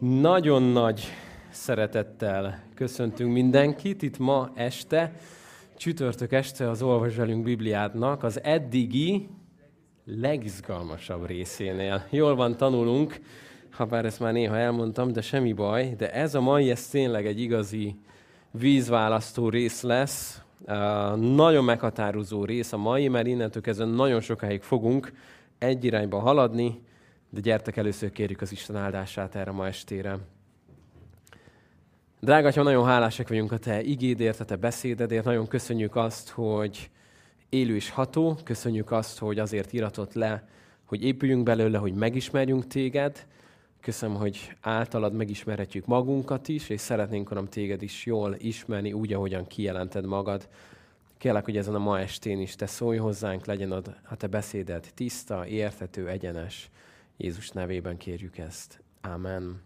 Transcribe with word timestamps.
Nagyon 0.00 0.62
nagy 0.62 1.04
szeretettel 1.50 2.62
köszöntünk 2.74 3.32
mindenkit 3.32 4.02
itt 4.02 4.18
ma 4.18 4.50
este, 4.54 5.12
csütörtök 5.76 6.32
este 6.32 6.70
az 6.70 6.82
Olvas 6.82 7.14
velünk 7.14 7.42
Bibliádnak 7.44 8.22
az 8.22 8.42
eddigi 8.42 9.28
legizgalmasabb 10.04 11.26
részénél. 11.26 12.06
Jól 12.10 12.34
van, 12.34 12.56
tanulunk, 12.56 13.20
ha 13.70 13.84
bár 13.84 14.04
ezt 14.04 14.20
már 14.20 14.32
néha 14.32 14.56
elmondtam, 14.56 15.12
de 15.12 15.20
semmi 15.20 15.52
baj, 15.52 15.94
de 15.96 16.12
ez 16.12 16.34
a 16.34 16.40
mai, 16.40 16.70
ez 16.70 16.88
tényleg 16.88 17.26
egy 17.26 17.40
igazi 17.40 17.96
vízválasztó 18.50 19.48
rész 19.48 19.82
lesz, 19.82 20.42
uh, 20.60 21.16
nagyon 21.16 21.64
meghatározó 21.64 22.44
rész 22.44 22.72
a 22.72 22.76
mai, 22.76 23.08
mert 23.08 23.26
innentől 23.26 23.62
kezdve 23.62 23.84
nagyon 23.84 24.20
sokáig 24.20 24.62
fogunk 24.62 25.12
egy 25.58 25.84
irányba 25.84 26.18
haladni, 26.18 26.80
de 27.30 27.40
gyertek 27.40 27.76
először 27.76 28.12
kérjük 28.12 28.40
az 28.40 28.52
Isten 28.52 28.76
áldását 28.76 29.34
erre 29.34 29.50
ma 29.50 29.66
estére. 29.66 30.18
Drága 32.20 32.48
Atyám, 32.48 32.64
nagyon 32.64 32.86
hálásak 32.86 33.28
vagyunk 33.28 33.52
a 33.52 33.58
Te 33.58 33.82
igédért, 33.82 34.40
a 34.40 34.44
Te 34.44 34.56
beszédedért. 34.56 35.24
Nagyon 35.24 35.48
köszönjük 35.48 35.96
azt, 35.96 36.28
hogy 36.28 36.90
élő 37.48 37.74
és 37.74 37.90
ható. 37.90 38.38
Köszönjük 38.44 38.90
azt, 38.90 39.18
hogy 39.18 39.38
azért 39.38 39.72
iratott 39.72 40.12
le, 40.12 40.48
hogy 40.84 41.04
épüljünk 41.04 41.42
belőle, 41.42 41.78
hogy 41.78 41.94
megismerjünk 41.94 42.66
Téged. 42.66 43.26
Köszönöm, 43.80 44.16
hogy 44.16 44.56
általad 44.60 45.12
megismerhetjük 45.12 45.86
magunkat 45.86 46.48
is, 46.48 46.68
és 46.68 46.80
szeretnénk, 46.80 47.30
Uram, 47.30 47.48
Téged 47.48 47.82
is 47.82 48.06
jól 48.06 48.34
ismerni, 48.38 48.92
úgy, 48.92 49.12
ahogyan 49.12 49.46
kijelented 49.46 50.06
magad. 50.06 50.48
Kérlek, 51.18 51.44
hogy 51.44 51.56
ezen 51.56 51.74
a 51.74 51.78
ma 51.78 52.00
estén 52.00 52.40
is 52.40 52.54
Te 52.54 52.66
szólj 52.66 52.96
hozzánk, 52.96 53.46
legyen 53.46 53.72
a 54.08 54.16
Te 54.16 54.26
beszéded 54.26 54.90
tiszta, 54.94 55.46
értető, 55.46 56.08
egyenes. 56.08 56.70
Jézus 57.16 57.50
nevében 57.50 57.96
kérjük 57.96 58.38
ezt. 58.38 58.82
Amen. 59.00 59.62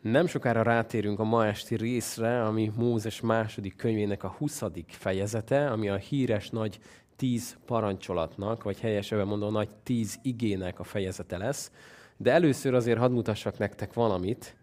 Nem 0.00 0.26
sokára 0.26 0.62
rátérünk 0.62 1.18
a 1.18 1.24
ma 1.24 1.46
esti 1.46 1.76
részre, 1.76 2.44
ami 2.44 2.72
Mózes 2.76 3.20
második 3.20 3.76
könyvének 3.76 4.22
a 4.22 4.28
20. 4.28 4.62
fejezete, 4.86 5.70
ami 5.70 5.88
a 5.88 5.96
híres 5.96 6.50
nagy 6.50 6.78
tíz 7.16 7.56
parancsolatnak, 7.66 8.62
vagy 8.62 8.80
helyesebben 8.80 9.26
mondom, 9.26 9.52
nagy 9.52 9.70
tíz 9.82 10.18
igének 10.22 10.78
a 10.78 10.84
fejezete 10.84 11.36
lesz. 11.36 11.72
De 12.16 12.32
először 12.32 12.74
azért 12.74 12.98
hadd 12.98 13.10
mutassak 13.10 13.58
nektek 13.58 13.92
valamit. 13.92 14.56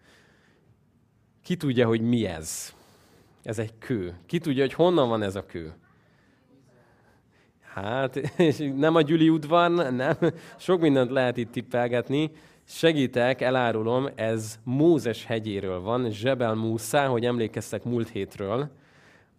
Ki 1.44 1.58
tudja, 1.58 1.88
hogy 1.88 2.02
mi 2.02 2.26
ez? 2.26 2.74
Ez 3.44 3.60
egy 3.60 3.78
kő. 3.78 4.18
Ki 4.26 4.40
tudja, 4.40 4.62
hogy 4.62 4.74
honnan 4.74 5.10
van 5.10 5.22
ez 5.22 5.36
a 5.36 5.46
kő? 5.46 5.74
Hát, 7.74 8.16
és 8.38 8.72
nem 8.76 8.96
a 8.96 9.02
Gyüli 9.02 9.30
udvar, 9.30 9.92
nem. 9.92 10.16
Sok 10.58 10.82
mindent 10.82 11.12
lehet 11.12 11.38
itt 11.38 11.52
tippelgetni. 11.52 12.32
Segítek, 12.64 13.42
elárulom, 13.42 14.08
ez 14.16 14.60
Mózes 14.64 15.26
hegyéről 15.26 15.82
van, 15.82 16.12
Zsebel 16.12 16.54
Musa, 16.54 17.08
hogy 17.08 17.26
emlékeztek 17.26 17.84
múlt 17.84 18.10
hétről. 18.10 18.70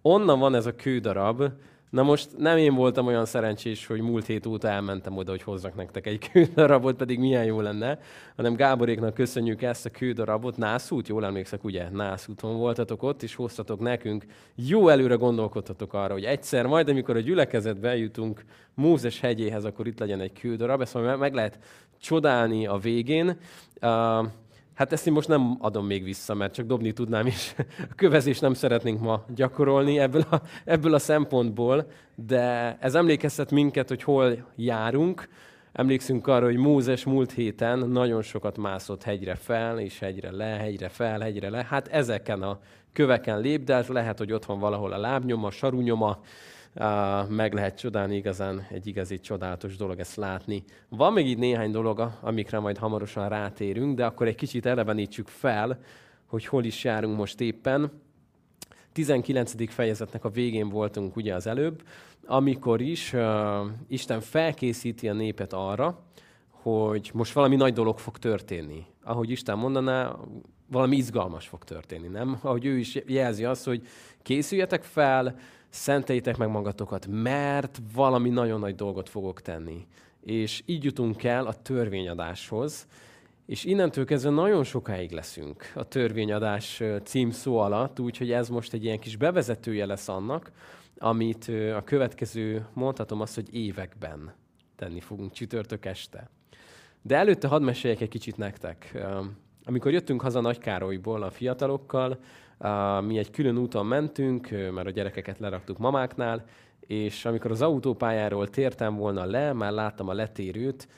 Onnan 0.03 0.39
van 0.39 0.55
ez 0.55 0.67
a 0.67 0.75
kődarab, 0.75 1.43
Na 1.91 2.03
most 2.03 2.29
nem 2.39 2.57
én 2.57 2.75
voltam 2.75 3.07
olyan 3.07 3.25
szerencsés, 3.25 3.87
hogy 3.87 4.01
múlt 4.01 4.27
hét 4.27 4.47
óta 4.47 4.69
elmentem 4.69 5.17
oda, 5.17 5.31
hogy 5.31 5.43
hozzak 5.43 5.75
nektek 5.75 6.07
egy 6.07 6.31
kődarabot, 6.33 6.97
pedig 6.97 7.19
milyen 7.19 7.45
jó 7.45 7.61
lenne, 7.61 7.99
hanem 8.37 8.55
Gáboréknak 8.55 9.15
köszönjük 9.15 9.63
ezt 9.63 9.87
a 9.87 9.91
kődarabot. 9.91 10.57
Nászút, 10.57 11.09
jól 11.09 11.25
emlékszek, 11.25 11.65
ugye? 11.65 11.89
Nászúton 11.89 12.57
voltatok 12.57 13.03
ott, 13.03 13.23
és 13.23 13.35
hoztatok 13.35 13.81
nekünk. 13.81 14.25
Jó 14.55 14.89
előre 14.89 15.15
gondolkodtatok 15.15 15.95
arra, 15.95 16.13
hogy 16.13 16.25
egyszer 16.25 16.67
majd, 16.67 16.89
amikor 16.89 17.17
a 17.17 17.21
gyülekezetbe 17.21 17.97
jutunk 17.97 18.45
Mózes 18.75 19.21
hegyéhez, 19.21 19.65
akkor 19.65 19.87
itt 19.87 19.99
legyen 19.99 20.21
egy 20.21 20.33
kődarab. 20.33 20.81
Ezt 20.81 20.99
meg 21.19 21.35
lehet 21.35 21.59
csodálni 22.01 22.67
a 22.67 22.77
végén. 22.77 23.37
Uh, 23.83 24.27
Hát 24.81 24.93
ezt 24.93 25.07
én 25.07 25.13
most 25.13 25.29
nem 25.29 25.57
adom 25.59 25.87
még 25.87 26.05
vissza, 26.05 26.35
mert 26.35 26.55
csak 26.55 26.67
dobni 26.67 26.93
tudnám 26.93 27.27
is. 27.27 27.55
A 27.91 27.95
kövezést 27.95 28.41
nem 28.41 28.55
szeretnénk 28.55 29.01
ma 29.01 29.25
gyakorolni 29.35 29.99
ebből 29.99 30.25
a, 30.31 30.43
ebből 30.65 30.95
a 30.95 30.99
szempontból, 30.99 31.87
de 32.15 32.77
ez 32.81 32.95
emlékeztet 32.95 33.51
minket, 33.51 33.89
hogy 33.89 34.03
hol 34.03 34.47
járunk. 34.57 35.29
Emlékszünk 35.73 36.27
arra, 36.27 36.45
hogy 36.45 36.57
Mózes 36.57 37.05
múlt 37.05 37.33
héten 37.33 37.79
nagyon 37.79 38.23
sokat 38.23 38.59
mászott 38.59 39.03
hegyre 39.03 39.35
fel, 39.35 39.79
és 39.79 39.99
hegyre 39.99 40.31
le, 40.31 40.45
hegyre 40.45 40.89
fel, 40.89 41.21
hegyre 41.21 41.51
le. 41.51 41.67
Hát 41.69 41.89
ezeken 41.89 42.43
a 42.43 42.59
köveken 42.93 43.41
lépdelt, 43.41 43.89
lehet, 43.89 44.19
hogy 44.19 44.33
ott 44.33 44.45
van 44.45 44.59
valahol 44.59 44.93
a 44.93 44.99
lábnyoma, 44.99 45.47
a 45.47 45.51
sarunyoma, 45.51 46.21
meg 47.29 47.55
lehet 47.55 47.79
csodálni, 47.79 48.17
igazán 48.17 48.67
egy 48.71 48.87
igazi 48.87 49.19
csodálatos 49.21 49.77
dolog 49.77 49.99
ezt 49.99 50.17
látni. 50.17 50.65
Van 50.89 51.13
még 51.13 51.27
így 51.27 51.39
néhány 51.39 51.71
dolog, 51.71 52.13
amikre 52.21 52.59
majd 52.59 52.79
hamarosan 52.79 53.29
rátérünk, 53.29 53.97
de 53.97 54.05
akkor 54.05 54.27
egy 54.27 54.35
kicsit 54.35 54.67
elevenítsük 54.67 55.29
fel, 55.29 55.79
hogy 56.27 56.47
hol 56.47 56.65
is 56.65 56.85
járunk 56.85 57.17
most 57.17 57.41
éppen. 57.41 57.91
19. 58.93 59.73
fejezetnek 59.73 60.25
a 60.25 60.29
végén 60.29 60.69
voltunk 60.69 61.17
ugye 61.17 61.35
az 61.35 61.47
előbb, 61.47 61.83
amikor 62.27 62.81
is 62.81 63.13
uh, 63.13 63.23
Isten 63.89 64.21
felkészíti 64.21 65.09
a 65.09 65.13
népet 65.13 65.53
arra, 65.53 66.03
hogy 66.51 67.11
most 67.15 67.33
valami 67.33 67.57
nagy 67.57 67.73
dolog 67.73 67.99
fog 67.99 68.19
történni. 68.19 68.87
Ahogy 69.03 69.31
Isten 69.31 69.59
mondaná, 69.59 70.17
valami 70.67 70.97
izgalmas 70.97 71.49
fog 71.49 71.65
történni, 71.65 72.09
nem? 72.09 72.39
Ahogy 72.43 72.65
ő 72.65 72.79
is 72.79 72.99
jelzi 73.07 73.45
azt, 73.45 73.65
hogy 73.65 73.87
készüljetek 74.23 74.83
fel, 74.83 75.39
szenteljétek 75.71 76.37
meg 76.37 76.49
magatokat, 76.49 77.07
mert 77.11 77.81
valami 77.95 78.29
nagyon 78.29 78.61
nagy 78.61 78.75
dolgot 78.75 79.09
fogok 79.09 79.41
tenni. 79.41 79.87
És 80.21 80.63
így 80.67 80.85
jutunk 80.85 81.25
el 81.25 81.47
a 81.47 81.55
törvényadáshoz, 81.55 82.87
és 83.47 83.65
innentől 83.65 84.05
kezdve 84.05 84.31
nagyon 84.31 84.65
sokáig 84.65 85.11
leszünk 85.11 85.73
a 85.75 85.89
törvényadás 85.89 86.83
címszó 87.05 87.59
alatt, 87.59 88.01
úgyhogy 88.01 88.31
ez 88.33 88.49
most 88.49 88.73
egy 88.73 88.85
ilyen 88.85 88.99
kis 88.99 89.17
bevezetője 89.17 89.87
lesz 89.87 90.09
annak, 90.09 90.53
amit 90.99 91.51
a 91.77 91.85
következő, 91.85 92.67
mondhatom 92.73 93.21
azt, 93.21 93.35
hogy 93.35 93.55
években 93.55 94.33
tenni 94.77 95.01
fogunk 95.01 95.33
csütörtök 95.33 95.85
este. 95.85 96.31
De 97.03 97.17
előtte 97.17 97.49
hadd 97.49 97.63
meséljek 97.63 98.01
egy 98.01 98.09
kicsit 98.09 98.37
nektek. 98.37 98.99
Amikor 99.65 99.93
jöttünk 99.93 100.21
haza 100.21 100.41
Nagykárolyból 100.41 101.23
a 101.23 101.31
fiatalokkal, 101.31 102.19
mi 103.01 103.19
egy 103.19 103.31
külön 103.31 103.59
úton 103.59 103.87
mentünk, 103.87 104.51
mert 104.51 104.87
a 104.87 104.91
gyerekeket 104.91 105.39
leraktuk 105.39 105.79
mamáknál, 105.79 106.45
és 106.81 107.25
amikor 107.25 107.51
az 107.51 107.63
autópályáról 107.63 108.49
tértem 108.49 108.97
volna 108.97 109.25
le, 109.25 109.53
már 109.53 109.73
láttam 109.73 110.09
a 110.09 110.13
letérőt, 110.13 110.89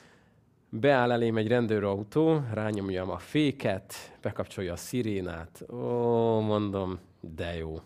beáll 0.69 1.11
elém 1.11 1.37
egy 1.37 1.47
rendőrautó, 1.47 2.43
rányomjam 2.53 3.09
a 3.09 3.17
féket, 3.17 3.93
bekapcsolja 4.21 4.73
a 4.73 4.75
szirénát. 4.75 5.65
Ó, 5.71 6.39
mondom, 6.39 6.99
de 7.19 7.55
jó. 7.55 7.81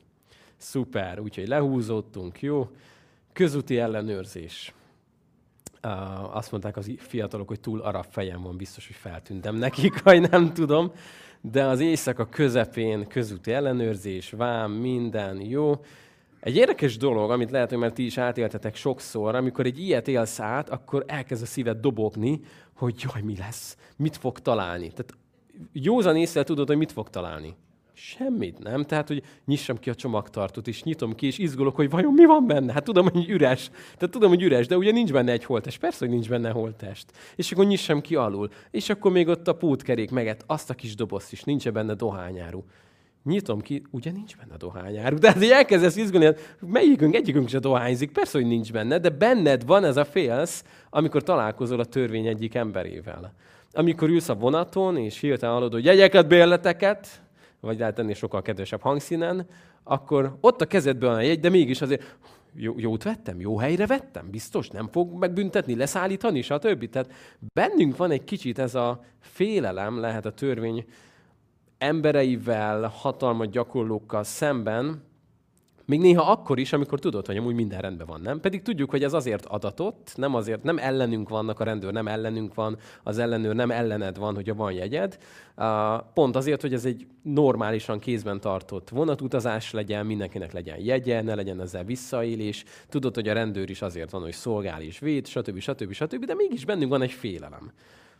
Szuper, 0.58 1.20
úgyhogy 1.20 1.48
lehúzódtunk, 1.48 2.42
jó. 2.42 2.70
Közúti 3.34 3.80
ellenőrzés. 3.80 4.74
Uh, 5.84 6.36
azt 6.36 6.52
mondták 6.52 6.78
az 6.78 6.92
fiatalok, 6.98 7.48
hogy 7.48 7.60
túl 7.60 7.82
arab 7.82 8.06
fejem 8.10 8.42
van, 8.42 8.58
biztos, 8.58 8.88
hogy 8.88 8.96
feltűntem 8.96 9.56
nekik, 9.56 10.02
vagy 10.04 10.30
nem 10.30 10.54
tudom 10.54 10.92
de 11.52 11.64
az 11.66 11.80
éjszaka 11.80 12.26
közepén 12.26 13.08
közúti 13.08 13.52
ellenőrzés, 13.52 14.32
vám, 14.32 14.72
minden 14.72 15.42
jó. 15.42 15.74
Egy 16.40 16.56
érdekes 16.56 16.98
dolog, 16.98 17.32
amit 17.32 17.52
lehet, 17.52 17.70
hogy 17.70 17.78
már 17.78 17.92
ti 17.92 18.06
is 18.06 18.18
átéltetek 18.18 18.76
sokszor, 18.76 19.36
amikor 19.36 19.66
egy 19.66 19.80
ilyet 19.80 20.08
élsz 20.08 20.40
át, 20.40 20.70
akkor 20.70 21.04
elkezd 21.08 21.44
a 21.44 21.46
szíved 21.46 21.78
dobogni, 21.78 22.42
hogy 22.74 22.96
jaj, 22.98 23.22
mi 23.22 23.36
lesz, 23.38 23.78
mit 23.98 24.18
fog 24.18 24.40
találni. 24.40 24.88
Tehát 24.90 25.14
józan 25.72 26.16
észre 26.16 26.44
tudod, 26.44 26.68
hogy 26.68 26.78
mit 26.78 26.92
fog 26.92 27.10
találni. 27.10 27.56
Semmit, 28.00 28.60
nem? 28.64 28.84
Tehát, 28.84 29.08
hogy 29.08 29.24
nyissam 29.46 29.78
ki 29.78 29.90
a 29.90 29.96
csomagtartót, 29.96 30.68
és 30.68 30.84
nyitom 30.84 31.16
ki, 31.16 31.26
és 31.26 31.38
izgulok, 31.38 31.76
hogy 31.76 31.90
vajon 31.90 32.14
mi 32.14 32.26
van 32.26 32.48
benne? 32.48 32.74
Hát 32.74 32.84
tudom, 32.84 33.08
hogy 33.10 33.30
üres. 33.30 33.70
Tehát 33.70 34.10
tudom, 34.10 34.30
hogy 34.30 34.42
üres, 34.42 34.68
de 34.68 34.78
ugye 34.78 34.92
nincs 34.92 35.12
benne 35.12 35.32
egy 35.32 35.44
holtest. 35.44 35.80
Persze, 35.80 35.98
hogy 36.00 36.10
nincs 36.10 36.30
benne 36.30 36.50
holtest. 36.50 37.12
És 37.36 37.52
akkor 37.52 37.66
nyissam 37.66 38.02
ki 38.02 38.16
alul. 38.16 38.50
És 38.72 38.90
akkor 38.90 39.12
még 39.12 39.28
ott 39.28 39.48
a 39.48 39.54
pótkerék 39.54 40.12
meget, 40.12 40.44
azt 40.48 40.70
a 40.70 40.74
kis 40.74 40.96
dobozt 40.96 41.32
is, 41.32 41.44
nincs 41.44 41.70
benne 41.70 41.94
dohányáru. 41.94 42.64
Nyitom 43.24 43.62
ki, 43.62 43.82
ugye 43.92 44.12
nincs 44.12 44.38
benne 44.38 44.58
dohányáru. 44.58 45.18
De 45.18 45.28
hát 45.28 45.44
elkezdesz 45.44 45.96
izgulni, 45.96 46.26
hát 46.26 46.58
melyikünk, 46.60 47.16
egyikünk 47.16 47.50
se 47.50 47.60
dohányzik, 47.60 48.12
persze, 48.12 48.38
hogy 48.38 48.48
nincs 48.48 48.72
benne, 48.72 49.00
de 49.00 49.10
benned 49.10 49.66
van 49.66 49.84
ez 49.84 49.98
a 49.98 50.06
félsz, 50.06 50.64
amikor 50.90 51.24
találkozol 51.24 51.80
a 51.80 51.86
törvény 51.86 52.28
egyik 52.28 52.56
emberével. 52.56 53.34
Amikor 53.72 54.10
ülsz 54.10 54.30
a 54.30 54.36
vonaton, 54.36 54.98
és 54.98 55.20
hirtelen 55.20 55.56
hallod, 55.56 55.74
hogy 55.74 55.86
jegyeket, 55.86 56.28
bérleteket, 56.28 57.22
vagy 57.60 57.80
lehet 57.80 58.00
ennél 58.00 58.14
sokkal 58.14 58.42
kedvesebb 58.42 58.82
hangszínen, 58.82 59.48
akkor 59.84 60.38
ott 60.42 60.62
a 60.62 60.66
kezedben 60.66 61.14
a 61.14 61.22
jegy, 61.22 61.40
de 61.40 61.50
mégis 61.50 61.82
azért 61.82 62.18
jó, 62.54 62.74
jót 62.78 63.04
vettem, 63.04 63.40
jó 63.40 63.58
helyre 63.58 63.86
vettem, 63.86 64.30
biztos 64.30 64.70
nem 64.70 64.88
fog 64.88 65.14
megbüntetni, 65.14 65.76
leszállítani, 65.76 66.42
stb. 66.42 66.90
Tehát 66.90 67.12
bennünk 67.54 67.98
van 67.98 68.12
egy 68.12 68.24
kicsit 68.24 68.60
ez 68.60 68.76
a 68.76 69.04
félelem, 69.20 70.00
lehet 70.00 70.26
a 70.26 70.32
törvény 70.32 70.86
embereivel, 71.78 72.88
hatalmat 72.88 73.50
gyakorlókkal 73.50 74.24
szemben, 74.24 75.04
Még 75.88 76.00
néha 76.00 76.32
akkor 76.32 76.60
is, 76.60 76.74
amikor 76.74 77.00
tudod, 77.00 77.26
hogy 77.26 77.38
amúgy 77.38 77.56
minden 77.56 77.82
rendben 77.82 78.08
van, 78.08 78.22
nem? 78.22 78.40
Pedig 78.40 78.62
tudjuk, 78.62 78.90
hogy 78.90 79.04
ez 79.04 79.14
azért 79.14 79.46
adatott, 79.46 80.12
nem 80.16 80.36
azért, 80.36 80.64
nem 80.64 80.78
ellenünk 80.78 81.30
vannak, 81.30 81.60
a 81.60 81.64
rendőr 81.64 81.92
nem 81.92 82.08
ellenünk 82.08 82.54
van, 82.54 82.78
az 83.04 83.18
ellenőr 83.18 83.56
nem 83.56 83.72
ellened 83.72 84.18
van, 84.18 84.36
hogyha 84.36 84.56
van 84.56 84.72
jegyed. 84.72 85.18
Pont 86.14 86.36
azért, 86.36 86.62
hogy 86.62 86.74
ez 86.74 86.86
egy 86.86 87.08
normálisan 87.22 88.00
kézben 88.00 88.40
tartott 88.40 88.90
vonatutazás 88.90 89.72
legyen, 89.72 90.06
mindenkinek 90.06 90.54
legyen 90.54 90.80
jegye, 90.80 91.22
ne 91.22 91.36
legyen 91.36 91.62
ezzel 91.62 91.84
visszaélés. 91.84 92.64
Tudod, 92.90 93.16
hogy 93.16 93.28
a 93.28 93.34
rendőr 93.34 93.70
is 93.70 93.82
azért 93.82 94.12
van, 94.12 94.22
hogy 94.22 94.34
szolgál 94.34 94.82
és 94.82 95.00
véd, 95.00 95.28
stb. 95.28 95.60
stb. 95.60 95.92
stb. 95.92 96.26
De 96.26 96.36
mégis 96.36 96.66
bennünk 96.66 96.92
van 96.92 97.02
egy 97.02 97.12
félelem. 97.12 97.72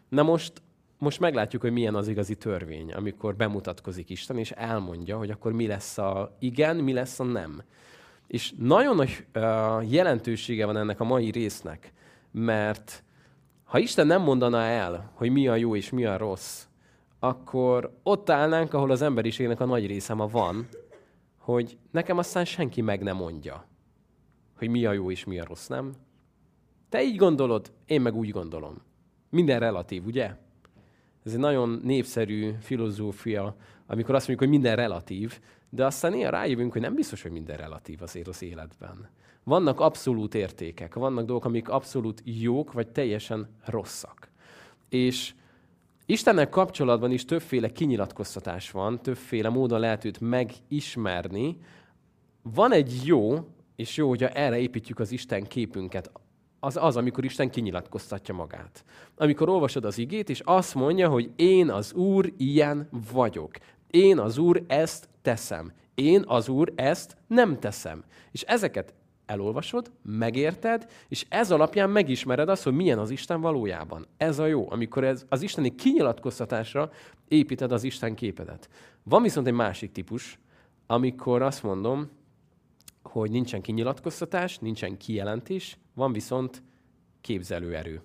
Na 0.10 0.24
most 0.24 0.62
most 0.98 1.20
meglátjuk, 1.20 1.62
hogy 1.62 1.72
milyen 1.72 1.96
az 1.96 2.08
igazi 2.08 2.36
törvény, 2.36 2.94
amikor 2.94 3.36
bemutatkozik 3.36 4.10
Isten, 4.10 4.38
és 4.38 4.52
elmondja, 4.52 5.18
hogy 5.18 5.30
akkor 5.30 5.52
mi 5.52 5.68
lesz 5.68 5.98
a 5.98 6.36
igen, 6.40 6.76
mi 6.76 6.94
lesz 6.94 7.20
a 7.20 7.24
nem. 7.24 7.64
És 8.28 8.54
nagyon 8.58 8.96
nagy 8.96 9.26
jelentősége 9.90 10.66
van 10.66 10.78
ennek 10.78 11.00
a 11.00 11.04
mai 11.04 11.32
résznek, 11.32 11.94
mert 12.32 13.04
ha 13.64 13.80
Isten 13.80 14.08
nem 14.08 14.22
mondaná 14.22 14.66
el, 14.66 15.12
hogy 15.14 15.32
mi 15.32 15.48
a 15.48 15.56
jó 15.56 15.76
és 15.76 15.90
mi 15.90 16.06
a 16.06 16.18
rossz, 16.18 16.66
akkor 17.20 18.00
ott 18.04 18.30
állnánk, 18.30 18.74
ahol 18.74 18.92
az 18.92 19.02
emberiségnek 19.02 19.60
a 19.60 19.66
nagy 19.66 19.86
része 19.86 20.14
ma 20.14 20.28
van, 20.28 20.68
hogy 21.38 21.78
nekem 21.92 22.18
aztán 22.18 22.46
senki 22.46 22.82
meg 22.82 23.04
nem 23.04 23.16
mondja, 23.16 23.68
hogy 24.58 24.70
mi 24.70 24.86
a 24.86 24.92
jó 24.92 25.12
és 25.12 25.26
mi 25.26 25.40
a 25.40 25.46
rossz, 25.46 25.68
nem? 25.68 25.94
Te 26.90 27.04
így 27.04 27.16
gondolod, 27.16 27.72
én 27.86 28.02
meg 28.02 28.16
úgy 28.16 28.30
gondolom. 28.30 28.82
Minden 29.30 29.60
relatív, 29.60 30.06
ugye? 30.06 30.36
Ez 31.28 31.34
egy 31.34 31.40
nagyon 31.40 31.80
népszerű 31.84 32.52
filozófia, 32.62 33.56
amikor 33.88 34.16
azt 34.16 34.28
mondjuk, 34.28 34.50
hogy 34.50 34.60
minden 34.60 34.76
relatív, 34.76 35.40
de 35.70 35.86
aztán 35.86 36.12
néha 36.12 36.30
rájövünk, 36.30 36.72
hogy 36.72 36.82
nem 36.82 36.96
biztos, 36.96 37.22
hogy 37.22 37.32
minden 37.32 37.58
relatív 37.58 38.02
azért 38.02 38.28
az 38.28 38.44
életben. 38.44 39.10
Vannak 39.44 39.80
abszolút 39.80 40.36
értékek, 40.36 40.94
vannak 40.94 41.26
dolgok, 41.26 41.46
amik 41.46 41.70
abszolút 41.70 42.22
jók, 42.24 42.74
vagy 42.74 42.88
teljesen 42.88 43.50
rosszak. 43.66 44.30
És 44.90 45.34
Istennel 46.06 46.50
kapcsolatban 46.50 47.12
is 47.12 47.26
többféle 47.26 47.72
kinyilatkoztatás 47.72 48.72
van, 48.72 49.02
többféle 49.02 49.50
módon 49.50 49.80
lehet 49.80 50.06
őt 50.06 50.20
megismerni. 50.20 51.58
Van 52.42 52.72
egy 52.72 53.02
jó, 53.06 53.48
és 53.76 53.98
jó, 53.98 54.10
hogyha 54.10 54.30
erre 54.30 54.60
építjük 54.60 55.00
az 55.00 55.12
Isten 55.12 55.44
képünket, 55.44 56.12
az 56.60 56.78
az, 56.78 56.98
amikor 56.98 57.24
Isten 57.24 57.50
kinyilatkoztatja 57.50 58.34
magát. 58.34 58.84
Amikor 59.16 59.50
olvasod 59.50 59.86
az 59.86 59.98
igét, 59.98 60.30
és 60.30 60.42
azt 60.46 60.76
mondja, 60.76 61.10
hogy 61.10 61.32
én 61.36 61.70
az 61.70 61.94
Úr 61.94 62.34
ilyen 62.38 62.90
vagyok. 63.12 63.52
Én 63.92 64.20
az 64.20 64.38
Úr 64.38 64.64
ezt 64.68 65.10
teszem. 65.22 65.72
Én 65.96 66.24
az 66.28 66.50
Úr 66.50 66.74
ezt 66.76 67.18
nem 67.28 67.60
teszem. 67.60 68.04
És 68.32 68.42
ezeket 68.42 68.94
elolvasod, 69.26 69.92
megérted, 70.04 70.88
és 71.08 71.26
ez 71.30 71.52
alapján 71.52 71.90
megismered 71.90 72.50
azt, 72.50 72.64
hogy 72.64 72.74
milyen 72.74 73.00
az 73.00 73.10
Isten 73.10 73.42
valójában. 73.42 74.08
Ez 74.18 74.40
a 74.40 74.46
jó, 74.46 74.72
amikor 74.72 75.04
ez 75.04 75.26
az 75.30 75.42
isteni 75.42 75.76
kinyilatkoztatásra 75.76 76.92
építed 77.28 77.72
az 77.72 77.84
Isten 77.84 78.16
képedet. 78.16 78.70
Van 79.04 79.22
viszont 79.22 79.48
egy 79.48 79.54
másik 79.54 79.92
típus, 79.92 80.40
amikor 80.88 81.42
azt 81.42 81.64
mondom, 81.64 82.10
hogy 83.04 83.32
nincsen 83.32 83.62
kinyilatkoztatás, 83.62 84.58
nincsen 84.58 84.98
kijelentés, 84.98 85.78
van 85.98 86.12
viszont 86.12 86.64
képzelőerő. 87.22 88.02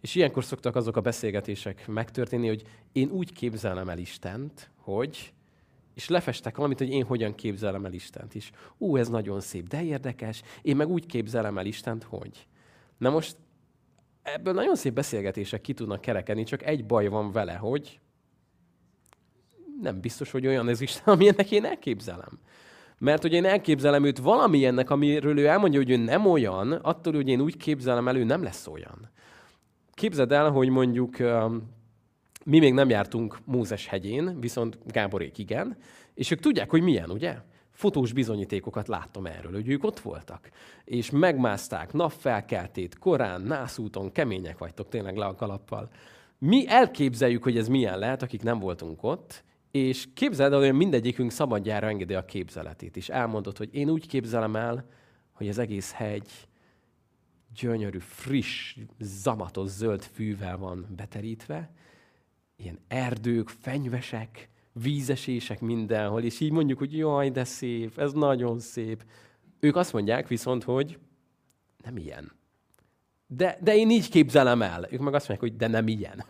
És 0.00 0.14
ilyenkor 0.14 0.44
szoktak 0.44 0.76
azok 0.76 0.96
a 0.96 1.00
beszélgetések 1.00 1.86
megtörténni, 1.86 2.48
hogy 2.48 2.62
én 2.92 3.10
úgy 3.10 3.32
képzelem 3.32 3.88
el 3.88 3.98
Istent, 3.98 4.70
hogy, 4.76 5.32
és 5.94 6.08
lefestek 6.08 6.56
valamit, 6.56 6.78
hogy 6.78 6.88
én 6.88 7.04
hogyan 7.04 7.34
képzelem 7.34 7.84
el 7.84 7.92
Istent 7.92 8.34
is. 8.34 8.50
Ú, 8.78 8.96
ez 8.96 9.08
nagyon 9.08 9.40
szép, 9.40 9.68
de 9.68 9.82
érdekes. 9.82 10.42
Én 10.62 10.76
meg 10.76 10.88
úgy 10.88 11.06
képzelem 11.06 11.58
el 11.58 11.66
Istent, 11.66 12.02
hogy. 12.02 12.46
Na 12.98 13.10
most 13.10 13.36
ebből 14.22 14.54
nagyon 14.54 14.76
szép 14.76 14.92
beszélgetések 14.92 15.60
ki 15.60 15.74
tudnak 15.74 16.00
kerekedni, 16.00 16.42
csak 16.42 16.62
egy 16.62 16.86
baj 16.86 17.08
van 17.08 17.32
vele, 17.32 17.54
hogy 17.54 18.00
nem 19.80 20.00
biztos, 20.00 20.30
hogy 20.30 20.46
olyan 20.46 20.68
ez 20.68 20.80
Isten, 20.80 21.14
amilyennek 21.14 21.50
én 21.50 21.64
elképzelem. 21.64 22.38
Mert 22.98 23.22
hogy 23.22 23.32
én 23.32 23.44
elképzelem 23.44 24.04
őt 24.04 24.18
valamilyennek, 24.18 24.90
amiről 24.90 25.38
ő 25.38 25.46
elmondja, 25.46 25.78
hogy 25.78 25.90
ő 25.90 25.96
nem 25.96 26.26
olyan, 26.26 26.72
attól, 26.72 27.12
hogy 27.12 27.28
én 27.28 27.40
úgy 27.40 27.56
képzelem 27.56 28.08
el, 28.08 28.14
nem 28.14 28.42
lesz 28.42 28.66
olyan. 28.66 29.10
Képzeld 29.94 30.32
el, 30.32 30.50
hogy 30.50 30.68
mondjuk 30.68 31.16
mi 32.44 32.58
még 32.58 32.72
nem 32.72 32.88
jártunk 32.88 33.38
Mózes 33.44 33.86
hegyén, 33.86 34.40
viszont 34.40 34.78
Gáborék 34.86 35.38
igen, 35.38 35.76
és 36.14 36.30
ők 36.30 36.40
tudják, 36.40 36.70
hogy 36.70 36.82
milyen, 36.82 37.10
ugye? 37.10 37.36
Fotós 37.70 38.12
bizonyítékokat 38.12 38.88
láttam 38.88 39.26
erről, 39.26 39.52
hogy 39.52 39.68
ők 39.68 39.84
ott 39.84 40.00
voltak. 40.00 40.50
És 40.84 41.10
megmászták 41.10 41.92
napfelkeltét, 41.92 42.98
korán, 42.98 43.40
nászúton, 43.40 44.12
kemények 44.12 44.58
vagytok 44.58 44.88
tényleg 44.88 45.16
le 45.16 45.24
a 45.24 45.34
kalappal. 45.34 45.88
Mi 46.38 46.68
elképzeljük, 46.68 47.42
hogy 47.42 47.56
ez 47.56 47.68
milyen 47.68 47.98
lehet, 47.98 48.22
akik 48.22 48.42
nem 48.42 48.58
voltunk 48.58 49.02
ott, 49.02 49.44
és 49.70 50.08
képzeld 50.14 50.52
el, 50.52 50.58
hogy 50.58 50.72
mindegyikünk 50.72 51.30
szabadjára 51.30 51.88
engedi 51.88 52.14
a 52.14 52.24
képzeletét, 52.24 52.96
és 52.96 53.08
elmondod, 53.08 53.56
hogy 53.56 53.74
én 53.74 53.90
úgy 53.90 54.06
képzelem 54.06 54.56
el, 54.56 54.88
hogy 55.32 55.48
az 55.48 55.58
egész 55.58 55.92
hegy 55.92 56.48
gyönyörű, 57.60 57.98
friss, 57.98 58.76
zamatos 58.98 59.68
zöld 59.68 60.02
fűvel 60.02 60.56
van 60.56 60.86
beterítve, 60.96 61.70
ilyen 62.56 62.78
erdők, 62.88 63.48
fenyvesek, 63.48 64.48
vízesések 64.72 65.60
mindenhol, 65.60 66.22
és 66.22 66.40
így 66.40 66.50
mondjuk, 66.52 66.78
hogy 66.78 66.96
jaj, 66.96 67.30
de 67.30 67.44
szép, 67.44 67.98
ez 67.98 68.12
nagyon 68.12 68.58
szép. 68.58 69.04
Ők 69.60 69.76
azt 69.76 69.92
mondják 69.92 70.28
viszont, 70.28 70.64
hogy 70.64 70.98
nem 71.84 71.96
ilyen. 71.96 72.32
De, 73.26 73.58
de 73.60 73.76
én 73.76 73.90
így 73.90 74.08
képzelem 74.08 74.62
el. 74.62 74.88
Ők 74.90 75.00
meg 75.00 75.14
azt 75.14 75.28
mondják, 75.28 75.50
hogy 75.50 75.56
de 75.56 75.66
nem 75.66 75.88
ilyen. 75.88 76.24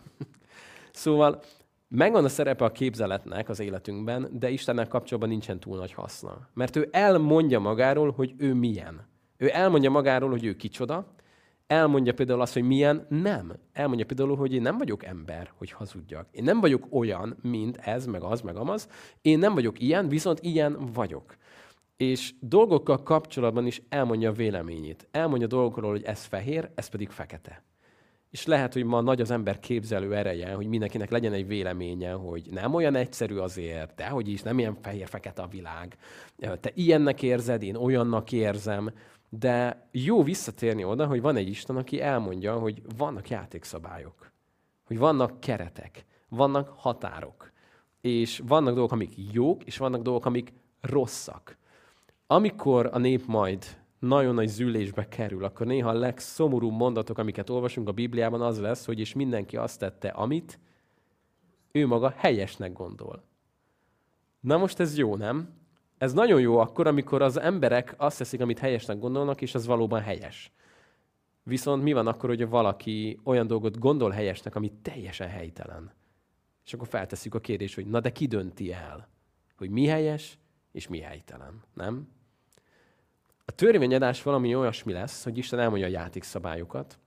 szóval 0.91 1.43
Megvan 1.91 2.23
a 2.23 2.29
szerepe 2.29 2.65
a 2.65 2.71
képzeletnek 2.71 3.49
az 3.49 3.59
életünkben, 3.59 4.29
de 4.31 4.49
Istennek 4.49 4.87
kapcsolatban 4.87 5.29
nincsen 5.29 5.59
túl 5.59 5.77
nagy 5.77 5.93
haszna. 5.93 6.49
Mert 6.53 6.75
ő 6.75 6.89
elmondja 6.91 7.59
magáról, 7.59 8.11
hogy 8.11 8.33
ő 8.37 8.53
milyen. 8.53 9.07
Ő 9.37 9.49
elmondja 9.53 9.89
magáról, 9.89 10.29
hogy 10.29 10.45
ő 10.45 10.55
kicsoda, 10.55 11.13
elmondja 11.67 12.13
például 12.13 12.41
azt, 12.41 12.53
hogy 12.53 12.63
milyen 12.63 13.05
nem. 13.09 13.53
Elmondja 13.73 14.05
például, 14.05 14.35
hogy 14.35 14.53
én 14.53 14.61
nem 14.61 14.77
vagyok 14.77 15.05
ember, 15.05 15.51
hogy 15.57 15.71
hazudjak. 15.71 16.27
Én 16.31 16.43
nem 16.43 16.59
vagyok 16.59 16.87
olyan, 16.89 17.37
mint 17.41 17.77
ez, 17.77 18.05
meg 18.05 18.23
az, 18.23 18.41
meg 18.41 18.55
amaz. 18.55 18.87
Én 19.21 19.39
nem 19.39 19.53
vagyok 19.53 19.81
ilyen, 19.81 20.07
viszont 20.07 20.39
ilyen 20.39 20.77
vagyok. 20.93 21.35
És 21.97 22.33
dolgokkal 22.39 23.03
kapcsolatban 23.03 23.65
is 23.65 23.81
elmondja 23.89 24.29
a 24.29 24.33
véleményét. 24.33 25.07
Elmondja 25.11 25.47
dolgokról, 25.47 25.91
hogy 25.91 26.03
ez 26.03 26.23
fehér, 26.23 26.69
ez 26.75 26.87
pedig 26.87 27.09
fekete. 27.09 27.63
És 28.29 28.45
lehet, 28.45 28.73
hogy 28.73 28.83
ma 28.83 29.01
nagy 29.01 29.21
az 29.21 29.31
ember 29.31 29.59
képzelő 29.59 30.15
ereje, 30.15 30.53
hogy 30.53 30.67
mindenkinek 30.67 31.09
legyen 31.09 31.33
egy 31.33 31.47
véleménye, 31.47 32.11
hogy 32.11 32.47
nem 32.51 32.73
olyan 32.73 32.95
egyszerű 32.95 33.35
azért, 33.35 33.95
de 33.95 34.07
hogy 34.07 34.27
is, 34.27 34.41
nem 34.41 34.59
ilyen 34.59 34.77
fehér-fekete 34.81 35.41
a 35.41 35.47
világ. 35.47 35.97
Te 36.37 36.71
ilyennek 36.73 37.21
érzed, 37.21 37.63
én 37.63 37.75
olyannak 37.75 38.31
érzem. 38.31 38.91
De 39.29 39.87
jó 39.91 40.23
visszatérni 40.23 40.83
oda, 40.83 41.05
hogy 41.05 41.21
van 41.21 41.35
egy 41.35 41.47
Isten, 41.47 41.75
aki 41.75 42.01
elmondja, 42.01 42.57
hogy 42.57 42.81
vannak 42.97 43.29
játékszabályok, 43.29 44.31
hogy 44.85 44.97
vannak 44.97 45.39
keretek, 45.39 46.05
vannak 46.27 46.73
határok, 46.77 47.51
és 48.01 48.41
vannak 48.47 48.73
dolgok, 48.73 48.91
amik 48.91 49.13
jók, 49.31 49.63
és 49.63 49.77
vannak 49.77 50.01
dolgok, 50.01 50.25
amik 50.25 50.53
rosszak. 50.81 51.57
Amikor 52.27 52.89
a 52.91 52.97
nép 52.97 53.25
majd 53.25 53.65
nagyon 53.99 54.33
nagy 54.33 54.47
zűlésbe 54.47 55.07
kerül, 55.07 55.43
akkor 55.43 55.65
néha 55.65 55.89
a 55.89 55.93
legszomorúbb 55.93 56.73
mondatok, 56.73 57.17
amiket 57.17 57.49
olvasunk 57.49 57.87
a 57.87 57.91
Bibliában, 57.91 58.41
az 58.41 58.59
lesz, 58.59 58.85
hogy 58.85 58.99
és 58.99 59.13
mindenki 59.13 59.57
azt 59.57 59.79
tette, 59.79 60.07
amit 60.07 60.59
ő 61.71 61.87
maga 61.87 62.13
helyesnek 62.17 62.73
gondol. 62.73 63.23
Na 64.39 64.57
most 64.57 64.79
ez 64.79 64.97
jó, 64.97 65.15
nem? 65.15 65.57
Ez 65.97 66.13
nagyon 66.13 66.41
jó 66.41 66.57
akkor, 66.57 66.87
amikor 66.87 67.21
az 67.21 67.39
emberek 67.39 67.95
azt 67.97 68.17
teszik, 68.17 68.41
amit 68.41 68.59
helyesnek 68.59 68.99
gondolnak, 68.99 69.41
és 69.41 69.55
az 69.55 69.65
valóban 69.65 70.01
helyes. 70.01 70.51
Viszont 71.43 71.83
mi 71.83 71.93
van 71.93 72.07
akkor, 72.07 72.29
hogy 72.29 72.49
valaki 72.49 73.19
olyan 73.23 73.47
dolgot 73.47 73.79
gondol 73.79 74.09
helyesnek, 74.09 74.55
ami 74.55 74.71
teljesen 74.81 75.27
helytelen? 75.27 75.91
És 76.65 76.73
akkor 76.73 76.87
feltesszük 76.87 77.35
a 77.35 77.39
kérdést, 77.39 77.75
hogy 77.75 77.85
na 77.85 77.99
de 77.99 78.11
ki 78.11 78.25
dönti 78.25 78.71
el, 78.71 79.09
hogy 79.57 79.69
mi 79.69 79.85
helyes, 79.85 80.37
és 80.71 80.87
mi 80.87 80.99
helytelen, 80.99 81.63
nem? 81.73 82.07
A 83.49 83.51
törvényadás 83.51 84.23
valami 84.23 84.55
olyasmi 84.55 84.93
lesz, 84.93 85.23
hogy 85.23 85.37
Isten 85.37 85.59
elmondja 85.59 85.87
a 85.87 85.89
játékszabályokat, 85.89 86.99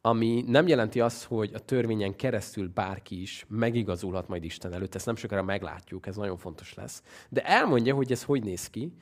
ami 0.00 0.44
nem 0.46 0.66
jelenti 0.66 1.00
azt, 1.00 1.24
hogy 1.24 1.50
a 1.54 1.58
törvényen 1.58 2.16
keresztül 2.16 2.68
bárki 2.68 3.20
is 3.20 3.46
megigazulhat 3.48 4.28
majd 4.28 4.44
Isten 4.44 4.72
előtt. 4.72 4.94
Ezt 4.94 5.06
nem 5.06 5.16
sokára 5.16 5.42
meglátjuk, 5.42 6.06
ez 6.06 6.16
nagyon 6.16 6.36
fontos 6.36 6.74
lesz. 6.74 7.02
De 7.28 7.44
elmondja, 7.44 7.94
hogy 7.94 8.12
ez 8.12 8.22
hogy 8.22 8.42
néz 8.42 8.70
ki, 8.70 8.92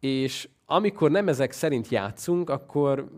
és 0.00 0.48
amikor 0.66 1.10
nem 1.10 1.28
ezek 1.28 1.52
szerint 1.52 1.88
játszunk, 1.88 2.50
akkor 2.50 3.10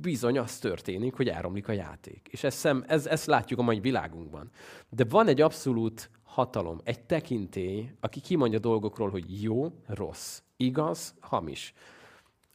bizony 0.00 0.38
az 0.38 0.58
történik, 0.58 1.14
hogy 1.14 1.28
elromlik 1.28 1.68
a 1.68 1.72
játék. 1.72 2.28
És 2.30 2.44
ezt, 2.44 2.58
szem, 2.58 2.84
ez, 2.86 3.06
ezt 3.06 3.26
látjuk 3.26 3.58
a 3.58 3.62
mai 3.62 3.80
világunkban. 3.80 4.50
De 4.88 5.04
van 5.08 5.28
egy 5.28 5.40
abszolút 5.40 6.10
hatalom, 6.22 6.80
egy 6.82 7.00
tekintély, 7.00 7.90
aki 8.00 8.20
kimondja 8.20 8.58
dolgokról, 8.58 9.10
hogy 9.10 9.42
jó, 9.42 9.72
rossz 9.86 10.42
igaz, 10.56 11.14
hamis. 11.20 11.74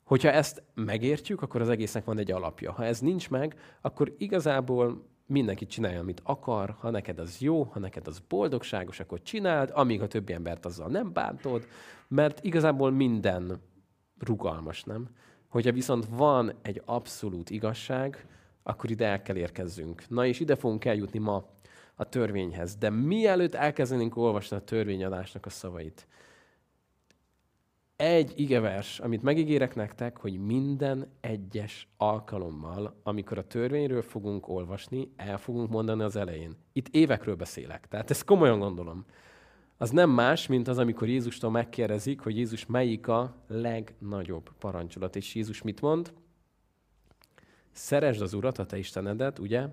Hogyha 0.04 0.32
ezt 0.32 0.64
megértjük, 0.74 1.42
akkor 1.42 1.62
az 1.62 1.70
egésznek 1.70 2.06
van 2.06 2.18
egy 2.18 2.32
alapja. 2.32 2.72
Ha 2.72 2.86
ez 2.86 3.00
nincs 3.00 3.30
meg, 3.30 3.60
akkor 3.82 4.16
igazából 4.18 5.08
mindenki 5.26 5.66
csinálja, 5.66 6.00
amit 6.00 6.22
akar, 6.24 6.76
ha 6.80 6.90
neked 6.90 7.20
az 7.20 7.40
jó, 7.40 7.64
ha 7.64 7.80
neked 7.80 8.08
az 8.08 8.20
boldogságos, 8.28 9.00
akkor 9.00 9.22
csináld, 9.22 9.72
amíg 9.74 10.02
a 10.02 10.08
többi 10.08 10.34
embert 10.34 10.66
azzal 10.66 10.88
nem 10.88 11.14
bántod, 11.14 11.68
mert 12.08 12.44
igazából 12.44 12.92
minden 12.92 13.62
rugalmas, 14.20 14.84
nem? 14.84 15.10
Hogyha 15.48 15.72
viszont 15.72 16.06
van 16.10 16.54
egy 16.62 16.82
abszolút 16.86 17.50
igazság, 17.50 18.28
akkor 18.64 18.90
ide 18.90 19.06
el 19.06 19.22
kell 19.22 19.36
érkezzünk. 19.36 20.10
Na 20.10 20.26
és 20.26 20.40
ide 20.40 20.56
fogunk 20.56 20.86
eljutni 20.86 21.20
ma 21.20 21.46
a 21.96 22.10
törvényhez. 22.10 22.76
De 22.76 22.90
mielőtt 22.90 23.56
elkezdenénk 23.56 24.18
olvasni 24.18 24.58
a 24.58 24.64
törvényadásnak 24.64 25.46
a 25.46 25.50
szavait, 25.50 26.08
egy 28.02 28.34
igevers, 28.36 29.00
amit 29.00 29.22
megígérek 29.22 29.76
nektek, 29.76 30.18
hogy 30.18 30.46
minden 30.46 31.08
egyes 31.22 31.88
alkalommal, 31.98 33.00
amikor 33.04 33.38
a 33.38 33.48
törvényről 33.48 34.02
fogunk 34.02 34.48
olvasni, 34.48 35.12
el 35.16 35.38
fogunk 35.38 35.70
mondani 35.70 36.04
az 36.04 36.16
elején. 36.16 36.56
Itt 36.74 36.88
évekről 36.88 37.36
beszélek, 37.36 37.88
tehát 37.88 38.10
ezt 38.10 38.24
komolyan 38.24 38.60
gondolom. 38.60 39.06
Az 39.78 39.90
nem 39.90 40.10
más, 40.10 40.48
mint 40.48 40.68
az, 40.68 40.78
amikor 40.78 41.08
Jézustól 41.08 41.52
megkérdezik, 41.52 42.20
hogy 42.20 42.38
Jézus 42.38 42.66
melyik 42.66 43.08
a 43.08 43.36
legnagyobb 43.48 44.50
parancsolat. 44.60 45.16
És 45.16 45.36
Jézus 45.36 45.62
mit 45.62 45.82
mond? 45.82 46.14
Szeresd 47.72 48.22
az 48.22 48.34
Urat, 48.34 48.58
a 48.58 48.66
te 48.66 48.78
Istenedet, 48.78 49.40
ugye? 49.40 49.68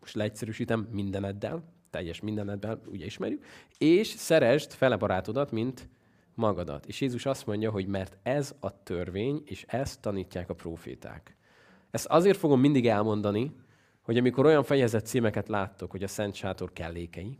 Most 0.00 0.14
leegyszerűsítem 0.14 0.88
mindeneddel, 0.90 1.64
teljes 1.90 2.20
mindeneddel, 2.20 2.80
ugye 2.86 3.04
ismerjük, 3.04 3.44
és 3.78 4.08
szeresd 4.08 4.72
fele 4.72 4.96
barátodat, 4.96 5.50
mint 5.50 5.88
magadat. 6.36 6.86
És 6.86 7.00
Jézus 7.00 7.26
azt 7.26 7.46
mondja, 7.46 7.70
hogy 7.70 7.86
mert 7.86 8.18
ez 8.22 8.54
a 8.60 8.82
törvény, 8.82 9.42
és 9.44 9.64
ezt 9.68 10.00
tanítják 10.00 10.50
a 10.50 10.54
proféták. 10.54 11.36
Ezt 11.90 12.06
azért 12.06 12.38
fogom 12.38 12.60
mindig 12.60 12.88
elmondani, 12.88 13.54
hogy 14.02 14.18
amikor 14.18 14.46
olyan 14.46 14.62
fejezett 14.62 15.06
címeket 15.06 15.48
láttok, 15.48 15.90
hogy 15.90 16.02
a 16.02 16.08
Szent 16.08 16.34
Sátor 16.34 16.72
kellékei, 16.72 17.38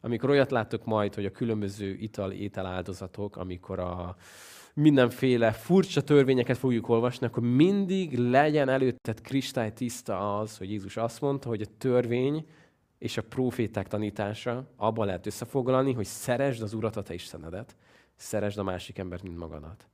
amikor 0.00 0.30
olyat 0.30 0.50
láttok 0.50 0.84
majd, 0.84 1.14
hogy 1.14 1.24
a 1.24 1.30
különböző 1.30 1.94
ital 1.94 2.32
étel 2.32 2.66
áldozatok, 2.66 3.36
amikor 3.36 3.78
a 3.78 4.16
mindenféle 4.74 5.52
furcsa 5.52 6.02
törvényeket 6.02 6.58
fogjuk 6.58 6.88
olvasni, 6.88 7.26
akkor 7.26 7.42
mindig 7.42 8.18
legyen 8.18 8.68
előtted 8.68 9.20
kristálytiszta 9.20 10.38
az, 10.38 10.56
hogy 10.58 10.70
Jézus 10.70 10.96
azt 10.96 11.20
mondta, 11.20 11.48
hogy 11.48 11.60
a 11.60 11.76
törvény 11.78 12.46
és 12.98 13.16
a 13.16 13.22
proféták 13.22 13.88
tanítása 13.88 14.68
abban 14.76 15.06
lehet 15.06 15.26
összefoglalni, 15.26 15.92
hogy 15.92 16.04
szeresd 16.04 16.62
az 16.62 16.74
Urat, 16.74 16.96
a 16.96 17.02
te 17.02 17.14
Istenedet, 17.14 17.76
szeresd 18.16 18.58
a 18.58 18.62
másik 18.62 18.98
embert, 18.98 19.22
mint 19.22 19.38
magadat. 19.38 19.86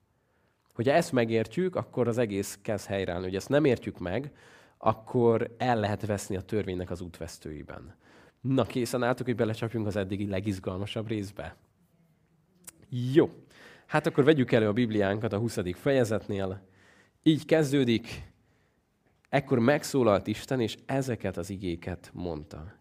Hogyha 0.75 0.92
ezt 0.92 1.12
megértjük, 1.12 1.76
akkor 1.76 2.08
az 2.08 2.18
egész 2.18 2.58
kezd 2.62 2.87
helyreállni. 2.87 3.25
Hogy 3.25 3.37
ezt 3.37 3.48
nem 3.48 3.64
értjük 3.64 3.98
meg, 3.98 4.32
akkor 4.78 5.54
el 5.56 5.80
lehet 5.80 6.06
veszni 6.06 6.37
a 6.37 6.40
törvénynek 6.40 6.90
az 6.90 7.00
útvesztőiben. 7.00 7.94
Na, 8.40 8.64
készen 8.64 9.02
álltok, 9.02 9.26
hogy 9.26 9.34
belecsapjunk 9.34 9.87
az 9.87 9.96
eddigi 9.96 10.26
legizgalmasabb 10.26 11.08
részbe? 11.08 11.56
Jó. 13.12 13.30
Hát 13.87 14.06
akkor 14.06 14.25
vegyük 14.25 14.52
elő 14.52 14.68
a 14.68 14.72
Bibliánkat 14.72 15.32
a 15.32 15.38
20. 15.38 15.58
fejezetnél. 15.75 16.66
Így 17.22 17.44
kezdődik. 17.44 18.22
Ekkor 19.28 19.58
megszólalt 19.58 20.26
Isten, 20.26 20.60
és 20.60 20.76
ezeket 20.87 21.37
az 21.37 21.50
igéket 21.50 22.10
mondta. 22.14 22.72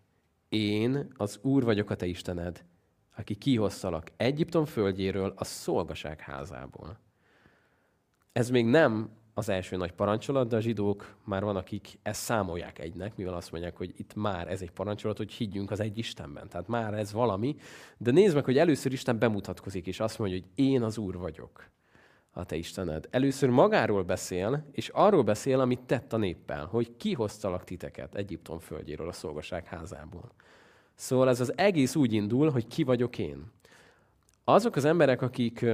Én 0.50 1.08
az 1.15 1.39
Úr 1.41 1.63
vagyok 1.63 1.89
a 1.89 1.96
te 1.96 2.06
Istened, 2.06 2.65
aki 3.17 3.36
kihoztalak 3.36 4.12
Egyiptom 4.17 4.65
földjéről, 4.65 5.33
a 5.36 5.43
szolgaság 5.43 6.19
házából. 6.19 7.00
Ez 8.31 8.50
még 8.50 8.65
nem 8.65 9.09
az 9.33 9.50
első 9.50 9.75
nagy 9.75 9.91
parancsolat, 9.91 10.47
de 10.47 10.55
a 10.55 10.59
zsidók 10.59 11.15
már 11.24 11.43
van, 11.43 11.55
akik 11.55 12.00
ezt 12.01 12.21
számolják 12.21 12.79
egynek, 12.79 13.15
mivel 13.15 13.33
azt 13.33 13.51
mondják, 13.51 13.77
hogy 13.77 13.93
itt 13.97 14.15
már 14.15 14.47
ez 14.47 14.62
egy 14.62 14.71
parancsolat, 14.71 15.17
hogy 15.17 15.31
higgyünk 15.31 15.71
az 15.71 15.79
egy 15.79 15.97
Istenben. 15.97 16.50
Tehát 16.50 16.67
már 16.67 16.93
ez 16.93 17.12
valami. 17.13 17.55
De 17.97 18.12
nézd 18.12 18.36
meg, 18.36 18.45
hogy 18.45 18.57
először 18.57 18.91
Isten 18.91 19.19
bemutatkozik, 19.19 19.88
és 19.88 20.00
azt 20.00 20.19
mondja, 20.19 20.38
hogy 20.38 20.65
én 20.65 20.83
az 20.83 20.97
Úr 20.97 21.17
vagyok, 21.17 21.69
a 22.31 22.45
te 22.45 22.55
Istened. 22.55 23.07
Először 23.09 23.50
magáról 23.50 24.03
beszél, 24.03 24.65
és 24.71 24.89
arról 24.89 25.24
beszél, 25.24 25.59
amit 25.59 25.79
tett 25.79 26.13
a 26.13 26.17
néppel, 26.17 26.65
hogy 26.65 26.95
kihoztalak 26.97 27.63
titeket 27.63 28.15
Egyiptom 28.15 28.59
földjéről, 28.59 29.07
a 29.07 29.12
szolgaság 29.12 29.65
házából. 29.65 30.31
Szóval 30.98 31.30
ez 31.30 31.39
az 31.39 31.58
egész 31.58 31.96
úgy 31.96 32.13
indul, 32.13 32.50
hogy 32.50 32.68
ki 32.68 32.84
vagyok 32.84 33.18
én. 33.18 33.51
Azok 34.44 34.75
az 34.75 34.86
emberek, 34.86 35.22
akik 35.22 35.66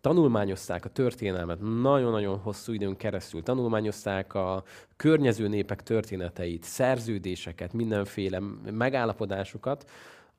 tanulmányozták 0.00 0.84
a 0.84 0.88
történelmet 0.88 1.60
nagyon-nagyon 1.60 2.38
hosszú 2.38 2.72
időn 2.72 2.96
keresztül, 2.96 3.42
tanulmányozták 3.42 4.34
a 4.34 4.62
környező 4.96 5.48
népek 5.48 5.82
történeteit, 5.82 6.62
szerződéseket, 6.62 7.72
mindenféle 7.72 8.40
megállapodásokat, 8.70 9.90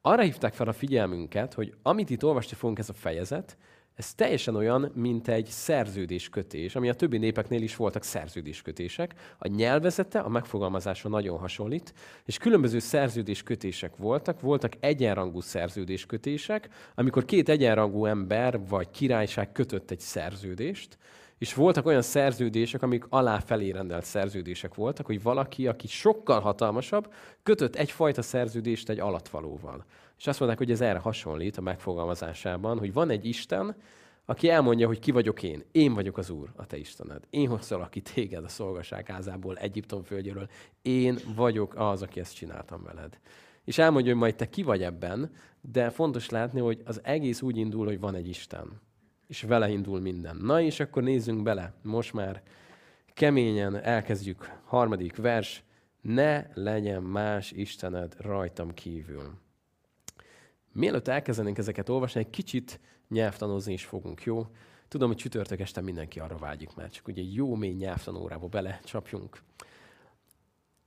arra 0.01 0.21
hívták 0.21 0.53
fel 0.53 0.67
a 0.67 0.73
figyelmünket, 0.73 1.53
hogy 1.53 1.73
amit 1.81 2.09
itt 2.09 2.23
olvasni 2.23 2.55
fogunk 2.55 2.79
ez 2.79 2.89
a 2.89 2.93
fejezet, 2.93 3.57
ez 3.99 4.13
teljesen 4.13 4.55
olyan, 4.55 4.91
mint 4.95 5.27
egy 5.27 5.45
szerződéskötés, 5.45 6.75
ami 6.75 6.89
a 6.89 6.93
többi 6.93 7.17
népeknél 7.17 7.61
is 7.61 7.75
voltak 7.75 8.03
szerződéskötések. 8.03 9.13
A 9.37 9.47
nyelvezete, 9.47 10.19
a 10.19 10.29
megfogalmazása 10.29 11.09
nagyon 11.09 11.37
hasonlít, 11.37 11.93
és 12.25 12.37
különböző 12.37 12.79
szerződéskötések 12.79 13.95
voltak. 13.97 14.41
Voltak 14.41 14.73
egyenrangú 14.79 15.41
szerződéskötések, 15.41 16.69
amikor 16.95 17.25
két 17.25 17.49
egyenrangú 17.49 18.05
ember 18.05 18.67
vagy 18.67 18.89
királyság 18.89 19.51
kötött 19.51 19.91
egy 19.91 19.99
szerződést, 19.99 20.97
és 21.37 21.53
voltak 21.53 21.85
olyan 21.85 22.01
szerződések, 22.01 22.81
amik 22.81 23.05
alá 23.09 23.39
felé 23.39 23.69
rendelt 23.69 24.05
szerződések 24.05 24.75
voltak, 24.75 25.05
hogy 25.05 25.21
valaki, 25.21 25.67
aki 25.67 25.87
sokkal 25.87 26.39
hatalmasabb, 26.39 27.13
kötött 27.43 27.75
egyfajta 27.75 28.21
szerződést 28.21 28.89
egy 28.89 28.99
alatvalóval. 28.99 29.85
És 30.19 30.27
azt 30.27 30.39
mondták, 30.39 30.59
hogy 30.59 30.71
ez 30.71 30.81
erre 30.81 30.99
hasonlít 30.99 31.57
a 31.57 31.61
megfogalmazásában, 31.61 32.79
hogy 32.79 32.93
van 32.93 33.09
egy 33.09 33.25
Isten, 33.25 33.75
aki 34.25 34.49
elmondja, 34.49 34.87
hogy 34.87 34.99
ki 34.99 35.11
vagyok 35.11 35.43
én. 35.43 35.63
Én 35.71 35.93
vagyok 35.93 36.17
az 36.17 36.29
Úr, 36.29 36.51
a 36.55 36.65
te 36.65 36.77
Istened. 36.77 37.23
Én 37.29 37.47
hoztalak 37.47 37.89
ki 37.89 38.01
téged 38.01 38.43
a 38.43 38.47
szolgaság 38.47 39.07
házából, 39.07 39.57
Egyiptom 39.57 40.03
földjéről. 40.03 40.49
Én 40.81 41.17
vagyok 41.35 41.75
az, 41.75 42.01
aki 42.01 42.19
ezt 42.19 42.35
csináltam 42.35 42.83
veled. 42.83 43.19
És 43.63 43.77
elmondja, 43.77 44.11
hogy 44.11 44.21
majd 44.21 44.35
te 44.35 44.49
ki 44.49 44.63
vagy 44.63 44.83
ebben, 44.83 45.31
de 45.61 45.89
fontos 45.89 46.29
látni, 46.29 46.59
hogy 46.59 46.81
az 46.85 47.01
egész 47.03 47.41
úgy 47.41 47.57
indul, 47.57 47.85
hogy 47.85 47.99
van 47.99 48.15
egy 48.15 48.27
Isten. 48.27 48.81
És 49.27 49.41
vele 49.41 49.69
indul 49.69 49.99
minden. 49.99 50.35
Na 50.35 50.61
és 50.61 50.79
akkor 50.79 51.03
nézzünk 51.03 51.43
bele. 51.43 51.73
Most 51.81 52.13
már 52.13 52.43
keményen 53.13 53.75
elkezdjük. 53.83 54.59
Harmadik 54.65 55.15
vers. 55.15 55.63
Ne 56.01 56.45
legyen 56.53 57.03
más 57.03 57.51
Istened 57.51 58.15
rajtam 58.17 58.73
kívül. 58.73 59.47
Mielőtt 60.79 61.07
elkezdenénk 61.07 61.57
ezeket 61.57 61.89
olvasni, 61.89 62.19
egy 62.19 62.29
kicsit 62.29 62.79
nyelvtanozni 63.09 63.73
is 63.73 63.85
fogunk, 63.85 64.23
jó? 64.23 64.47
Tudom, 64.87 65.07
hogy 65.07 65.17
csütörtök 65.17 65.59
este 65.59 65.81
mindenki 65.81 66.19
arra 66.19 66.37
vágyik 66.37 66.75
már, 66.75 66.89
csak 66.89 67.07
ugye 67.07 67.21
egy 67.21 67.33
jó 67.33 67.55
mély 67.55 67.73
nyelvtanórába 67.73 68.47
belecsapjunk. 68.47 69.41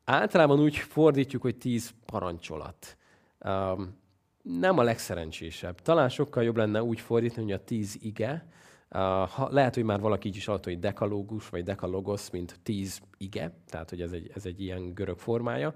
Általában 0.04 0.60
úgy 0.60 0.76
fordítjuk, 0.76 1.42
hogy 1.42 1.56
tíz 1.56 1.94
parancsolat. 2.06 2.96
Um, 3.44 3.98
nem 4.42 4.78
a 4.78 4.82
legszerencsésebb. 4.82 5.80
Talán 5.80 6.08
sokkal 6.08 6.42
jobb 6.42 6.56
lenne 6.56 6.82
úgy 6.82 7.00
fordítani, 7.00 7.42
hogy 7.42 7.60
a 7.60 7.64
tíz 7.64 7.98
ige. 8.00 8.46
Uh, 8.90 8.98
ha, 9.28 9.48
lehet, 9.50 9.74
hogy 9.74 9.84
már 9.84 10.00
valaki 10.00 10.28
így 10.28 10.36
is 10.36 10.48
alatt, 10.48 10.64
hogy 10.64 10.78
dekalógus, 10.78 11.48
vagy 11.48 11.64
dekalogos, 11.64 12.30
mint 12.30 12.60
tíz 12.62 13.00
ige, 13.16 13.62
tehát 13.66 13.90
hogy 13.90 14.00
ez 14.00 14.12
egy, 14.12 14.30
ez 14.34 14.46
egy 14.46 14.60
ilyen 14.60 14.94
görög 14.94 15.18
formája, 15.18 15.74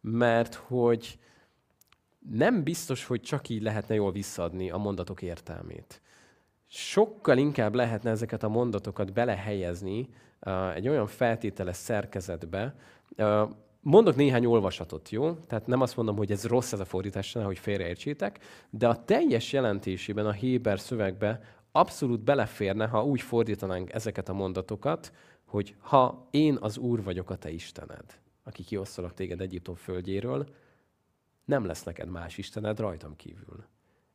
mert 0.00 0.54
hogy 0.54 1.18
nem 2.30 2.62
biztos, 2.62 3.04
hogy 3.04 3.20
csak 3.20 3.48
így 3.48 3.62
lehetne 3.62 3.94
jól 3.94 4.12
visszadni 4.12 4.70
a 4.70 4.76
mondatok 4.76 5.22
értelmét. 5.22 6.00
Sokkal 6.66 7.38
inkább 7.38 7.74
lehetne 7.74 8.10
ezeket 8.10 8.42
a 8.42 8.48
mondatokat 8.48 9.12
belehelyezni 9.12 10.08
uh, 10.40 10.74
egy 10.74 10.88
olyan 10.88 11.06
feltételes 11.06 11.76
szerkezetbe, 11.76 12.74
uh, 13.16 13.50
Mondok 13.84 14.16
néhány 14.16 14.44
olvasatot, 14.44 15.10
jó? 15.10 15.32
Tehát 15.32 15.66
nem 15.66 15.80
azt 15.80 15.96
mondom, 15.96 16.16
hogy 16.16 16.30
ez 16.30 16.46
rossz 16.46 16.72
ez 16.72 16.80
a 16.80 16.84
fordítás, 16.84 17.32
hogy 17.32 17.58
félreértsétek, 17.58 18.38
de 18.70 18.88
a 18.88 19.04
teljes 19.04 19.52
jelentésében 19.52 20.26
a 20.26 20.32
Héber 20.32 20.80
szövegbe 20.80 21.40
abszolút 21.72 22.20
beleférne, 22.20 22.86
ha 22.86 23.04
úgy 23.04 23.20
fordítanánk 23.20 23.92
ezeket 23.92 24.28
a 24.28 24.32
mondatokat, 24.32 25.12
hogy 25.44 25.74
ha 25.78 26.28
én 26.30 26.58
az 26.60 26.78
Úr 26.78 27.02
vagyok 27.02 27.30
a 27.30 27.36
te 27.36 27.50
Istened, 27.50 28.20
aki 28.44 28.62
kiosztalak 28.62 29.14
téged 29.14 29.40
Egyiptom 29.40 29.74
földjéről, 29.74 30.46
nem 31.44 31.64
lesz 31.64 31.82
neked 31.82 32.08
más 32.08 32.38
Istened 32.38 32.78
rajtam 32.78 33.16
kívül. 33.16 33.64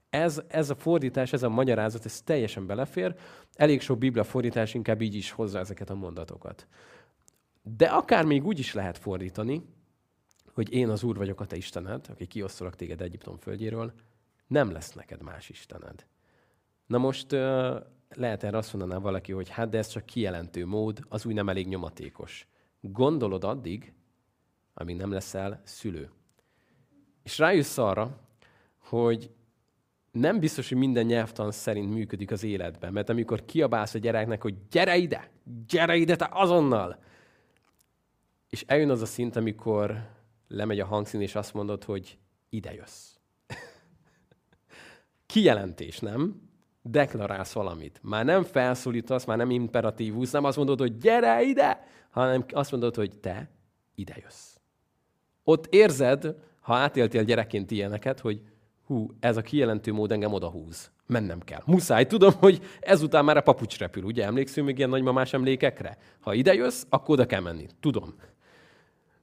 Ez, 0.10 0.42
ez 0.48 0.70
a 0.70 0.76
fordítás, 0.76 1.34
ez 1.34 1.44
a 1.44 1.50
magyarázat, 1.50 2.06
ez 2.06 2.22
teljesen 2.22 2.66
belefér. 2.66 3.16
Elég 3.54 3.82
sok 3.82 3.98
Biblia 3.98 4.24
fordítás 4.24 4.74
inkább 4.74 5.02
így 5.02 5.16
is 5.16 5.32
hozza 5.32 5.60
ezeket 5.60 5.90
a 5.90 5.96
mondatokat. 5.96 6.68
De 7.62 7.86
akár 7.86 8.26
még 8.26 8.46
úgy 8.46 8.60
is 8.60 8.74
lehet 8.74 8.98
fordítani, 8.98 9.66
hogy 10.54 10.74
én 10.74 10.90
az 10.90 11.04
Úr 11.04 11.18
vagyok 11.18 11.40
a 11.40 11.46
te 11.46 11.56
Istened, 11.56 12.06
aki 12.10 12.26
kiosztolak 12.26 12.76
téged 12.76 13.02
Egyiptom 13.02 13.38
földjéről, 13.38 13.94
nem 14.48 14.72
lesz 14.72 14.94
neked 14.94 15.22
más 15.22 15.50
Istened. 15.50 16.06
Na 16.86 16.98
most 16.98 17.32
lehet 18.10 18.44
erre 18.44 18.58
azt 18.58 18.74
mondaná 18.74 19.00
valaki, 19.00 19.32
hogy 19.32 19.50
hát 19.50 19.70
de 19.70 19.78
ez 19.78 19.88
csak 19.88 20.06
kijelentő 20.06 20.66
mód, 20.66 21.00
az 21.10 21.26
úgy 21.26 21.34
nem 21.34 21.50
elég 21.50 21.68
nyomatékos. 21.68 22.48
Gondolod 22.82 23.44
addig, 23.44 23.94
amíg 24.74 24.96
nem 24.96 25.12
leszel 25.12 25.62
szülő. 25.64 26.10
És 27.28 27.38
rájössz 27.38 27.78
arra, 27.78 28.20
hogy 28.80 29.32
nem 30.12 30.40
biztos, 30.40 30.70
hogy 30.70 30.78
minden 30.78 31.06
nyelvtan 31.06 31.52
szerint 31.52 31.94
működik 31.94 32.32
az 32.32 32.44
életben. 32.44 32.94
Mert 32.94 33.10
amikor 33.10 33.46
kiabálsz 33.46 33.94
a 33.94 33.98
gyereknek, 33.98 34.42
hogy 34.42 34.56
gyere 34.70 34.98
ide, 34.98 35.32
gyere 35.68 35.96
ide, 35.96 36.16
te 36.16 36.30
azonnal! 36.32 37.00
És 38.50 38.64
eljön 38.68 38.90
az 38.90 39.02
a 39.02 39.06
szint, 39.06 39.36
amikor 39.36 40.10
lemegy 40.48 40.80
a 40.80 40.86
hangszín, 40.86 41.22
és 41.22 41.36
azt 41.36 41.54
mondod, 41.54 41.84
hogy 41.84 42.18
ide 42.50 42.74
jössz. 42.74 43.16
Kijelentés, 45.26 46.00
nem? 46.00 46.50
Deklarálsz 46.82 47.54
valamit. 47.54 48.00
Már 48.04 48.26
nem 48.26 48.44
felszólítasz, 48.44 49.26
már 49.26 49.38
nem 49.38 49.50
imperatívus, 49.50 50.32
nem 50.32 50.44
azt 50.44 50.58
mondod, 50.58 50.80
hogy 50.80 50.98
gyere 50.98 51.42
ide, 51.42 51.88
hanem 52.10 52.46
azt 52.50 52.72
mondod, 52.72 52.96
hogy 52.96 53.20
te 53.20 53.50
ide 53.96 54.16
jössz. 54.18 54.56
Ott 55.44 55.74
érzed, 55.74 56.46
ha 56.68 56.76
átéltél 56.76 57.24
gyerekként 57.24 57.72
ilyeneket, 57.72 58.20
hogy 58.20 58.42
hú, 58.86 59.10
ez 59.20 59.38
a 59.38 59.42
kijelentő 59.42 59.94
mód 59.94 60.12
engem 60.12 60.34
odahúz. 60.34 60.92
Mennem 61.06 61.40
kell. 61.40 61.62
Muszáj. 61.66 62.06
Tudom, 62.06 62.34
hogy 62.34 62.62
ezután 62.80 63.26
már 63.26 63.38
a 63.38 63.42
papucs 63.42 63.78
repül. 63.78 64.04
Ugye 64.04 64.26
emlékszünk 64.26 64.68
még 64.68 64.78
ilyen 64.78 64.90
nagymamás 64.90 65.34
emlékekre? 65.34 65.98
Ha 66.20 66.34
ide 66.34 66.54
jössz, 66.54 66.84
akkor 66.90 67.10
oda 67.10 67.26
kell 67.26 67.42
menni. 67.42 67.68
Tudom. 67.80 68.16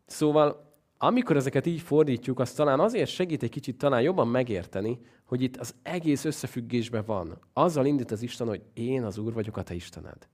Szóval, 0.06 0.72
amikor 0.98 1.36
ezeket 1.36 1.66
így 1.66 1.80
fordítjuk, 1.80 2.38
az 2.38 2.52
talán 2.52 2.80
azért 2.80 3.10
segít 3.10 3.42
egy 3.42 3.50
kicsit 3.50 3.78
talán 3.78 4.02
jobban 4.02 4.28
megérteni, 4.28 5.00
hogy 5.24 5.42
itt 5.42 5.56
az 5.56 5.74
egész 5.82 6.24
összefüggésben 6.24 7.04
van. 7.06 7.38
Azzal 7.52 7.86
indít 7.86 8.10
az 8.10 8.22
Isten, 8.22 8.46
hogy 8.46 8.62
én 8.74 9.04
az 9.04 9.18
Úr 9.18 9.32
vagyok 9.32 9.56
a 9.56 9.62
te 9.62 9.74
Istened. 9.74 10.28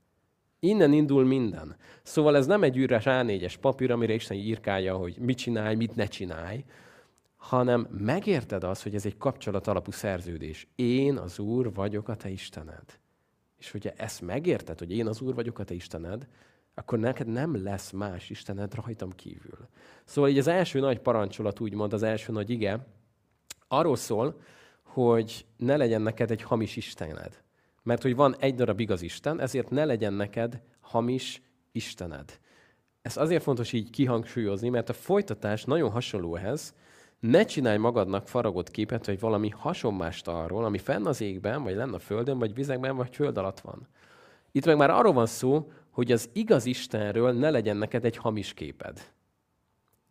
Innen 0.60 0.92
indul 0.92 1.24
minden. 1.24 1.76
Szóval 2.02 2.36
ez 2.36 2.46
nem 2.46 2.62
egy 2.62 2.76
üres 2.76 3.04
A4-es 3.06 3.54
papír, 3.60 3.90
amire 3.90 4.12
Isten 4.12 4.36
írkálja, 4.36 4.96
hogy 4.96 5.16
mit 5.18 5.38
csinálj, 5.38 5.74
mit 5.74 5.94
ne 5.94 6.06
csinálj, 6.06 6.64
hanem 7.40 7.86
megérted 7.90 8.64
azt, 8.64 8.82
hogy 8.82 8.94
ez 8.94 9.06
egy 9.06 9.16
kapcsolat 9.16 9.66
alapú 9.66 9.90
szerződés. 9.90 10.68
Én 10.74 11.16
az 11.16 11.38
Úr 11.38 11.74
vagyok 11.74 12.08
a 12.08 12.16
te 12.16 12.28
Istened. 12.28 12.98
És 13.58 13.70
hogyha 13.70 13.90
ezt 13.90 14.20
megérted, 14.20 14.78
hogy 14.78 14.92
én 14.92 15.06
az 15.06 15.20
Úr 15.20 15.34
vagyok 15.34 15.58
a 15.58 15.64
te 15.64 15.74
Istened, 15.74 16.28
akkor 16.74 16.98
neked 16.98 17.26
nem 17.26 17.62
lesz 17.62 17.90
más 17.90 18.30
Istened 18.30 18.74
rajtam 18.74 19.10
kívül. 19.10 19.68
Szóval 20.04 20.30
így 20.30 20.38
az 20.38 20.46
első 20.46 20.80
nagy 20.80 20.98
parancsolat, 20.98 21.60
úgymond 21.60 21.92
az 21.92 22.02
első 22.02 22.32
nagy 22.32 22.50
ige, 22.50 22.86
arról 23.68 23.96
szól, 23.96 24.40
hogy 24.82 25.46
ne 25.56 25.76
legyen 25.76 26.02
neked 26.02 26.30
egy 26.30 26.42
hamis 26.42 26.76
Istened. 26.76 27.42
Mert 27.82 28.02
hogy 28.02 28.14
van 28.14 28.36
egy 28.38 28.54
darab 28.54 28.80
igaz 28.80 29.02
Isten, 29.02 29.40
ezért 29.40 29.70
ne 29.70 29.84
legyen 29.84 30.12
neked 30.12 30.62
hamis 30.80 31.42
Istened. 31.72 32.38
Ez 33.02 33.16
azért 33.16 33.42
fontos 33.42 33.72
így 33.72 33.90
kihangsúlyozni, 33.90 34.68
mert 34.68 34.88
a 34.88 34.92
folytatás 34.92 35.64
nagyon 35.64 35.90
hasonló 35.90 36.36
ehhez. 36.36 36.74
Ne 37.20 37.44
csinálj 37.44 37.78
magadnak 37.78 38.28
faragott 38.28 38.70
képet, 38.70 39.06
vagy 39.06 39.20
valami 39.20 39.48
hasonmást 39.48 40.28
arról, 40.28 40.64
ami 40.64 40.78
fenn 40.78 41.06
az 41.06 41.20
égben, 41.20 41.62
vagy 41.62 41.74
lenne 41.74 41.94
a 41.94 41.98
földön, 41.98 42.38
vagy 42.38 42.54
vizekben, 42.54 42.96
vagy 42.96 43.14
föld 43.14 43.38
alatt 43.38 43.60
van. 43.60 43.88
Itt 44.52 44.64
meg 44.64 44.76
már 44.76 44.90
arról 44.90 45.12
van 45.12 45.26
szó, 45.26 45.70
hogy 45.90 46.12
az 46.12 46.30
igaz 46.32 46.66
Istenről 46.66 47.32
ne 47.32 47.50
legyen 47.50 47.76
neked 47.76 48.04
egy 48.04 48.16
hamis 48.16 48.54
képed. 48.54 49.12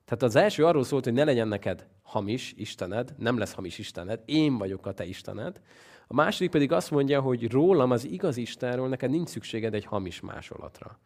Tehát 0.06 0.24
az 0.24 0.36
első 0.36 0.66
arról 0.66 0.84
szólt, 0.84 1.04
hogy 1.04 1.14
ne 1.14 1.24
legyen 1.24 1.48
neked 1.48 1.88
hamis 2.02 2.54
Istened, 2.58 3.16
nem 3.18 3.38
lesz 3.38 3.54
hamis 3.54 3.78
Istened, 3.78 4.22
én 4.26 4.58
vagyok 4.58 4.86
a 4.86 4.94
te 4.94 5.06
Istened. 5.06 5.62
A 6.08 6.14
második 6.14 6.52
pedig 6.52 6.72
azt 6.72 6.92
mondja, 6.92 7.22
hogy 7.22 7.52
rólam, 7.52 7.92
az 7.92 8.06
igaz 8.06 8.38
Istenről 8.38 8.88
neked 8.88 9.10
nincs 9.10 9.30
szükséged 9.30 9.74
egy 9.74 9.86
hamis 9.86 10.20
másolatra. 10.20 11.00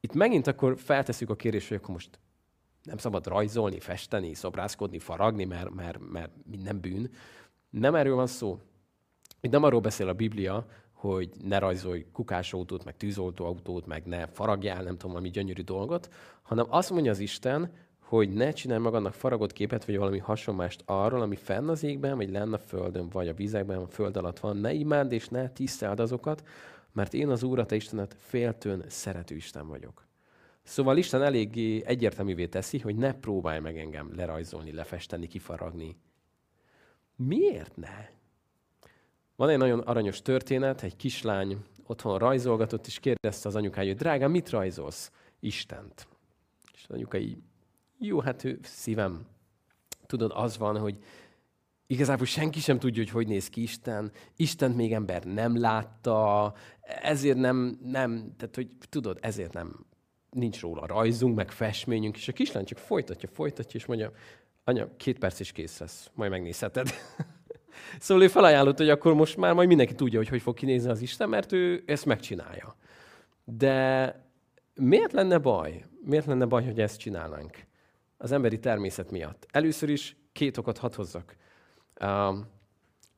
Itt 0.00 0.14
megint 0.14 0.46
akkor 0.46 0.78
feltesszük 0.78 1.30
a 1.30 1.36
kérdést, 1.36 1.68
hogy 1.68 1.76
akkor 1.76 1.94
most 1.94 2.18
nem 2.84 2.96
szabad 2.96 3.26
rajzolni, 3.26 3.80
festeni, 3.80 4.34
szobrászkodni, 4.34 4.98
faragni, 4.98 5.44
mert, 5.44 5.74
mert, 5.74 5.98
mert 6.12 6.32
minden 6.50 6.80
bűn. 6.80 7.10
Nem 7.70 7.94
erről 7.94 8.14
van 8.14 8.26
szó. 8.26 8.58
Itt 9.40 9.50
nem 9.50 9.62
arról 9.62 9.80
beszél 9.80 10.08
a 10.08 10.12
Biblia, 10.12 10.66
hogy 10.92 11.30
ne 11.42 11.58
rajzolj 11.58 12.06
kukásautót, 12.12 12.84
meg 12.84 12.96
tűzoltóautót, 12.96 13.86
meg 13.86 14.06
ne 14.06 14.26
faragjál, 14.26 14.82
nem 14.82 14.92
tudom, 14.92 15.10
valami 15.10 15.30
gyönyörű 15.30 15.62
dolgot, 15.62 16.08
hanem 16.42 16.66
azt 16.68 16.90
mondja 16.90 17.10
az 17.10 17.18
Isten, 17.18 17.72
hogy 17.98 18.32
ne 18.32 18.52
csinálj 18.52 18.80
magadnak 18.80 19.12
faragott 19.14 19.52
képet, 19.52 19.84
vagy 19.84 19.96
valami 19.96 20.18
hasonlást 20.18 20.82
arról, 20.84 21.20
ami 21.20 21.36
fenn 21.36 21.68
az 21.68 21.82
égben, 21.82 22.16
vagy 22.16 22.30
lenne 22.30 22.54
a 22.54 22.58
földön, 22.58 23.08
vagy 23.08 23.28
a 23.28 23.34
vizekben, 23.34 23.78
a 23.78 23.86
föld 23.86 24.16
alatt 24.16 24.38
van. 24.38 24.56
Ne 24.56 24.72
imád 24.72 25.12
és 25.12 25.28
ne 25.28 25.48
tiszteld 25.48 26.00
azokat, 26.00 26.42
mert 26.92 27.14
én 27.14 27.28
az 27.28 27.42
Úr, 27.42 27.58
a 27.58 27.66
te 27.66 27.74
Istenet 27.74 28.16
féltőn 28.18 28.84
szerető 28.88 29.34
Isten 29.34 29.68
vagyok. 29.68 30.03
Szóval 30.64 30.96
Isten 30.96 31.22
eléggé 31.22 31.82
egyértelművé 31.84 32.46
teszi, 32.46 32.78
hogy 32.78 32.96
ne 32.96 33.12
próbálj 33.12 33.60
meg 33.60 33.78
engem 33.78 34.14
lerajzolni, 34.14 34.72
lefesteni, 34.72 35.26
kifaragni. 35.26 35.96
Miért 37.16 37.76
ne? 37.76 38.08
Van 39.36 39.48
egy 39.48 39.58
nagyon 39.58 39.78
aranyos 39.78 40.22
történet, 40.22 40.82
egy 40.82 40.96
kislány 40.96 41.64
otthon 41.86 42.18
rajzolgatott, 42.18 42.86
és 42.86 42.98
kérdezte 42.98 43.48
az 43.48 43.56
anyukája, 43.56 43.88
hogy 43.88 43.96
drágám, 43.96 44.30
mit 44.30 44.50
rajzolsz? 44.50 45.10
Istent. 45.40 46.08
És 46.74 46.84
az 46.88 46.94
anyuka 46.94 47.18
így 47.18 47.38
jó, 47.98 48.20
hát 48.20 48.44
ő 48.44 48.58
szívem. 48.62 49.26
Tudod, 50.06 50.32
az 50.34 50.58
van, 50.58 50.78
hogy 50.78 50.98
igazából 51.86 52.26
senki 52.26 52.60
sem 52.60 52.78
tudja, 52.78 53.02
hogy 53.02 53.12
hogy 53.12 53.26
néz 53.26 53.48
ki 53.48 53.62
Isten. 53.62 54.12
Isten 54.36 54.70
még 54.70 54.92
ember 54.92 55.24
nem 55.24 55.60
látta, 55.60 56.54
ezért 57.02 57.38
nem, 57.38 57.78
nem, 57.82 58.34
tehát 58.36 58.54
hogy 58.54 58.70
tudod, 58.88 59.18
ezért 59.20 59.52
nem, 59.52 59.86
nincs 60.34 60.60
róla 60.60 60.86
rajzunk, 60.86 61.36
meg 61.36 61.50
festményünk, 61.50 62.16
és 62.16 62.28
a 62.28 62.32
kislány 62.32 62.64
csak 62.64 62.78
folytatja, 62.78 63.28
folytatja, 63.32 63.80
és 63.80 63.86
mondja, 63.86 64.12
anya, 64.64 64.88
két 64.96 65.18
perc 65.18 65.40
is 65.40 65.52
kész 65.52 65.78
lesz, 65.78 66.10
majd 66.14 66.30
megnézheted. 66.30 66.88
szóval 68.00 68.22
ő 68.22 68.28
felajánlott, 68.28 68.76
hogy 68.76 68.90
akkor 68.90 69.14
most 69.14 69.36
már 69.36 69.54
majd 69.54 69.68
mindenki 69.68 69.94
tudja, 69.94 70.18
hogy 70.18 70.28
hogy 70.28 70.42
fog 70.42 70.54
kinézni 70.54 70.90
az 70.90 71.00
Isten, 71.00 71.28
mert 71.28 71.52
ő 71.52 71.82
ezt 71.86 72.04
megcsinálja. 72.04 72.76
De 73.44 74.14
miért 74.74 75.12
lenne 75.12 75.38
baj? 75.38 75.84
Miért 76.04 76.26
lenne 76.26 76.44
baj, 76.44 76.64
hogy 76.64 76.80
ezt 76.80 76.98
csinálnánk? 76.98 77.66
az 78.24 78.32
emberi 78.32 78.58
természet 78.58 79.10
miatt. 79.10 79.46
Először 79.50 79.88
is 79.88 80.16
két 80.32 80.56
okot 80.56 80.78
hadd 80.78 80.94
hozzak. 80.94 81.36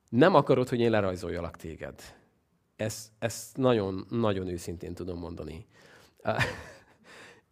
Nem 0.09 0.35
akarod, 0.35 0.69
hogy 0.69 0.79
én 0.79 0.89
lerajzoljalak 0.89 1.55
téged. 1.55 2.01
Ezt, 2.75 3.11
ezt 3.19 3.57
nagyon, 3.57 4.05
nagyon 4.09 4.47
őszintén 4.47 4.93
tudom 4.93 5.19
mondani. 5.19 5.65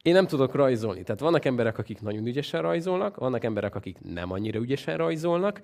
Én 0.05 0.13
nem 0.13 0.27
tudok 0.27 0.55
rajzolni. 0.55 1.03
Tehát 1.03 1.21
vannak 1.21 1.45
emberek, 1.45 1.77
akik 1.77 2.01
nagyon 2.01 2.25
ügyesen 2.25 2.61
rajzolnak, 2.61 3.15
vannak 3.15 3.43
emberek, 3.43 3.75
akik 3.75 3.97
nem 4.13 4.31
annyira 4.31 4.59
ügyesen 4.59 4.97
rajzolnak, 4.97 5.61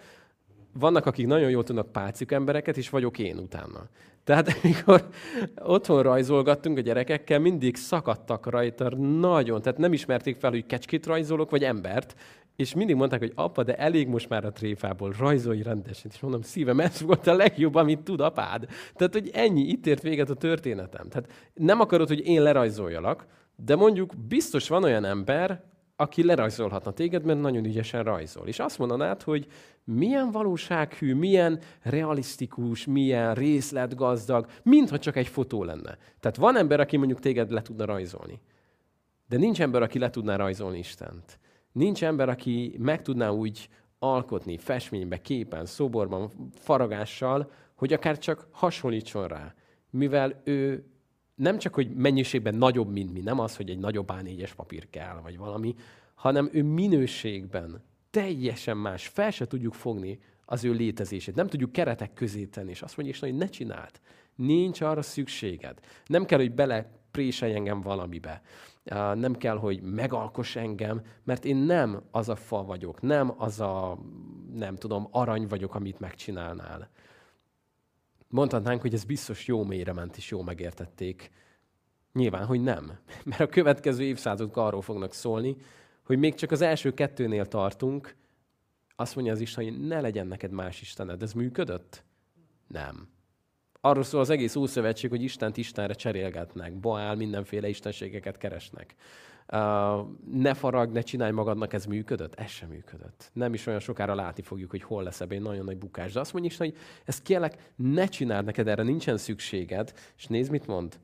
vannak, 0.74 1.06
akik 1.06 1.28
nagyon 1.28 1.50
jól 1.50 1.64
tudnak 1.64 1.92
pácik 1.92 2.32
embereket, 2.32 2.78
és 2.78 2.90
vagyok 2.90 3.20
én 3.20 3.38
utána. 3.38 3.90
Tehát 4.24 4.48
amikor 4.64 5.08
otthon 5.56 6.02
rajzolgattunk 6.02 6.78
a 6.78 6.82
gyerekekkel, 6.82 7.40
mindig 7.40 7.76
szakadtak 7.76 8.50
rajta 8.50 8.96
nagyon. 8.98 9.62
Tehát 9.62 9.80
nem 9.80 9.94
ismerték 9.94 10.36
fel, 10.36 10.50
hogy 10.50 10.66
kecskét 10.66 11.06
rajzolok, 11.06 11.50
vagy 11.50 11.64
embert, 11.64 12.16
és 12.56 12.74
mindig 12.74 12.96
mondták, 12.96 13.20
hogy 13.20 13.32
apa, 13.36 13.64
de 13.64 13.76
elég 13.76 14.08
most 14.08 14.30
már 14.30 14.46
a 14.46 14.52
tréfából, 14.52 15.14
rajzolj 15.20 15.62
rendesen. 15.62 16.12
És 16.14 16.20
mondom, 16.20 16.42
szívem, 16.42 16.80
ez 16.80 17.02
volt 17.02 17.28
a 17.28 17.34
legjobb, 17.34 17.76
amit 17.76 18.00
tud 18.00 18.20
apád. 18.22 18.66
Tehát, 18.96 19.14
hogy 19.14 19.30
ennyi, 19.34 19.62
itt 19.62 19.86
ért 19.86 20.02
véget 20.02 20.30
a 20.30 20.34
történetem. 20.36 21.08
Tehát 21.08 21.32
nem 21.54 21.80
akarod, 21.80 22.08
hogy 22.08 22.28
én 22.28 22.42
lerajzoljalak, 22.42 23.26
de 23.66 23.76
mondjuk 23.76 24.14
biztos 24.28 24.68
van 24.68 24.84
olyan 24.84 25.06
ember, 25.06 25.64
aki 25.96 26.24
lerajzolhatna 26.24 26.92
téged, 26.92 27.24
mert 27.24 27.40
nagyon 27.42 27.66
ügyesen 27.66 28.04
rajzol. 28.04 28.48
És 28.48 28.60
azt 28.60 28.78
mondanád, 28.78 29.22
hogy 29.22 29.48
milyen 29.84 30.32
valósághű, 30.32 31.14
milyen 31.14 31.60
realisztikus, 31.82 32.86
milyen 32.86 33.34
részletgazdag, 33.34 34.48
mintha 34.64 35.00
csak 35.00 35.16
egy 35.16 35.28
fotó 35.28 35.64
lenne. 35.64 35.98
Tehát 36.20 36.38
van 36.38 36.58
ember, 36.58 36.80
aki 36.80 36.98
mondjuk 36.98 37.20
téged 37.20 37.52
le 37.52 37.62
tudna 37.62 37.86
rajzolni. 37.86 38.42
De 39.28 39.38
nincs 39.38 39.62
ember, 39.62 39.82
aki 39.82 40.00
le 40.00 40.10
tudná 40.10 40.36
rajzolni 40.36 40.78
Istent. 40.78 41.40
Nincs 41.72 42.04
ember, 42.04 42.30
aki 42.30 42.76
meg 42.78 43.02
tudná 43.02 43.30
úgy 43.30 43.70
alkotni 44.00 44.58
festménybe, 44.58 45.22
képen, 45.22 45.66
szoborban, 45.66 46.32
faragással, 46.54 47.52
hogy 47.76 47.94
akár 47.94 48.18
csak 48.18 48.48
hasonlítson 48.52 49.28
rá. 49.28 49.54
Mivel 49.90 50.42
ő 50.44 50.91
nem 51.42 51.58
csak, 51.58 51.74
hogy 51.74 51.90
mennyiségben 51.96 52.56
nagyobb, 52.56 52.92
mint 52.92 53.14
mi, 53.14 53.20
nem 53.20 53.40
az, 53.40 53.56
hogy 53.56 53.70
egy 53.70 53.80
nagyobb 53.80 54.10
A4-es 54.14 54.52
papír 54.56 54.90
kell, 54.90 55.20
vagy 55.24 55.38
valami, 55.38 55.76
hanem 56.14 56.50
ő 56.52 56.64
minőségben 56.64 57.84
teljesen 58.10 58.78
más. 58.78 59.08
Fel 59.08 59.32
se 59.32 59.48
tudjuk 59.48 59.74
fogni 59.74 60.20
az 60.46 60.64
ő 60.64 60.72
létezését. 60.72 61.36
Nem 61.36 61.48
tudjuk 61.48 61.72
keretek 61.72 62.14
közé 62.14 62.46
tenni. 62.46 62.70
És 62.70 62.82
azt 62.82 62.98
mondja, 62.98 63.16
hogy 63.20 63.36
ne 63.36 63.46
csináld. 63.46 63.92
Nincs 64.36 64.82
arra 64.82 65.02
szükséged. 65.02 65.80
Nem 66.06 66.26
kell, 66.26 66.40
hogy 66.40 66.54
bele 66.54 66.92
préselj 67.12 67.54
engem 67.54 67.82
valamibe. 67.82 68.42
Nem 69.14 69.36
kell, 69.36 69.58
hogy 69.58 69.82
megalkos 69.82 70.56
engem, 70.56 71.02
mert 71.24 71.46
én 71.46 71.56
nem 71.56 72.02
az 72.12 72.30
a 72.30 72.36
fa 72.36 72.64
vagyok, 72.64 73.02
nem 73.02 73.34
az 73.38 73.60
a, 73.60 74.00
nem 74.54 74.76
tudom, 74.76 75.08
arany 75.12 75.48
vagyok, 75.48 75.76
amit 75.76 76.00
megcsinálnál. 76.00 76.90
Mondhatnánk, 78.32 78.82
hogy 78.82 78.94
ez 78.94 79.04
biztos 79.04 79.48
jó 79.48 79.64
mélyre 79.64 79.94
ment 79.94 80.18
és 80.18 80.30
jó 80.30 80.42
megértették. 80.42 81.32
Nyilván, 82.14 82.46
hogy 82.46 82.62
nem. 82.62 83.00
Mert 83.26 83.42
a 83.42 83.48
következő 83.48 84.04
évszázadok 84.04 84.58
arról 84.58 84.82
fognak 84.82 85.14
szólni, 85.14 85.56
hogy 86.04 86.18
még 86.18 86.34
csak 86.34 86.52
az 86.52 86.62
első 86.62 86.94
kettőnél 86.94 87.46
tartunk, 87.46 88.16
azt 88.96 89.16
mondja 89.16 89.34
az 89.34 89.40
Isten, 89.40 89.64
hogy 89.64 89.88
ne 89.88 90.02
legyen 90.02 90.28
neked 90.28 90.52
más 90.52 90.82
Istened. 90.82 91.22
Ez 91.22 91.34
működött? 91.34 92.04
Nem. 92.68 93.10
Arról 93.82 94.04
szól 94.04 94.22
az 94.22 94.30
egész 94.30 94.56
Ószövetség, 94.56 95.10
hogy 95.10 95.24
Istent 95.24 95.58
Istenre 95.58 95.94
cserélgetnek, 95.94 96.74
Baál 96.74 97.16
mindenféle 97.16 97.68
istenségeket 97.68 98.38
keresnek. 98.38 98.96
Uh, 99.54 99.60
ne 100.34 100.54
farag, 100.54 100.92
ne 100.92 101.02
csinálj 101.02 101.32
magadnak, 101.32 101.74
ez 101.74 101.86
működött? 101.86 102.36
Ez 102.36 102.50
sem 102.50 102.70
működött. 102.70 103.30
Nem 103.34 103.54
is 103.54 103.66
olyan 103.66 103.80
sokára 103.80 104.16
látni 104.16 104.44
fogjuk, 104.44 104.70
hogy 104.70 104.84
hol 104.84 105.04
lesz 105.04 105.22
ebben 105.22 105.42
nagyon 105.42 105.66
nagy 105.66 105.78
bukás. 105.78 106.12
De 106.12 106.20
azt 106.20 106.34
mondja 106.34 106.52
Isten, 106.52 106.68
hogy 106.68 106.78
ezt 107.06 107.24
kérlek, 107.24 107.72
ne 107.76 108.06
csináld 108.06 108.46
neked, 108.46 108.68
erre 108.68 108.84
nincsen 108.84 109.18
szükséged. 109.18 109.94
És 110.18 110.28
nézd, 110.28 110.52
mit 110.52 110.68
mond. 110.68 111.00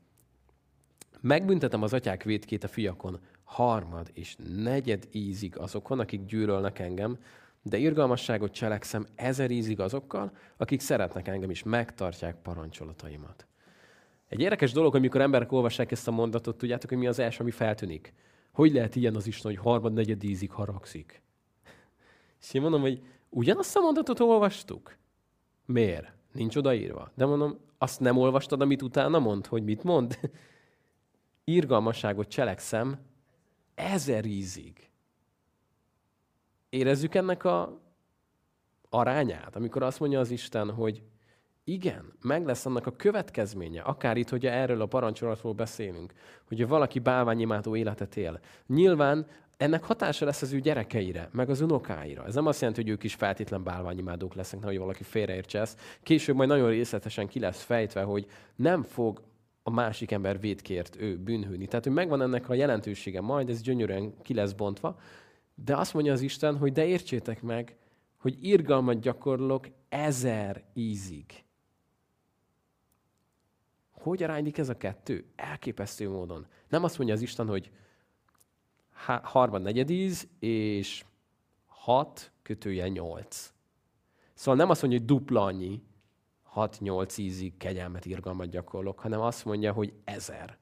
Megbüntetem 1.21 1.83
az 1.83 1.93
atyák 1.93 2.23
védkét 2.23 2.63
a 2.63 2.67
fiakon, 2.67 3.19
harmad 3.43 4.09
és 4.13 4.35
negyed 4.55 5.07
ízig 5.11 5.57
azokon, 5.57 5.99
akik 5.99 6.25
gyűlölnek 6.25 6.79
engem, 6.79 7.17
de 7.69 7.77
irgalmasságot 7.77 8.51
cselekszem 8.51 9.05
ezer 9.15 9.51
ízig 9.51 9.79
azokkal, 9.79 10.31
akik 10.57 10.79
szeretnek 10.79 11.27
engem 11.27 11.49
is, 11.49 11.63
megtartják 11.63 12.35
parancsolataimat. 12.41 13.47
Egy 14.27 14.39
érdekes 14.39 14.71
dolog, 14.71 14.95
amikor 14.95 15.21
emberek 15.21 15.51
olvassák 15.51 15.91
ezt 15.91 16.07
a 16.07 16.11
mondatot, 16.11 16.57
tudjátok, 16.57 16.89
hogy 16.89 16.97
mi 16.97 17.07
az 17.07 17.19
első, 17.19 17.41
ami 17.41 17.51
feltűnik? 17.51 18.13
Hogy 18.51 18.71
lehet 18.71 18.95
ilyen 18.95 19.15
az 19.15 19.27
Isten, 19.27 19.51
hogy 19.51 19.59
harmad, 19.59 19.93
negyed 19.93 20.23
ízig 20.23 20.51
haragszik? 20.51 21.21
És 22.41 22.53
én 22.53 22.61
mondom, 22.61 22.81
hogy 22.81 23.01
ugyanazt 23.29 23.75
a 23.75 23.79
mondatot 23.79 24.19
olvastuk? 24.19 24.97
Miért? 25.65 26.13
Nincs 26.31 26.55
odaírva. 26.55 27.11
De 27.15 27.25
mondom, 27.25 27.57
azt 27.77 27.99
nem 27.99 28.17
olvastad, 28.17 28.61
amit 28.61 28.81
utána 28.81 29.19
mond, 29.19 29.45
hogy 29.45 29.63
mit 29.63 29.83
mond? 29.83 30.19
Irgalmasságot 31.43 32.27
cselekszem 32.27 32.99
ezer 33.75 34.25
ízig. 34.25 34.89
Érezzük 36.77 37.15
ennek 37.15 37.43
a 37.43 37.81
arányát, 38.89 39.55
amikor 39.55 39.83
azt 39.83 39.99
mondja 39.99 40.19
az 40.19 40.31
Isten, 40.31 40.71
hogy 40.71 41.01
igen, 41.63 42.13
meg 42.21 42.45
lesz 42.45 42.65
annak 42.65 42.87
a 42.87 42.91
következménye, 42.91 43.81
akár 43.81 44.17
itt, 44.17 44.29
hogy 44.29 44.45
erről 44.45 44.81
a 44.81 44.85
parancsolatról 44.85 45.53
beszélünk, 45.53 46.13
hogy 46.47 46.67
valaki 46.67 46.99
bálványimádó 46.99 47.75
életet 47.75 48.17
él. 48.17 48.39
Nyilván 48.67 49.27
ennek 49.57 49.83
hatása 49.83 50.25
lesz 50.25 50.41
az 50.41 50.53
ő 50.53 50.59
gyerekeire, 50.59 51.29
meg 51.31 51.49
az 51.49 51.61
unokáira. 51.61 52.25
Ez 52.25 52.35
nem 52.35 52.45
azt 52.45 52.59
jelenti, 52.59 52.81
hogy 52.81 52.91
ők 52.91 53.03
is 53.03 53.15
feltétlen 53.15 53.63
bálványimádók 53.63 54.33
lesznek, 54.33 54.63
hogy 54.63 54.77
valaki 54.77 55.03
félreértse 55.03 55.59
ezt. 55.59 55.79
Később 56.03 56.35
majd 56.35 56.49
nagyon 56.49 56.69
részletesen 56.69 57.27
ki 57.27 57.39
lesz 57.39 57.61
fejtve, 57.61 58.01
hogy 58.01 58.25
nem 58.55 58.83
fog 58.83 59.21
a 59.63 59.69
másik 59.69 60.11
ember 60.11 60.39
védkért 60.39 60.95
ő 60.99 61.17
bűnhődni. 61.17 61.67
Tehát, 61.67 61.85
hogy 61.85 61.93
megvan 61.93 62.21
ennek 62.21 62.49
a 62.49 62.53
jelentősége, 62.53 63.21
majd 63.21 63.49
ez 63.49 63.61
gyönyörűen 63.61 64.21
ki 64.21 64.33
lesz 64.33 64.51
bontva, 64.51 64.99
de 65.63 65.77
azt 65.77 65.93
mondja 65.93 66.11
az 66.11 66.21
Isten, 66.21 66.57
hogy 66.57 66.71
de 66.71 66.85
értsétek 66.85 67.41
meg, 67.41 67.77
hogy 68.17 68.37
irgalmat 68.43 68.99
gyakorlok 68.99 69.67
ezer 69.89 70.63
ízig. 70.73 71.43
Hogy 73.91 74.23
aránylik 74.23 74.57
ez 74.57 74.69
a 74.69 74.77
kettő? 74.77 75.25
Elképesztő 75.35 76.09
módon. 76.09 76.47
Nem 76.67 76.83
azt 76.83 76.97
mondja 76.97 77.15
az 77.15 77.21
Isten, 77.21 77.47
hogy 77.47 77.71
harmad 79.21 79.61
negyed 79.61 79.89
íz, 79.89 80.27
és 80.39 81.05
hat 81.65 82.31
kötője 82.41 82.87
nyolc. 82.87 83.53
Szóval 84.33 84.55
nem 84.55 84.69
azt 84.69 84.81
mondja, 84.81 84.99
hogy 84.99 85.07
dupla 85.07 85.43
annyi, 85.43 85.81
6-8 86.55 87.19
ízig 87.19 87.57
kegyelmet, 87.57 88.05
irgalmat 88.05 88.49
gyakorlok, 88.49 88.99
hanem 88.99 89.21
azt 89.21 89.45
mondja, 89.45 89.73
hogy 89.73 89.93
ezer. 90.03 90.57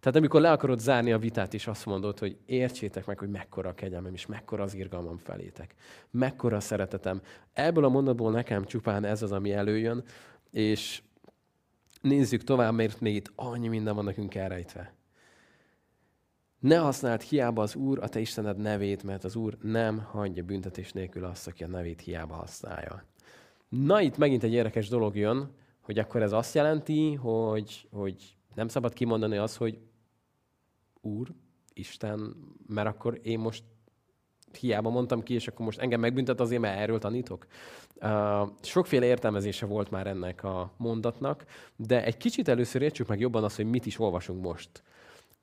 Tehát 0.00 0.18
amikor 0.18 0.40
le 0.40 0.50
akarod 0.50 0.78
zárni 0.78 1.12
a 1.12 1.18
vitát, 1.18 1.54
és 1.54 1.66
azt 1.66 1.86
mondod, 1.86 2.18
hogy 2.18 2.36
értsétek 2.46 3.06
meg, 3.06 3.18
hogy 3.18 3.28
mekkora 3.30 3.68
a 3.68 3.74
kegyelmem, 3.74 4.14
és 4.14 4.26
mekkora 4.26 4.62
az 4.62 4.74
irgalmam 4.74 5.16
felétek. 5.16 5.74
Mekkora 6.10 6.56
a 6.56 6.60
szeretetem. 6.60 7.20
Ebből 7.52 7.84
a 7.84 7.88
mondatból 7.88 8.30
nekem 8.30 8.64
csupán 8.64 9.04
ez 9.04 9.22
az, 9.22 9.32
ami 9.32 9.52
előjön, 9.52 10.04
és 10.50 11.02
nézzük 12.00 12.44
tovább, 12.44 12.74
mert 12.74 13.00
még 13.00 13.14
itt 13.14 13.32
annyi 13.34 13.68
minden 13.68 13.94
van 13.94 14.04
nekünk 14.04 14.34
elrejtve. 14.34 14.94
Ne 16.58 16.76
használd 16.76 17.20
hiába 17.20 17.62
az 17.62 17.74
Úr, 17.74 17.98
a 18.02 18.08
te 18.08 18.20
Istened 18.20 18.56
nevét, 18.56 19.02
mert 19.02 19.24
az 19.24 19.36
Úr 19.36 19.56
nem 19.62 19.98
hagyja 19.98 20.42
büntetés 20.42 20.92
nélkül 20.92 21.24
azt, 21.24 21.46
aki 21.46 21.64
a 21.64 21.68
nevét 21.68 22.00
hiába 22.00 22.34
használja. 22.34 23.04
Na, 23.68 24.00
itt 24.00 24.16
megint 24.16 24.42
egy 24.42 24.52
érdekes 24.52 24.88
dolog 24.88 25.16
jön, 25.16 25.50
hogy 25.80 25.98
akkor 25.98 26.22
ez 26.22 26.32
azt 26.32 26.54
jelenti, 26.54 27.14
hogy, 27.14 27.88
hogy 27.90 28.36
nem 28.54 28.68
szabad 28.68 28.92
kimondani 28.92 29.36
azt, 29.36 29.56
hogy 29.56 29.78
Úr, 31.00 31.28
Isten, 31.72 32.36
mert 32.66 32.88
akkor 32.88 33.20
én 33.22 33.38
most 33.38 33.64
hiába 34.58 34.90
mondtam 34.90 35.22
ki, 35.22 35.34
és 35.34 35.48
akkor 35.48 35.64
most 35.64 35.78
engem 35.78 36.00
megbüntet 36.00 36.40
azért, 36.40 36.60
mert 36.60 36.78
erről 36.78 36.98
tanítok. 36.98 37.46
Uh, 38.02 38.48
sokféle 38.62 39.06
értelmezése 39.06 39.66
volt 39.66 39.90
már 39.90 40.06
ennek 40.06 40.44
a 40.44 40.74
mondatnak, 40.76 41.44
de 41.76 42.04
egy 42.04 42.16
kicsit 42.16 42.48
először 42.48 42.82
értsük 42.82 43.06
meg 43.06 43.20
jobban 43.20 43.44
azt, 43.44 43.56
hogy 43.56 43.70
mit 43.70 43.86
is 43.86 43.98
olvasunk 43.98 44.42
most. 44.42 44.82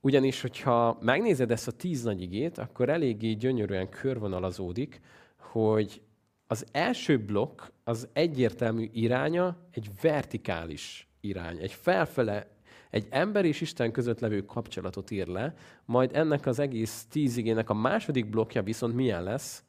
Ugyanis, 0.01 0.41
hogyha 0.41 0.97
megnézed 1.01 1.51
ezt 1.51 1.67
a 1.67 1.71
tíz 1.71 2.03
nagy 2.03 2.21
igét, 2.21 2.57
akkor 2.57 2.89
eléggé 2.89 3.31
gyönyörűen 3.31 3.89
körvonalazódik, 3.89 5.01
hogy 5.37 6.01
az 6.47 6.65
első 6.71 7.19
blokk 7.19 7.61
az 7.83 8.07
egyértelmű 8.13 8.89
iránya 8.91 9.57
egy 9.71 9.89
vertikális 10.01 11.07
irány, 11.19 11.57
egy 11.57 11.71
felfele 11.71 12.56
egy 12.89 13.07
ember 13.09 13.45
és 13.45 13.61
Isten 13.61 13.91
között 13.91 14.19
levő 14.19 14.45
kapcsolatot 14.45 15.11
ír 15.11 15.27
le, 15.27 15.53
majd 15.85 16.15
ennek 16.15 16.45
az 16.45 16.59
egész 16.59 17.05
tíz 17.09 17.37
igének 17.37 17.69
a 17.69 17.73
második 17.73 18.29
blokja 18.29 18.63
viszont 18.63 18.95
milyen 18.95 19.23
lesz? 19.23 19.63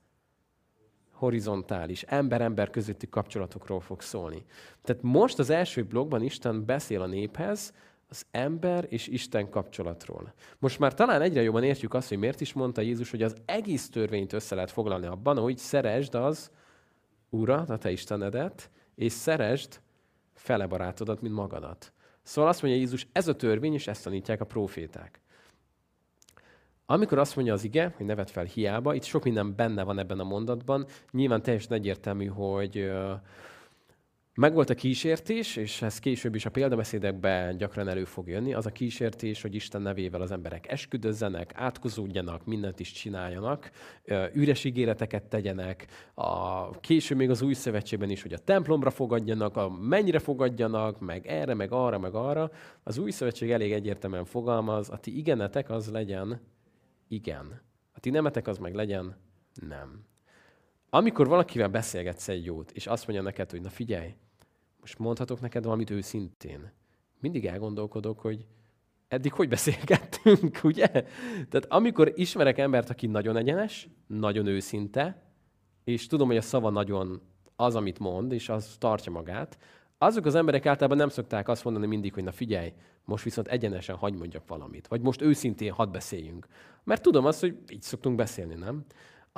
Horizontális, 1.13 2.03
ember-ember 2.03 2.71
közötti 2.71 3.09
kapcsolatokról 3.09 3.81
fog 3.81 4.01
szólni. 4.01 4.45
Tehát 4.83 5.03
most 5.03 5.39
az 5.39 5.51
első 5.51 5.85
blokkban 5.85 6.23
Isten 6.23 6.65
beszél 6.65 7.03
a 7.03 7.07
néphez, 7.07 7.73
az 8.09 8.27
ember 8.31 8.87
és 8.89 9.07
Isten 9.07 9.51
kapcsolatról. 9.51 10.33
Most 10.59 10.79
már 10.79 10.95
talán 10.95 11.21
egyre 11.21 11.43
jobban 11.43 11.63
értjük 11.63 11.95
azt, 11.95 12.09
hogy 12.09 12.19
miért 12.19 12.41
is 12.41 12.53
mondta 12.53 12.81
Jézus, 12.81 13.11
hogy 13.11 13.23
az 13.23 13.37
egész 13.45 13.89
törvényt 13.89 14.33
össze 14.33 14.55
lehet 14.55 14.71
foglalni 14.71 15.07
abban, 15.07 15.39
hogy 15.39 15.59
szeresd 15.59 16.15
az 16.15 16.51
Urat, 17.31 17.71
a 17.71 17.79
te 17.79 17.91
Istenedet, 17.91 18.71
és 18.95 19.13
szeresd 19.13 19.81
fele 20.35 20.67
barátodat, 20.67 21.21
mint 21.21 21.35
magadat. 21.35 21.93
Szóval 22.29 22.51
azt 22.51 22.63
mondja 22.63 22.81
Jézus, 22.81 23.07
ez 23.13 23.29
a 23.29 23.37
törvény, 23.37 23.75
és 23.75 23.87
ezt 23.87 24.05
tanítják 24.05 24.41
a 24.41 24.45
proféták. 24.45 25.21
Amikor 26.87 27.19
azt 27.19 27.37
mondja 27.37 27.55
az 27.55 27.65
ige, 27.65 27.93
hogy 27.97 28.07
nevet 28.07 28.31
fel 28.31 28.45
hiába, 28.45 28.95
itt 28.95 29.03
sok 29.03 29.25
minden 29.25 29.55
benne 29.55 29.83
van 29.83 29.99
ebben 29.99 30.19
a 30.19 30.25
mondatban, 30.25 30.87
nyilván 31.11 31.43
teljesen 31.43 31.73
egyértelmű, 31.73 32.27
hogy 32.27 32.91
Megvolt 34.41 34.71
a 34.71 34.75
kísértés, 34.75 35.57
és 35.57 35.83
ez 35.83 35.99
később 35.99 36.35
is 36.35 36.47
a 36.47 36.51
példabeszédekben 36.51 37.57
gyakran 37.57 37.89
elő 37.89 38.05
fog 38.05 38.29
jönni, 38.29 38.55
az 38.55 38.67
a 38.67 38.71
kísértés, 38.71 39.43
hogy 39.43 39.55
Isten 39.55 39.83
nevével 39.83 40.21
az 40.21 40.31
emberek 40.31 40.73
esküdözzenek, 40.73 41.53
átkozódjanak, 41.55 42.47
mindent 42.47 42.81
is 42.81 42.93
csináljanak, 42.93 43.71
üres 44.33 44.65
ígéreteket 44.65 45.23
tegyenek, 45.23 45.87
a, 46.15 46.71
később 46.71 47.19
még 47.19 47.31
az 47.31 47.43
új 47.43 47.55
szövetségben 47.55 48.11
is, 48.11 48.23
hogy 48.23 48.33
a 48.33 48.39
templomra 48.39 48.91
fogadjanak, 48.91 49.57
a 49.57 49.71
mennyire 49.71 50.19
fogadjanak, 50.19 51.01
meg 51.01 51.27
erre, 51.27 51.55
meg 51.55 51.73
arra, 51.73 51.99
meg 51.99 52.15
arra. 52.15 52.51
Az 52.83 52.99
új 52.99 53.11
szövetség 53.11 53.51
elég 53.51 53.73
egyértelműen 53.73 54.25
fogalmaz, 54.25 54.91
a 54.91 54.97
ti 54.99 55.17
igenetek 55.17 55.71
az 55.71 55.91
legyen 55.91 56.41
igen. 57.09 57.61
A 57.93 58.01
ti 58.01 58.11
nemetek 58.11 58.47
az 58.47 58.59
meg 58.59 58.75
legyen 58.75 59.17
nem. 59.69 60.05
Amikor 60.91 61.29
valakivel 61.29 61.69
beszélgetsz 61.69 62.29
egy 62.29 62.45
jót, 62.45 62.71
és 62.71 62.87
azt 62.87 63.07
mondja 63.07 63.25
neked, 63.25 63.51
hogy 63.51 63.61
na 63.61 63.69
figyelj, 63.69 64.15
most 64.89 65.01
mondhatok 65.01 65.41
neked 65.41 65.65
valamit 65.65 65.91
őszintén. 65.91 66.73
Mindig 67.21 67.47
elgondolkodok, 67.47 68.21
hogy 68.21 68.47
eddig 69.09 69.33
hogy 69.33 69.49
beszélgettünk, 69.49 70.61
ugye? 70.71 70.87
Tehát 71.49 71.67
amikor 71.69 72.13
ismerek 72.15 72.59
embert, 72.59 72.91
aki 72.91 73.07
nagyon 73.07 73.37
egyenes, 73.37 73.89
nagyon 74.07 74.47
őszinte, 74.47 75.23
és 75.85 76.07
tudom, 76.07 76.27
hogy 76.27 76.37
a 76.37 76.41
szava 76.41 76.71
nagyon 76.71 77.21
az, 77.57 77.75
amit 77.75 77.99
mond, 77.99 78.33
és 78.33 78.49
az 78.49 78.77
tartja 78.79 79.13
magát, 79.13 79.59
azok 79.99 80.25
az 80.25 80.35
emberek 80.35 80.67
általában 80.67 80.99
nem 80.99 81.09
szokták 81.09 81.49
azt 81.49 81.65
mondani 81.65 81.87
mindig, 81.87 82.15
hogy 82.15 82.25
na 82.25 82.33
figyelj, 82.33 82.73
most 83.05 83.25
viszont 83.25 83.49
egyenesen 83.49 83.97
hagy 83.97 84.15
mondjak 84.15 84.49
valamit, 84.49 84.87
vagy 84.87 85.01
most 85.01 85.23
őszintén 85.23 85.73
hadd 85.73 85.93
beszéljünk. 85.93 86.47
Mert 86.85 87.03
tudom 87.03 87.25
azt, 87.25 87.41
hogy 87.41 87.59
így 87.73 87.83
szoktunk 87.83 88.17
beszélni, 88.17 88.55
nem? 88.55 88.85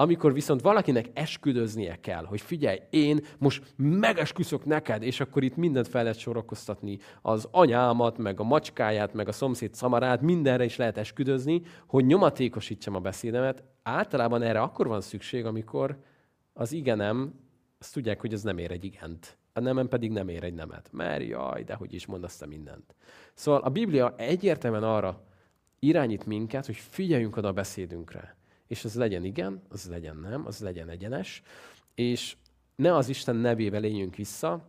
Amikor 0.01 0.33
viszont 0.33 0.61
valakinek 0.61 1.11
esküdöznie 1.15 1.97
kell, 2.01 2.25
hogy 2.25 2.41
figyelj, 2.41 2.79
én 2.91 3.21
most 3.39 3.75
megesküszök 3.77 4.65
neked, 4.65 5.03
és 5.03 5.21
akkor 5.21 5.43
itt 5.43 5.57
mindent 5.57 5.89
fel 5.89 6.03
lehet 6.03 6.19
sorakoztatni, 6.19 6.99
az 7.23 7.49
anyámat, 7.51 8.19
meg 8.19 8.41
a 8.41 8.45
macskáját, 8.45 9.15
meg 9.15 9.29
a 9.29 9.33
szomszéd 9.33 9.75
szamarát, 9.75 10.21
mindenre 10.21 10.65
is 10.65 10.77
lehet 10.77 10.99
esküdözni, 10.99 11.63
hogy 11.87 12.07
nyomatékosítsam 12.07 12.95
a 12.95 13.01
beszédemet. 13.01 13.63
Általában 13.83 14.43
erre 14.43 14.61
akkor 14.61 14.87
van 14.87 15.01
szükség, 15.01 15.45
amikor 15.45 15.99
az 16.53 16.73
igenem, 16.73 17.35
azt 17.81 17.93
tudják, 17.93 18.21
hogy 18.21 18.33
ez 18.33 18.43
nem 18.43 18.59
ér 18.59 18.71
egy 18.71 18.85
igent. 18.85 19.39
a 19.53 19.61
nemen 19.61 19.89
pedig 19.89 20.11
nem 20.11 20.29
ér 20.29 20.45
egy 20.45 20.55
nemet. 20.55 20.89
Mert 20.93 21.27
jaj, 21.27 21.63
de 21.63 21.75
hogy 21.75 21.95
is 21.95 22.07
mondasz 22.07 22.37
te 22.37 22.47
mindent. 22.47 22.95
Szóval 23.35 23.61
a 23.61 23.69
Biblia 23.69 24.15
egyértelműen 24.17 24.83
arra 24.83 25.25
irányít 25.79 26.27
minket, 26.27 26.67
hogy 26.67 26.77
figyeljünk 26.77 27.37
oda 27.37 27.49
a 27.49 27.53
beszédünkre. 27.53 28.39
És 28.71 28.85
az 28.85 28.95
legyen 28.95 29.25
igen, 29.25 29.63
az 29.69 29.89
legyen 29.89 30.17
nem, 30.17 30.47
az 30.47 30.61
legyen 30.61 30.89
egyenes, 30.89 31.43
és 31.95 32.37
ne 32.77 32.95
az 32.95 33.09
Isten 33.09 33.37
nevével 33.37 33.85
éljünk 33.85 34.17
vissza, 34.17 34.67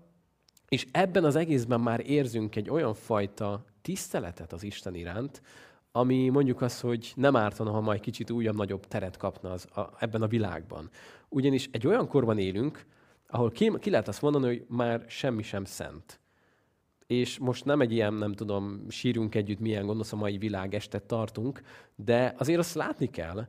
és 0.68 0.88
ebben 0.92 1.24
az 1.24 1.36
egészben 1.36 1.82
már 1.82 2.10
érzünk 2.10 2.56
egy 2.56 2.70
olyan 2.70 2.94
fajta 2.94 3.66
tiszteletet 3.82 4.54
az 4.54 4.64
Isten 4.64 4.96
iránt, 4.96 5.42
ami 5.92 6.30
mondjuk 6.30 6.62
az, 6.62 6.80
hogy 6.80 7.14
nem 7.16 7.36
ártana, 7.36 7.72
ha 7.72 7.82
majd 7.82 8.00
kicsit 8.00 8.30
újabb, 8.30 8.56
nagyobb 8.56 8.88
teret 8.88 9.18
kapna 9.18 9.52
az, 9.52 9.66
a, 9.76 9.90
ebben 10.00 10.22
a 10.22 10.28
világban. 10.28 10.90
Ugyanis 11.30 11.70
egy 11.72 11.88
olyan 11.88 12.08
korban 12.08 12.38
élünk, 12.38 12.86
ahol 13.28 13.52
ki, 13.52 13.72
ki 13.80 13.90
lehet 13.90 14.08
azt 14.08 14.22
mondani, 14.22 14.46
hogy 14.46 14.66
már 14.68 15.06
semmi 15.08 15.44
sem 15.44 15.66
szent. 15.66 16.20
És 17.08 17.38
most 17.38 17.66
nem 17.66 17.82
egy 17.82 17.92
ilyen, 17.92 18.14
nem 18.14 18.34
tudom, 18.34 18.86
sírunk 18.90 19.36
együtt, 19.36 19.60
milyen 19.60 19.86
gonosz 19.86 20.14
a 20.14 20.16
mai 20.16 20.38
világ 20.38 20.76
estet 20.76 21.04
tartunk, 21.04 21.62
de 21.96 22.36
azért 22.38 22.60
azt 22.60 22.76
látni 22.76 23.10
kell, 23.10 23.48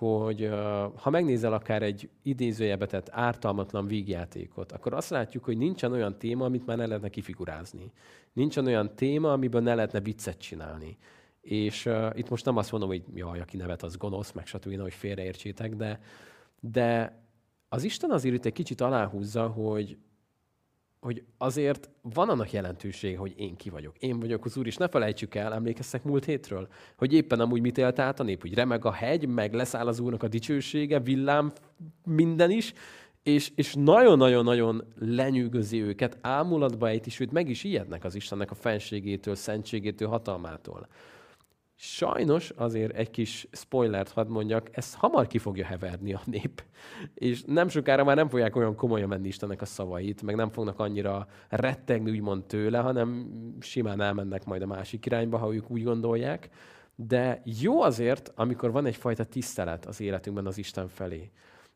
hogy 0.00 0.50
ha 0.94 1.10
megnézel 1.10 1.52
akár 1.52 1.82
egy 1.82 2.08
idézőjebetett 2.22 3.08
ártalmatlan 3.10 3.86
vígjátékot, 3.86 4.72
akkor 4.72 4.94
azt 4.94 5.10
látjuk, 5.10 5.44
hogy 5.44 5.58
nincsen 5.58 5.92
olyan 5.92 6.18
téma, 6.18 6.44
amit 6.44 6.66
már 6.66 6.76
ne 6.76 6.86
lehetne 6.86 7.08
kifigurázni. 7.08 7.92
Nincsen 8.32 8.66
olyan 8.66 8.94
téma, 8.94 9.32
amiből 9.32 9.60
ne 9.60 9.74
lehetne 9.74 10.00
viccet 10.00 10.38
csinálni. 10.38 10.96
És 11.40 11.86
uh, 11.86 12.10
itt 12.14 12.28
most 12.28 12.44
nem 12.44 12.56
azt 12.56 12.70
mondom, 12.70 12.88
hogy 12.88 13.02
jaj, 13.14 13.40
aki 13.40 13.56
nevet, 13.56 13.82
az 13.82 13.96
gonosz, 13.96 14.32
meg 14.32 14.46
stb., 14.46 14.80
hogy 14.80 14.94
félreértsétek, 14.94 15.76
de, 15.76 16.00
de 16.60 17.18
az 17.68 17.84
Isten 17.84 18.10
azért 18.10 18.34
itt 18.34 18.44
egy 18.44 18.52
kicsit 18.52 18.80
aláhúzza, 18.80 19.46
hogy, 19.46 19.98
hogy 21.00 21.24
azért 21.38 21.90
van 22.02 22.28
annak 22.28 22.52
jelentősége, 22.52 23.18
hogy 23.18 23.34
én 23.36 23.56
ki 23.56 23.70
vagyok. 23.70 23.96
Én 23.98 24.20
vagyok 24.20 24.44
az 24.44 24.56
Úr, 24.56 24.66
és 24.66 24.76
ne 24.76 24.88
felejtsük 24.88 25.34
el, 25.34 25.54
emlékeztek 25.54 26.04
múlt 26.04 26.24
hétről, 26.24 26.68
hogy 26.96 27.12
éppen 27.12 27.40
amúgy 27.40 27.60
mit 27.60 27.78
élt 27.78 27.98
át 27.98 28.20
a 28.20 28.22
nép, 28.22 28.40
hogy 28.40 28.54
remeg 28.54 28.84
a 28.84 28.92
hegy, 28.92 29.26
meg 29.26 29.54
leszáll 29.54 29.86
az 29.86 30.00
Úrnak 30.00 30.22
a 30.22 30.28
dicsősége, 30.28 31.00
villám, 31.00 31.52
minden 32.04 32.50
is, 32.50 32.72
és, 33.22 33.52
és 33.54 33.74
nagyon-nagyon-nagyon 33.74 34.84
lenyűgözi 34.98 35.82
őket, 35.82 36.18
ámulatba 36.20 36.88
ejti, 36.88 37.10
sőt 37.10 37.32
meg 37.32 37.48
is 37.48 37.64
ijednek 37.64 38.04
az 38.04 38.14
Istennek 38.14 38.50
a 38.50 38.54
fenségétől, 38.54 39.34
szentségétől, 39.34 40.08
hatalmától. 40.08 40.88
Sajnos 41.82 42.50
azért 42.56 42.96
egy 42.96 43.10
kis 43.10 43.48
spoilert 43.52 44.10
hadd 44.10 44.28
mondjak, 44.28 44.68
ezt 44.72 44.94
hamar 44.94 45.26
ki 45.26 45.38
fogja 45.38 45.64
heverni 45.64 46.12
a 46.14 46.20
nép. 46.24 46.62
És 47.14 47.42
nem 47.46 47.68
sokára 47.68 48.04
már 48.04 48.16
nem 48.16 48.28
fogják 48.28 48.56
olyan 48.56 48.74
komolyan 48.74 49.08
menni 49.08 49.26
Istennek 49.26 49.60
a 49.60 49.64
szavait, 49.64 50.22
meg 50.22 50.34
nem 50.34 50.50
fognak 50.50 50.78
annyira 50.78 51.26
rettegni 51.48 52.10
úgymond 52.10 52.44
tőle, 52.44 52.78
hanem 52.78 53.28
simán 53.60 54.00
elmennek 54.00 54.44
majd 54.44 54.62
a 54.62 54.66
másik 54.66 55.06
irányba, 55.06 55.38
ha 55.38 55.54
ők 55.54 55.70
úgy 55.70 55.82
gondolják. 55.82 56.48
De 56.94 57.42
jó 57.60 57.82
azért, 57.82 58.32
amikor 58.34 58.70
van 58.70 58.86
egyfajta 58.86 59.24
tisztelet 59.24 59.86
az 59.86 60.00
életünkben 60.00 60.46
az 60.46 60.58
Isten 60.58 60.88
felé. 60.88 61.30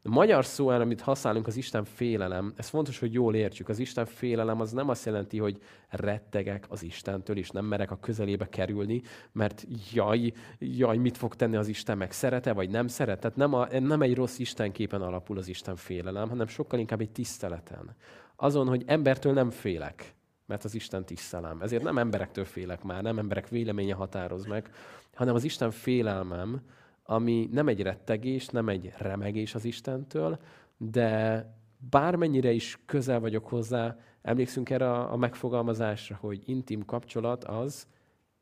A 0.07 0.11
magyar 0.11 0.45
szó, 0.45 0.69
amit 0.69 1.01
használunk, 1.01 1.47
az 1.47 1.57
Isten 1.57 1.85
félelem, 1.85 2.53
ez 2.57 2.69
fontos, 2.69 2.99
hogy 2.99 3.12
jól 3.12 3.35
értsük. 3.35 3.69
Az 3.69 3.79
Isten 3.79 4.07
félelem 4.07 4.61
az 4.61 4.73
nem 4.73 4.88
azt 4.88 5.05
jelenti, 5.05 5.38
hogy 5.38 5.62
rettegek 5.88 6.67
az 6.69 6.83
Istentől, 6.83 7.37
és 7.37 7.51
nem 7.51 7.64
merek 7.64 7.90
a 7.90 7.99
közelébe 8.01 8.49
kerülni, 8.49 9.03
mert 9.33 9.67
jaj, 9.93 10.33
jaj, 10.59 10.97
mit 10.97 11.17
fog 11.17 11.35
tenni 11.35 11.57
az 11.57 11.69
Isten, 11.69 11.99
meg 11.99 12.12
szerete, 12.12 12.53
vagy 12.53 12.71
nem 12.71 12.87
szeret. 12.87 13.21
Tehát 13.21 13.37
nem, 13.37 13.55
a, 13.55 13.81
nem 13.81 14.03
egy 14.03 14.14
rossz 14.14 14.38
Istenképen 14.38 15.03
alapul 15.03 15.38
az 15.38 15.49
Isten 15.49 15.77
félelem, 15.77 16.29
hanem 16.29 16.47
sokkal 16.47 16.79
inkább 16.79 17.01
egy 17.01 17.11
tiszteleten. 17.11 17.97
Azon, 18.37 18.69
hogy 18.69 18.83
embertől 18.87 19.33
nem 19.33 19.51
félek, 19.51 20.14
mert 20.47 20.64
az 20.64 20.75
Isten 20.75 21.05
tisztelem. 21.05 21.61
Ezért 21.61 21.83
nem 21.83 21.99
emberektől 21.99 22.45
félek 22.45 22.83
már, 22.83 23.03
nem 23.03 23.19
emberek 23.19 23.49
véleménye 23.49 23.95
határoz 23.95 24.45
meg, 24.45 24.71
hanem 25.14 25.35
az 25.35 25.45
Isten 25.45 25.71
félelmem, 25.71 26.61
ami 27.05 27.49
nem 27.53 27.69
egy 27.69 27.83
rettegés, 27.83 28.49
nem 28.49 28.69
egy 28.69 28.93
remegés 28.99 29.55
az 29.55 29.64
Istentől, 29.64 30.38
de 30.77 31.47
bármennyire 31.90 32.53
is 32.53 32.79
közel 32.87 33.21
vagyok 33.21 33.47
hozzá, 33.47 33.97
emlékszünk 34.23 34.71
erre 34.71 34.90
a, 34.90 35.12
a 35.12 35.17
megfogalmazásra, 35.17 36.17
hogy 36.21 36.43
intim 36.45 36.85
kapcsolat 36.85 37.45
az 37.45 37.87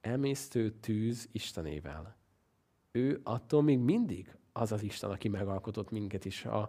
emésztő 0.00 0.70
tűz 0.70 1.28
Istenével. 1.32 2.16
Ő 2.90 3.20
attól 3.22 3.62
még 3.62 3.78
mindig 3.78 4.36
az 4.52 4.72
az 4.72 4.82
Isten, 4.82 5.10
aki 5.10 5.28
megalkotott 5.28 5.90
minket 5.90 6.24
is. 6.24 6.44
A, 6.44 6.68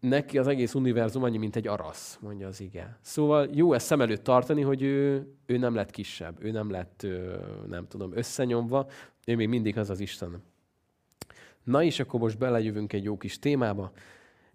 neki 0.00 0.38
az 0.38 0.46
egész 0.46 0.74
univerzum 0.74 1.22
annyi, 1.22 1.38
mint 1.38 1.56
egy 1.56 1.66
arasz, 1.66 2.18
mondja 2.20 2.46
az 2.46 2.60
ige. 2.60 2.98
Szóval 3.00 3.48
jó 3.52 3.72
ezt 3.72 3.86
szem 3.86 4.00
előtt 4.00 4.22
tartani, 4.22 4.62
hogy 4.62 4.82
ő, 4.82 5.28
ő 5.46 5.56
nem 5.56 5.74
lett 5.74 5.90
kisebb, 5.90 6.44
ő 6.44 6.50
nem 6.50 6.70
lett, 6.70 7.06
nem 7.66 7.86
tudom, 7.86 8.16
összenyomva, 8.16 8.86
ő 9.26 9.36
még 9.36 9.48
mindig 9.48 9.78
az 9.78 9.90
az 9.90 10.00
Isten. 10.00 10.42
Na 11.68 11.82
és 11.82 12.00
akkor 12.00 12.20
most 12.20 12.38
belejövünk 12.38 12.92
egy 12.92 13.04
jó 13.04 13.16
kis 13.16 13.38
témába. 13.38 13.92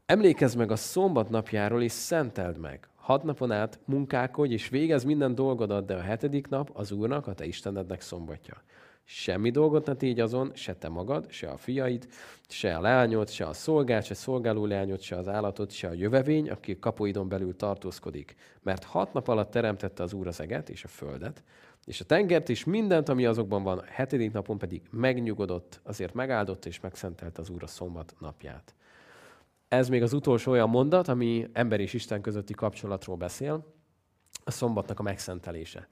Emlékezz 0.06 0.56
meg 0.56 0.72
a 0.72 0.76
szombat 0.76 1.30
napjáról, 1.30 1.82
és 1.82 1.92
szenteld 1.92 2.58
meg. 2.58 2.88
Hat 2.96 3.24
napon 3.24 3.52
át 3.52 3.80
munkálkodj, 3.86 4.54
és 4.54 4.70
végez 4.70 5.04
minden 5.04 5.36
dolgodat, 5.36 5.86
de 5.86 5.96
a 5.96 6.02
hetedik 6.02 6.48
nap 6.48 6.70
az 6.74 6.92
Úrnak, 6.92 7.28
a 7.28 7.34
te 7.34 7.46
Istenednek 7.46 8.02
szombatja. 8.02 8.64
Semmi 9.04 9.50
dolgot 9.50 9.86
ne 9.86 9.96
tégy 9.96 10.20
azon, 10.20 10.52
se 10.54 10.76
te 10.76 10.90
magad, 10.90 11.32
se 11.32 11.50
a 11.50 11.58
fiaid, 11.58 12.08
se 12.48 12.76
a 12.76 12.82
leányod, 12.82 13.30
se 13.30 13.46
a 13.46 13.54
szolgát, 13.54 14.06
se 14.06 14.14
szolgáló 14.14 14.66
leányod, 14.66 15.02
se 15.02 15.16
az 15.16 15.28
állatot, 15.28 15.72
se 15.72 15.88
a 15.88 15.94
jövevény, 15.94 16.50
aki 16.50 16.80
kapuidon 16.80 17.28
belül 17.28 17.56
tartózkodik. 17.56 18.36
Mert 18.62 18.84
hat 18.84 19.14
nap 19.14 19.28
alatt 19.28 19.52
teremtette 19.52 20.04
az 20.04 20.14
Úr 20.14 20.28
az 20.28 20.42
eget 20.42 20.70
és 20.70 20.84
a 20.84 20.88
földet, 20.88 21.44
és 21.86 22.02
a 22.02 22.06
tengert 22.06 22.50
is, 22.50 22.64
mindent, 22.64 23.10
ami 23.10 23.26
azokban 23.26 23.64
van, 23.64 23.78
a 23.78 23.84
hetedik 23.86 24.32
napon 24.32 24.58
pedig 24.58 24.82
megnyugodott, 24.90 25.80
azért 25.84 26.14
megáldott 26.14 26.66
és 26.66 26.80
megszentelt 26.80 27.38
az 27.38 27.50
Úr 27.50 27.64
a 27.64 27.68
szombat 27.68 28.16
napját. 28.20 28.76
Ez 29.68 29.90
még 29.90 30.02
az 30.02 30.14
utolsó 30.14 30.52
olyan 30.52 30.70
mondat, 30.70 31.08
ami 31.08 31.48
ember 31.54 31.80
és 31.80 31.94
Isten 31.94 32.22
közötti 32.22 32.54
kapcsolatról 32.54 33.16
beszél, 33.16 33.74
a 34.44 34.52
szombatnak 34.52 35.00
a 35.00 35.04
megszentelése. 35.04 35.88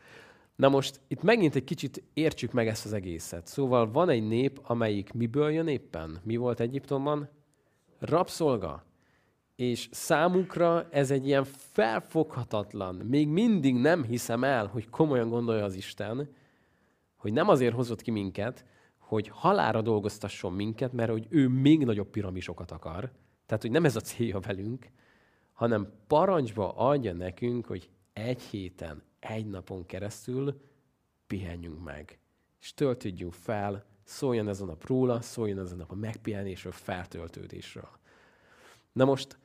Na 0.55 0.69
most 0.69 0.99
itt 1.07 1.21
megint 1.21 1.55
egy 1.55 1.63
kicsit 1.63 2.03
értsük 2.13 2.51
meg 2.51 2.67
ezt 2.67 2.85
az 2.85 2.93
egészet. 2.93 3.47
Szóval 3.47 3.91
van 3.91 4.09
egy 4.09 4.27
nép, 4.27 4.59
amelyik 4.63 5.13
miből 5.13 5.51
jön 5.51 5.67
éppen? 5.67 6.19
Mi 6.23 6.35
volt 6.35 6.59
Egyiptomban? 6.59 7.29
Rabszolga 7.99 8.85
és 9.61 9.89
számukra 9.91 10.87
ez 10.89 11.11
egy 11.11 11.27
ilyen 11.27 11.43
felfoghatatlan, 11.43 12.95
még 12.95 13.27
mindig 13.27 13.75
nem 13.75 14.03
hiszem 14.03 14.43
el, 14.43 14.67
hogy 14.67 14.89
komolyan 14.89 15.29
gondolja 15.29 15.63
az 15.63 15.75
Isten, 15.75 16.29
hogy 17.15 17.33
nem 17.33 17.49
azért 17.49 17.73
hozott 17.73 18.01
ki 18.01 18.11
minket, 18.11 18.65
hogy 18.97 19.27
halára 19.27 19.81
dolgoztasson 19.81 20.53
minket, 20.53 20.93
mert 20.93 21.11
hogy 21.11 21.27
ő 21.29 21.47
még 21.47 21.85
nagyobb 21.85 22.07
piramisokat 22.07 22.71
akar. 22.71 23.11
Tehát, 23.45 23.61
hogy 23.61 23.71
nem 23.71 23.85
ez 23.85 23.95
a 23.95 23.99
célja 23.99 24.39
velünk, 24.39 24.87
hanem 25.53 25.91
parancsba 26.07 26.71
adja 26.71 27.13
nekünk, 27.13 27.65
hogy 27.65 27.89
egy 28.13 28.41
héten, 28.41 29.03
egy 29.19 29.47
napon 29.47 29.85
keresztül 29.85 30.61
pihenjünk 31.27 31.83
meg. 31.83 32.19
És 32.61 32.73
töltődjünk 32.73 33.33
fel, 33.33 33.85
szóljon 34.03 34.47
ez 34.47 34.61
a 34.61 34.65
nap 34.65 34.87
róla, 34.87 35.21
szóljon 35.21 35.59
ez 35.59 35.71
a 35.71 35.75
nap 35.75 35.91
a 35.91 35.95
megpihenésről, 35.95 36.71
feltöltődésről. 36.71 37.89
Na 38.91 39.05
most 39.05 39.39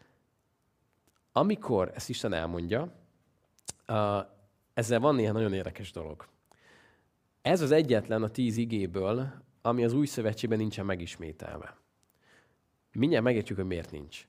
amikor 1.37 1.93
ezt 1.95 2.09
Isten 2.09 2.33
elmondja, 2.33 2.93
ezzel 4.75 5.01
van 5.01 5.15
néhány 5.15 5.33
nagyon 5.33 5.53
érdekes 5.53 5.93
dolog. 5.93 6.27
Ez 7.43 7.61
az 7.61 7.71
egyetlen 7.71 8.23
a 8.23 8.31
tíz 8.31 8.57
igéből, 8.57 9.33
ami 9.63 9.85
az 9.85 9.93
új 9.93 10.07
szövetségben 10.07 10.59
nincsen 10.59 10.87
megismételve. 10.87 11.77
Mindjárt 12.93 13.25
megértjük, 13.25 13.59
hogy 13.59 13.67
miért 13.67 13.91
nincs. 13.91 14.29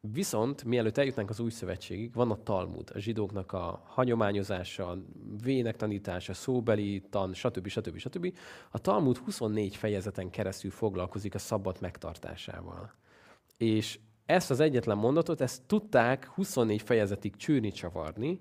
Viszont, 0.00 0.64
mielőtt 0.64 0.98
eljutnánk 0.98 1.30
az 1.30 1.40
új 1.40 1.50
szövetségig, 1.50 2.14
van 2.14 2.30
a 2.30 2.42
Talmud, 2.42 2.90
a 2.94 2.98
zsidóknak 2.98 3.52
a 3.52 3.82
hagyományozása, 3.86 4.96
vének 5.42 5.76
tanítása, 5.76 6.34
szóbeli 6.34 7.02
tan, 7.10 7.34
stb. 7.34 7.68
stb. 7.68 7.98
stb. 7.98 8.38
A 8.70 8.78
Talmud 8.78 9.16
24 9.16 9.76
fejezeten 9.76 10.30
keresztül 10.30 10.70
foglalkozik 10.70 11.34
a 11.34 11.38
szabad 11.38 11.76
megtartásával. 11.80 12.92
És 13.56 13.98
ezt 14.28 14.50
az 14.50 14.60
egyetlen 14.60 14.96
mondatot, 14.96 15.40
ezt 15.40 15.62
tudták 15.66 16.26
24 16.26 16.82
fejezetig 16.82 17.36
csűrni, 17.36 17.70
csavarni, 17.70 18.40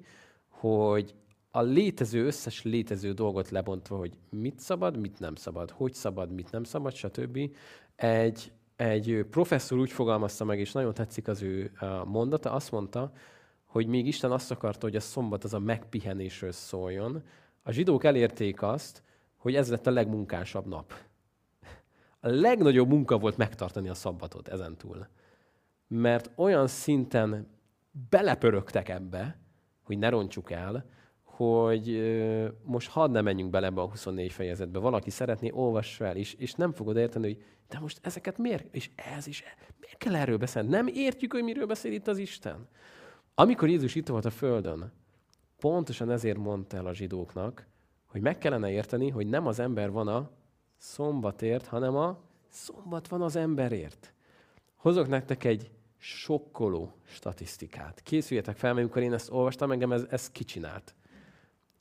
hogy 0.49 1.15
a 1.51 1.61
létező, 1.61 2.25
összes 2.25 2.63
létező 2.63 3.11
dolgot 3.11 3.49
lebontva, 3.49 3.97
hogy 3.97 4.17
mit 4.29 4.59
szabad, 4.59 4.97
mit 4.97 5.19
nem 5.19 5.35
szabad, 5.35 5.71
hogy 5.71 5.93
szabad, 5.93 6.31
mit 6.31 6.51
nem 6.51 6.63
szabad, 6.63 6.93
stb. 6.93 7.39
Egy, 7.95 8.51
egy 8.75 9.25
professzor 9.29 9.77
úgy 9.77 9.91
fogalmazta 9.91 10.45
meg, 10.45 10.59
és 10.59 10.71
nagyon 10.71 10.93
tetszik 10.93 11.27
az 11.27 11.41
ő 11.41 11.71
mondata, 12.05 12.51
azt 12.51 12.71
mondta, 12.71 13.11
hogy 13.65 13.87
még 13.87 14.07
Isten 14.07 14.31
azt 14.31 14.51
akarta, 14.51 14.85
hogy 14.85 14.95
a 14.95 14.99
szombat 14.99 15.43
az 15.43 15.53
a 15.53 15.59
megpihenésről 15.59 16.51
szóljon. 16.51 17.23
A 17.63 17.71
zsidók 17.71 18.03
elérték 18.03 18.61
azt, 18.61 19.03
hogy 19.37 19.55
ez 19.55 19.69
lett 19.69 19.87
a 19.87 19.91
legmunkásabb 19.91 20.65
nap. 20.65 20.93
A 22.19 22.27
legnagyobb 22.27 22.89
munka 22.89 23.17
volt 23.17 23.37
megtartani 23.37 23.89
a 23.89 23.93
szabbatot 23.93 24.47
ezentúl 24.47 25.07
mert 25.87 26.31
olyan 26.35 26.67
szinten 26.67 27.47
belepörögtek 28.09 28.89
ebbe, 28.89 29.39
hogy 29.83 29.97
ne 29.97 30.09
roncsuk 30.09 30.51
el, 30.51 30.85
hogy 31.23 32.01
most 32.63 32.89
hadd 32.89 33.11
ne 33.11 33.21
menjünk 33.21 33.49
bele 33.49 33.67
ebbe 33.67 33.81
a 33.81 33.89
24 33.89 34.31
fejezetbe. 34.31 34.79
Valaki 34.79 35.09
szeretné, 35.09 35.51
olvass 35.51 35.95
fel, 35.95 36.15
és, 36.15 36.33
és 36.33 36.53
nem 36.53 36.71
fogod 36.71 36.97
érteni, 36.97 37.25
hogy 37.25 37.43
de 37.67 37.79
most 37.79 37.99
ezeket 38.01 38.37
miért, 38.37 38.75
és 38.75 38.89
ez 39.15 39.27
is, 39.27 39.43
miért 39.79 39.97
kell 39.97 40.15
erről 40.15 40.37
beszélni? 40.37 40.69
Nem 40.69 40.87
értjük, 40.87 41.33
hogy 41.33 41.43
miről 41.43 41.65
beszél 41.65 41.91
itt 41.91 42.07
az 42.07 42.17
Isten. 42.17 42.67
Amikor 43.35 43.69
Jézus 43.69 43.95
itt 43.95 44.07
volt 44.07 44.25
a 44.25 44.29
Földön, 44.29 44.91
pontosan 45.59 46.11
ezért 46.11 46.37
mondta 46.37 46.77
el 46.77 46.85
a 46.85 46.93
zsidóknak, 46.93 47.67
hogy 48.05 48.21
meg 48.21 48.37
kellene 48.37 48.71
érteni, 48.71 49.09
hogy 49.09 49.27
nem 49.27 49.47
az 49.47 49.59
ember 49.59 49.91
van 49.91 50.07
a 50.07 50.31
szombatért, 50.77 51.65
hanem 51.65 51.95
a 51.95 52.19
szombat 52.49 53.07
van 53.07 53.21
az 53.21 53.35
emberért. 53.35 54.13
Hozok 54.75 55.07
nektek 55.07 55.43
egy 55.43 55.71
sokkoló 55.97 56.93
statisztikát. 57.03 58.01
Készüljetek 58.01 58.57
fel, 58.57 58.73
mert 58.73 58.83
amikor 58.83 59.01
én 59.01 59.13
ezt 59.13 59.31
olvastam, 59.31 59.71
engem 59.71 59.91
ez, 59.91 60.05
ez 60.09 60.29
kicsinált. 60.29 60.95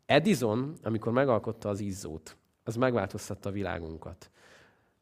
Edison, 0.06 0.74
amikor 0.82 1.12
megalkotta 1.12 1.68
az 1.68 1.80
izzót, 1.80 2.36
az 2.64 2.76
megváltoztatta 2.76 3.48
a 3.48 3.52
világunkat. 3.52 4.30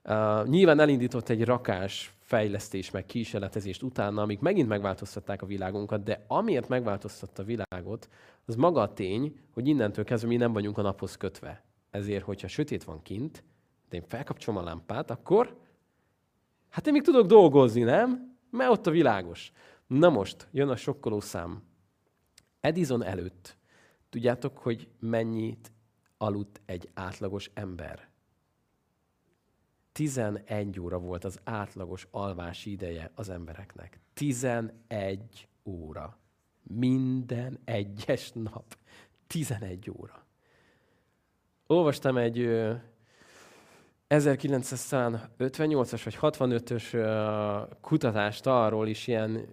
Uh, 0.04 0.46
nyilván 0.46 0.80
elindított 0.80 1.28
egy 1.28 1.44
rakás 1.44 2.14
fejlesztés, 2.20 2.90
meg 2.90 3.06
kísérletezést 3.06 3.82
utána, 3.82 4.22
amik 4.22 4.40
megint 4.40 4.68
megváltoztatták 4.68 5.42
a 5.42 5.46
világunkat, 5.46 6.02
de 6.02 6.24
amiért 6.26 6.68
megváltoztatta 6.68 7.42
a 7.42 7.44
világot, 7.44 8.08
az 8.44 8.56
maga 8.56 8.80
a 8.80 8.92
tény, 8.92 9.36
hogy 9.52 9.66
innentől 9.66 10.04
kezdve 10.04 10.28
mi 10.28 10.36
nem 10.36 10.52
vagyunk 10.52 10.78
a 10.78 10.82
naphoz 10.82 11.16
kötve. 11.16 11.64
Ezért, 11.90 12.24
hogyha 12.24 12.48
sötét 12.48 12.84
van 12.84 13.02
kint, 13.02 13.44
de 13.88 13.96
én 13.96 14.02
felkapcsolom 14.06 14.60
a 14.60 14.64
lámpát, 14.64 15.10
akkor 15.10 15.56
hát 16.68 16.86
én 16.86 16.92
még 16.92 17.02
tudok 17.02 17.26
dolgozni, 17.26 17.82
nem? 17.82 18.33
Mert 18.54 18.70
ott 18.70 18.86
a 18.86 18.90
világos. 18.90 19.52
Na 19.86 20.08
most, 20.08 20.48
jön 20.52 20.68
a 20.68 20.76
sokkoló 20.76 21.20
szám. 21.20 21.62
Edison 22.60 23.02
előtt 23.02 23.56
tudjátok, 24.08 24.58
hogy 24.58 24.88
mennyit 24.98 25.72
aludt 26.16 26.60
egy 26.64 26.90
átlagos 26.94 27.50
ember? 27.54 28.08
11 29.92 30.80
óra 30.80 30.98
volt 30.98 31.24
az 31.24 31.40
átlagos 31.44 32.06
alvási 32.10 32.70
ideje 32.70 33.10
az 33.14 33.28
embereknek. 33.28 34.00
11 34.12 35.48
óra. 35.64 36.18
Minden 36.62 37.58
egyes 37.64 38.32
nap. 38.32 38.78
11 39.26 39.90
óra. 39.90 40.26
Olvastam 41.66 42.16
egy 42.16 42.48
1958-as 44.08 46.00
vagy 46.04 46.18
65-ös 46.20 47.76
kutatást 47.80 48.46
arról 48.46 48.88
is 48.88 49.06
ilyen 49.06 49.46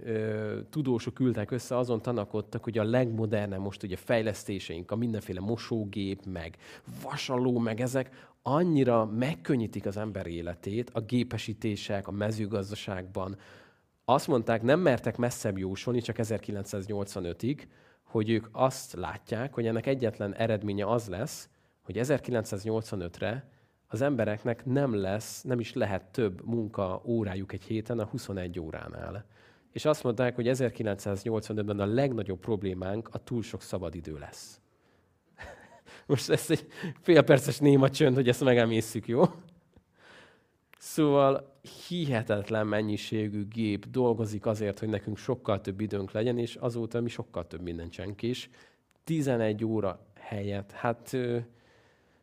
tudósok 0.70 1.20
ültek 1.20 1.52
össze, 1.52 1.78
azon 1.78 2.02
tanakodtak, 2.02 2.64
hogy 2.64 2.78
a 2.78 2.84
legmodernebb 2.84 3.60
most 3.60 3.84
ugye 3.84 3.96
fejlesztéseink, 3.96 4.92
a 4.92 4.96
mindenféle 4.96 5.40
mosógép, 5.40 6.26
meg 6.26 6.58
vasaló, 7.04 7.60
meg 7.60 7.82
ezek 7.82 8.30
annyira 8.42 9.06
megkönnyítik 9.06 9.86
az 9.86 9.98
ember 9.98 10.28
életét, 10.28 10.90
a 10.94 11.02
gépesítések, 11.02 12.08
a 12.08 12.12
mezőgazdaságban. 12.12 13.38
Azt 14.06 14.28
mondták, 14.28 14.62
nem 14.62 14.80
mertek 14.80 15.18
messzebb 15.18 15.58
jósolni, 15.58 16.02
csak 16.02 16.16
1985-ig, 16.20 17.60
hogy 18.04 18.30
ők 18.30 18.48
azt 18.52 18.94
látják, 18.94 19.54
hogy 19.54 19.68
ennek 19.68 19.86
egyetlen 19.86 20.36
eredménye 20.36 20.86
az 20.86 21.08
lesz, 21.08 21.50
hogy 21.82 21.98
1985-re 22.00 23.50
az 23.94 24.02
embereknek 24.02 24.66
nem 24.66 24.96
lesz, 24.96 25.42
nem 25.42 25.60
is 25.60 25.74
lehet 25.74 26.04
több 26.04 26.46
munka 26.46 27.02
órájuk 27.06 27.54
egy 27.54 27.64
héten 27.64 28.00
a 28.00 28.06
21 28.06 28.60
óránál. 28.60 29.26
És 29.72 29.86
azt 29.86 30.04
mondták, 30.04 30.36
hogy 30.36 30.48
1985-ben 30.50 31.80
a 31.80 31.86
legnagyobb 31.86 32.40
problémánk 32.40 33.10
a 33.12 33.24
túl 33.24 33.42
sok 33.42 33.62
szabadidő 33.62 34.18
lesz. 34.18 34.60
Most 36.08 36.30
ez 36.30 36.46
egy 36.50 36.68
félperces 37.02 37.58
néma 37.58 37.90
csönd, 37.90 38.16
hogy 38.16 38.28
ezt 38.28 38.44
megemészszük, 38.44 39.08
jó? 39.08 39.24
Szóval 40.78 41.60
hihetetlen 41.88 42.68
mennyiségű 42.68 43.48
gép 43.48 43.86
dolgozik 43.86 44.46
azért, 44.46 44.80
hogy 44.80 44.90
nekünk 44.90 45.18
sokkal 45.18 45.62
több 45.62 45.82
időnk 45.82 46.12
legyen, 46.12 46.38
és 46.38 46.56
azóta 46.56 47.02
mi 47.02 47.10
sokkal 47.10 47.48
több 47.48 47.62
minden 47.62 47.90
csenkés. 47.90 48.50
11 49.04 49.66
óra 49.66 50.06
helyett. 50.20 50.72
Hát 50.72 51.18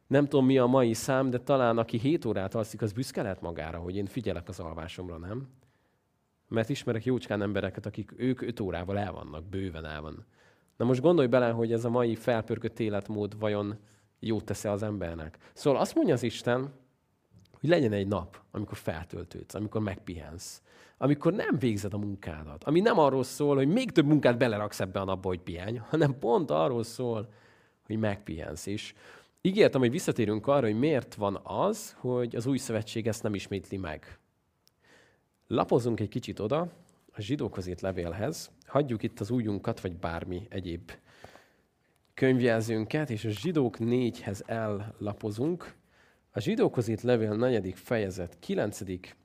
nem 0.08 0.24
tudom, 0.24 0.46
mi 0.46 0.58
a 0.58 0.66
mai 0.66 0.94
szám, 0.94 1.30
de 1.30 1.38
talán 1.38 1.78
aki 1.78 1.98
7 1.98 2.24
órát 2.24 2.54
alszik, 2.54 2.82
az 2.82 2.92
büszke 2.92 3.22
lehet 3.22 3.40
magára, 3.40 3.78
hogy 3.78 3.96
én 3.96 4.06
figyelek 4.06 4.48
az 4.48 4.60
alvásomra, 4.60 5.16
nem? 5.16 5.48
Mert 6.48 6.68
ismerek 6.68 7.04
jócskán 7.04 7.42
embereket, 7.42 7.86
akik 7.86 8.12
ők 8.16 8.42
5 8.42 8.60
órával 8.60 8.98
el 8.98 9.12
vannak, 9.12 9.44
bőven 9.44 9.84
el 9.84 10.00
van. 10.00 10.26
Na 10.76 10.84
most 10.84 11.00
gondolj 11.00 11.28
bele, 11.28 11.50
hogy 11.50 11.72
ez 11.72 11.84
a 11.84 11.90
mai 11.90 12.14
felpörgött 12.14 12.80
életmód 12.80 13.38
vajon 13.38 13.78
jót 14.20 14.44
tesz 14.44 14.64
az 14.64 14.82
embernek. 14.82 15.38
Szóval 15.52 15.80
azt 15.80 15.94
mondja 15.94 16.14
az 16.14 16.22
Isten, 16.22 16.72
hogy 17.60 17.68
legyen 17.68 17.92
egy 17.92 18.06
nap, 18.06 18.40
amikor 18.50 18.76
feltöltődsz, 18.76 19.54
amikor 19.54 19.80
megpihensz, 19.80 20.62
amikor 20.98 21.32
nem 21.32 21.58
végzed 21.58 21.94
a 21.94 21.98
munkádat, 21.98 22.64
ami 22.64 22.80
nem 22.80 22.98
arról 22.98 23.22
szól, 23.22 23.56
hogy 23.56 23.68
még 23.68 23.90
több 23.90 24.06
munkát 24.06 24.38
beleraksz 24.38 24.80
ebbe 24.80 25.00
a 25.00 25.04
napba, 25.04 25.28
hogy 25.28 25.40
pihenj, 25.40 25.76
hanem 25.76 26.18
pont 26.18 26.50
arról 26.50 26.82
szól, 26.82 27.28
hogy 27.86 27.98
megpihensz. 27.98 28.66
És 28.66 28.94
ígértem, 29.40 29.80
hogy 29.80 29.90
visszatérünk 29.90 30.46
arra, 30.46 30.66
hogy 30.66 30.78
miért 30.78 31.14
van 31.14 31.40
az, 31.42 31.96
hogy 31.98 32.36
az 32.36 32.46
új 32.46 32.58
szövetség 32.58 33.06
ezt 33.06 33.22
nem 33.22 33.34
ismétli 33.34 33.76
meg. 33.76 34.18
Lapozunk 35.46 36.00
egy 36.00 36.08
kicsit 36.08 36.38
oda, 36.38 36.72
a 37.12 37.20
zsidókhoz 37.20 37.66
írt 37.66 37.80
levélhez, 37.80 38.50
hagyjuk 38.66 39.02
itt 39.02 39.20
az 39.20 39.30
újunkat, 39.30 39.80
vagy 39.80 39.96
bármi 39.96 40.46
egyéb 40.48 40.92
könyvjelzőnket, 42.14 43.10
és 43.10 43.24
a 43.24 43.30
zsidók 43.30 43.78
négyhez 43.78 44.42
ellapozunk. 44.46 45.74
A 46.30 46.40
zsidókhoz 46.40 46.88
írt 46.88 47.02
levél 47.02 47.34
negyedik 47.34 47.76
fejezet, 47.76 48.36
kilencedik 48.38 49.16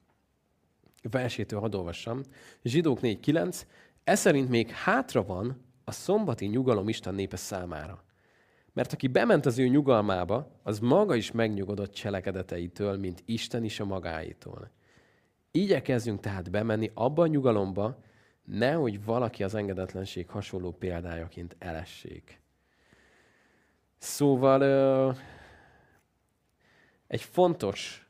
versétől 1.11 1.59
hadd 1.59 1.75
olvassam. 1.75 2.21
Zsidók 2.63 2.99
4.9. 2.99 3.61
Ez 4.03 4.19
szerint 4.19 4.49
még 4.49 4.69
hátra 4.69 5.23
van 5.23 5.61
a 5.83 5.91
szombati 5.91 6.45
nyugalom 6.45 6.89
Isten 6.89 7.15
népe 7.15 7.35
számára. 7.35 8.02
Mert 8.73 8.93
aki 8.93 9.07
bement 9.07 9.45
az 9.45 9.57
ő 9.57 9.67
nyugalmába, 9.67 10.59
az 10.63 10.79
maga 10.79 11.15
is 11.15 11.31
megnyugodott 11.31 11.93
cselekedeteitől, 11.93 12.97
mint 12.97 13.23
Isten 13.25 13.63
is 13.63 13.79
a 13.79 13.85
magáitól. 13.85 14.71
Igyekezzünk 15.51 16.19
tehát 16.19 16.51
bemenni 16.51 16.91
abba 16.93 17.21
a 17.21 17.27
nyugalomba, 17.27 17.97
nehogy 18.43 19.05
valaki 19.05 19.43
az 19.43 19.55
engedetlenség 19.55 20.29
hasonló 20.29 20.71
példájaként 20.71 21.55
elessék. 21.59 22.41
Szóval 23.97 24.63
egy 27.07 27.21
fontos 27.21 28.07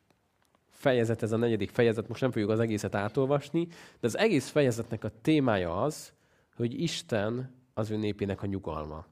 fejezet, 0.69 1.23
ez 1.23 1.32
a 1.32 1.38
negyedik 1.38 1.69
fejezet, 1.69 2.08
most 2.08 2.21
nem 2.21 2.32
fogjuk 2.32 2.49
az 2.49 2.60
egészet 2.60 2.95
átolvasni, 2.95 3.65
de 3.99 4.08
az 4.08 4.17
egész 4.17 4.49
fejezetnek 4.49 5.04
a 5.04 5.12
témája 5.21 5.82
az, 5.82 6.13
hogy 6.56 6.82
Isten 6.82 7.56
az 7.73 7.89
ő 7.89 7.95
népének 7.95 8.43
a 8.43 8.45
nyugalma, 8.45 9.06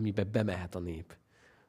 amiben 0.00 0.28
bemehet 0.32 0.74
a 0.74 0.78
nép. 0.78 1.16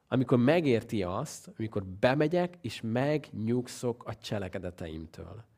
Amikor 0.08 0.38
megérti 0.38 1.04
azt, 1.04 1.52
amikor 1.58 1.86
bemegyek, 1.86 2.58
és 2.62 2.82
megnyugszok 2.84 4.04
a 4.06 4.17
cselekedeteimtől 4.17 5.50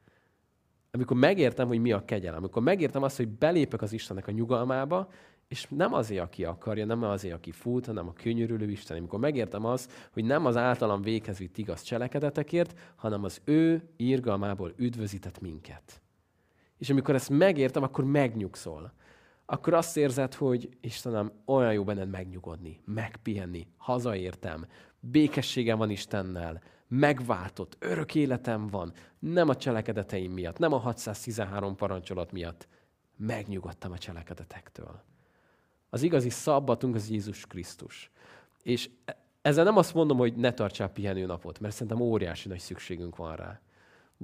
amikor 0.95 1.17
megértem, 1.17 1.67
hogy 1.67 1.79
mi 1.79 1.91
a 1.91 2.05
kegyelem, 2.05 2.39
amikor 2.39 2.61
megértem 2.61 3.03
azt, 3.03 3.17
hogy 3.17 3.27
belépek 3.27 3.81
az 3.81 3.93
Istennek 3.93 4.27
a 4.27 4.31
nyugalmába, 4.31 5.09
és 5.47 5.67
nem 5.69 5.93
azért, 5.93 6.21
aki 6.21 6.43
akarja, 6.45 6.85
nem 6.85 7.03
azért, 7.03 7.33
aki 7.33 7.51
fut, 7.51 7.85
hanem 7.85 8.07
a 8.07 8.13
könyörülő 8.13 8.69
Isten. 8.69 8.97
Amikor 8.97 9.19
megértem 9.19 9.65
azt, 9.65 10.09
hogy 10.11 10.25
nem 10.25 10.45
az 10.45 10.57
általam 10.57 11.01
véghez 11.01 11.37
vitt 11.37 11.57
igaz 11.57 11.81
cselekedetekért, 11.81 12.79
hanem 12.95 13.23
az 13.23 13.41
ő 13.43 13.89
írgalmából 13.97 14.73
üdvözített 14.75 15.41
minket. 15.41 16.01
És 16.77 16.89
amikor 16.89 17.15
ezt 17.15 17.29
megértem, 17.29 17.83
akkor 17.83 18.03
megnyugszol. 18.03 18.93
Akkor 19.45 19.73
azt 19.73 19.97
érzed, 19.97 20.33
hogy 20.33 20.69
Istenem, 20.81 21.31
olyan 21.45 21.73
jó 21.73 21.83
benned 21.83 22.09
megnyugodni, 22.09 22.81
megpihenni, 22.85 23.67
hazaértem, 23.77 24.65
békességem 24.99 25.77
van 25.77 25.89
Istennel, 25.89 26.61
megváltott, 26.87 27.75
örök 27.79 28.15
életem 28.15 28.67
van, 28.67 28.93
nem 29.19 29.49
a 29.49 29.55
cselekedeteim 29.55 30.31
miatt, 30.31 30.57
nem 30.57 30.73
a 30.73 30.77
613 30.77 31.75
parancsolat 31.75 32.31
miatt. 32.31 32.67
Megnyugodtam 33.17 33.91
a 33.91 33.97
cselekedetektől. 33.97 35.03
Az 35.89 36.01
igazi 36.01 36.29
szabbatunk 36.29 36.95
az 36.95 37.09
Jézus 37.09 37.45
Krisztus. 37.45 38.11
És 38.63 38.89
ezzel 39.41 39.63
nem 39.63 39.77
azt 39.77 39.93
mondom, 39.93 40.17
hogy 40.17 40.35
ne 40.35 40.53
tartsál 40.53 40.89
pihenő 40.89 41.25
napot, 41.25 41.59
mert 41.59 41.73
szerintem 41.73 42.01
óriási 42.01 42.47
nagy 42.47 42.59
szükségünk 42.59 43.15
van 43.15 43.35
rá. 43.35 43.61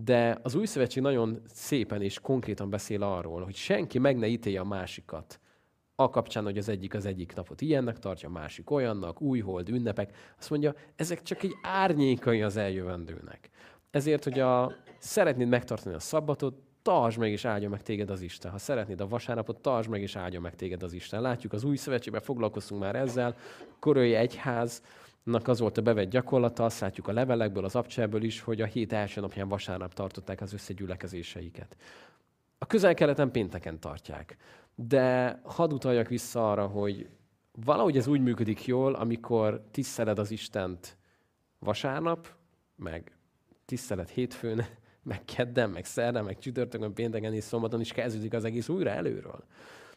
De 0.04 0.40
az 0.42 0.56
új 0.56 0.66
szövetség 0.66 1.04
nagyon 1.04 1.42
szépen 1.48 2.02
és 2.02 2.20
konkrétan 2.20 2.70
beszél 2.70 3.04
arról, 3.04 3.44
hogy 3.44 3.56
senki 3.56 4.00
meg 4.00 4.18
ne 4.18 4.28
ítélje 4.28 4.60
a 4.60 4.66
másikat 4.66 5.40
a 5.96 6.10
kapcsán, 6.10 6.44
hogy 6.44 6.58
az 6.58 6.70
egyik 6.70 6.94
az 6.94 7.06
egyik 7.06 7.36
napot 7.36 7.62
ilyennek 7.62 8.00
tartja, 8.00 8.30
a 8.30 8.32
másik 8.32 8.70
olyannak, 8.72 9.22
új 9.22 9.40
hold, 9.40 9.70
ünnepek. 9.70 10.16
Azt 10.38 10.50
mondja, 10.50 10.76
ezek 10.96 11.22
csak 11.22 11.44
egy 11.44 11.54
árnyékai 11.62 12.42
az 12.42 12.58
eljövendőnek. 12.58 13.50
Ezért, 13.92 14.24
hogy 14.24 14.40
a, 14.40 14.74
szeretnéd 14.98 15.48
megtartani 15.48 15.96
a 15.96 16.00
szabbatot, 16.00 16.56
tartsd 16.82 17.20
meg 17.20 17.32
és 17.32 17.46
áldja 17.46 17.70
meg 17.70 17.82
téged 17.82 18.10
az 18.10 18.22
Isten. 18.22 18.52
Ha 18.52 18.58
szeretnéd 18.58 19.02
a 19.02 19.08
vasárnapot, 19.08 19.62
tartsd 19.62 19.90
meg 19.90 20.02
és 20.02 20.16
áldja 20.16 20.40
meg 20.40 20.56
téged 20.56 20.84
az 20.84 20.94
Isten. 20.94 21.22
Látjuk, 21.22 21.54
az 21.54 21.64
új 21.64 21.76
szövetségben 21.76 22.22
foglalkozunk 22.22 22.82
már 22.82 22.96
ezzel. 22.96 23.36
Korai 23.80 24.14
egyház, 24.14 24.82
az 25.24 25.60
volt 25.60 25.78
a 25.78 25.82
bevett 25.82 26.10
gyakorlata, 26.10 26.66
azt 26.66 26.80
látjuk 26.80 27.08
a 27.08 27.12
levelekből, 27.12 27.66
az 27.66 27.76
abcserből 27.76 28.24
is, 28.24 28.42
hogy 28.42 28.62
a 28.62 28.66
hét 28.66 28.94
első 28.94 29.22
napján 29.22 29.48
vasárnap 29.48 29.94
tartották 29.94 30.42
az 30.42 30.54
összegyülekezéseiket. 30.54 31.78
A 32.58 32.66
közel-keleten 32.66 33.32
pénteken 33.32 33.80
tartják. 33.80 34.38
De 34.76 35.40
hadd 35.44 35.72
utaljak 35.72 36.08
vissza 36.08 36.52
arra, 36.52 36.68
hogy 36.68 37.10
valahogy 37.66 37.98
ez 37.98 38.08
úgy 38.08 38.22
működik 38.22 38.66
jól, 38.66 38.94
amikor 38.94 39.62
tiszteled 39.72 40.20
az 40.20 40.32
Istent 40.32 40.98
vasárnap, 41.60 42.28
meg 42.76 43.18
tisztelet 43.66 44.10
hétfőn, 44.10 44.66
meg 45.04 45.26
kedden, 45.26 45.70
meg 45.70 45.86
szerdán, 45.86 46.24
meg 46.24 46.38
csütörtökön, 46.38 46.94
pénteken 46.94 47.34
és 47.34 47.44
szombaton 47.44 47.80
is 47.80 47.92
kezdődik 47.92 48.34
az 48.34 48.44
egész 48.44 48.70
újra 48.70 48.90
előről. 48.90 49.44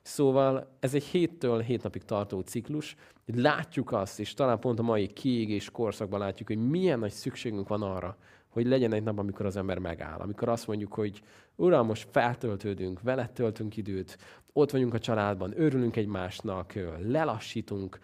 Szóval 0.02 0.76
ez 0.80 0.94
egy 0.94 1.04
héttől 1.04 1.60
hét 1.60 1.82
napig 1.82 2.04
tartó 2.04 2.40
ciklus. 2.40 2.96
Látjuk 3.26 3.92
azt, 3.92 4.20
és 4.20 4.34
talán 4.34 4.58
pont 4.58 4.78
a 4.78 4.82
mai 4.82 5.06
kiégés 5.06 5.70
korszakban 5.70 6.20
látjuk, 6.20 6.48
hogy 6.48 6.68
milyen 6.68 6.98
nagy 6.98 7.10
szükségünk 7.10 7.68
van 7.68 7.82
arra, 7.82 8.16
hogy 8.48 8.66
legyen 8.66 8.92
egy 8.92 9.02
nap, 9.02 9.18
amikor 9.18 9.46
az 9.46 9.56
ember 9.56 9.78
megáll. 9.78 10.18
Amikor 10.18 10.48
azt 10.48 10.66
mondjuk, 10.66 10.92
hogy 10.92 11.22
Uram, 11.56 11.86
most 11.86 12.08
feltöltődünk, 12.10 13.02
veled 13.02 13.30
töltünk 13.30 13.76
időt, 13.76 14.18
ott 14.52 14.70
vagyunk 14.70 14.94
a 14.94 14.98
családban, 14.98 15.52
örülünk 15.56 15.96
egymásnak, 15.96 16.72
lelassítunk. 16.98 17.98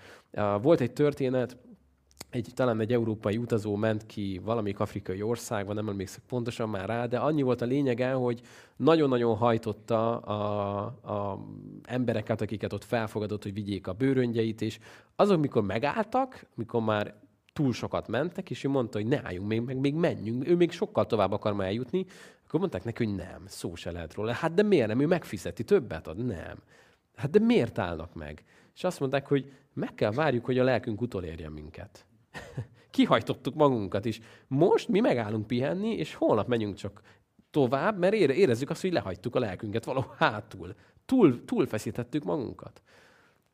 Volt 0.62 0.80
egy 0.80 0.92
történet, 0.92 1.56
egy, 2.30 2.50
talán 2.54 2.80
egy 2.80 2.92
európai 2.92 3.36
utazó 3.36 3.76
ment 3.76 4.06
ki 4.06 4.40
valamelyik 4.44 4.80
afrikai 4.80 5.22
országban, 5.22 5.74
nem 5.74 5.88
emlékszek 5.88 6.22
pontosan 6.28 6.68
már 6.68 6.88
rá, 6.88 7.06
de 7.06 7.18
annyi 7.18 7.42
volt 7.42 7.60
a 7.60 7.66
lényege, 7.66 8.12
hogy 8.12 8.40
nagyon-nagyon 8.76 9.36
hajtotta 9.36 10.18
a, 10.18 10.78
a 11.02 11.44
embereket, 11.84 12.40
akiket 12.40 12.72
ott 12.72 12.84
felfogadott, 12.84 13.42
hogy 13.42 13.52
vigyék 13.52 13.86
a 13.86 13.92
bőröngyeit, 13.92 14.60
és 14.60 14.78
azok, 15.16 15.40
mikor 15.40 15.62
megálltak, 15.62 16.46
mikor 16.54 16.82
már 16.82 17.14
túl 17.52 17.72
sokat 17.72 18.08
mentek, 18.08 18.50
és 18.50 18.64
ő 18.64 18.68
mondta, 18.68 18.98
hogy 18.98 19.06
ne 19.06 19.20
álljunk 19.24 19.48
még, 19.48 19.60
meg 19.60 19.76
még 19.76 19.94
menjünk, 19.94 20.48
ő 20.48 20.56
még 20.56 20.70
sokkal 20.70 21.06
tovább 21.06 21.32
akar 21.32 21.52
már 21.52 21.66
eljutni, 21.66 22.06
akkor 22.46 22.60
mondták 22.60 22.84
neki, 22.84 23.04
hogy 23.04 23.14
nem, 23.14 23.42
szó 23.46 23.74
se 23.74 23.90
lehet 23.90 24.14
róla. 24.14 24.32
Hát 24.32 24.54
de 24.54 24.62
miért 24.62 24.88
nem? 24.88 25.00
Ő 25.00 25.06
megfizeti, 25.06 25.64
többet 25.64 26.06
ad? 26.06 26.24
Nem. 26.26 26.58
Hát 27.16 27.30
de 27.30 27.38
miért 27.38 27.78
állnak 27.78 28.14
meg? 28.14 28.44
És 28.74 28.84
azt 28.84 29.00
mondták, 29.00 29.26
hogy 29.26 29.52
meg 29.72 29.94
kell 29.94 30.10
várjuk, 30.10 30.44
hogy 30.44 30.58
a 30.58 30.64
lelkünk 30.64 31.00
utolérje 31.00 31.50
minket. 31.50 32.06
Kihajtottuk 32.90 33.54
magunkat 33.54 34.04
is. 34.04 34.20
Most 34.46 34.88
mi 34.88 35.00
megállunk 35.00 35.46
pihenni, 35.46 35.96
és 35.96 36.14
holnap 36.14 36.48
megyünk 36.48 36.74
csak 36.74 37.02
tovább, 37.50 37.98
mert 37.98 38.14
érezzük 38.14 38.70
azt, 38.70 38.80
hogy 38.80 38.92
lehagytuk 38.92 39.34
a 39.34 39.38
lelkünket 39.38 39.84
valahol 39.84 40.14
hátul. 40.18 40.74
Túl, 41.06 41.44
túlfeszítettük 41.44 42.24
magunkat. 42.24 42.82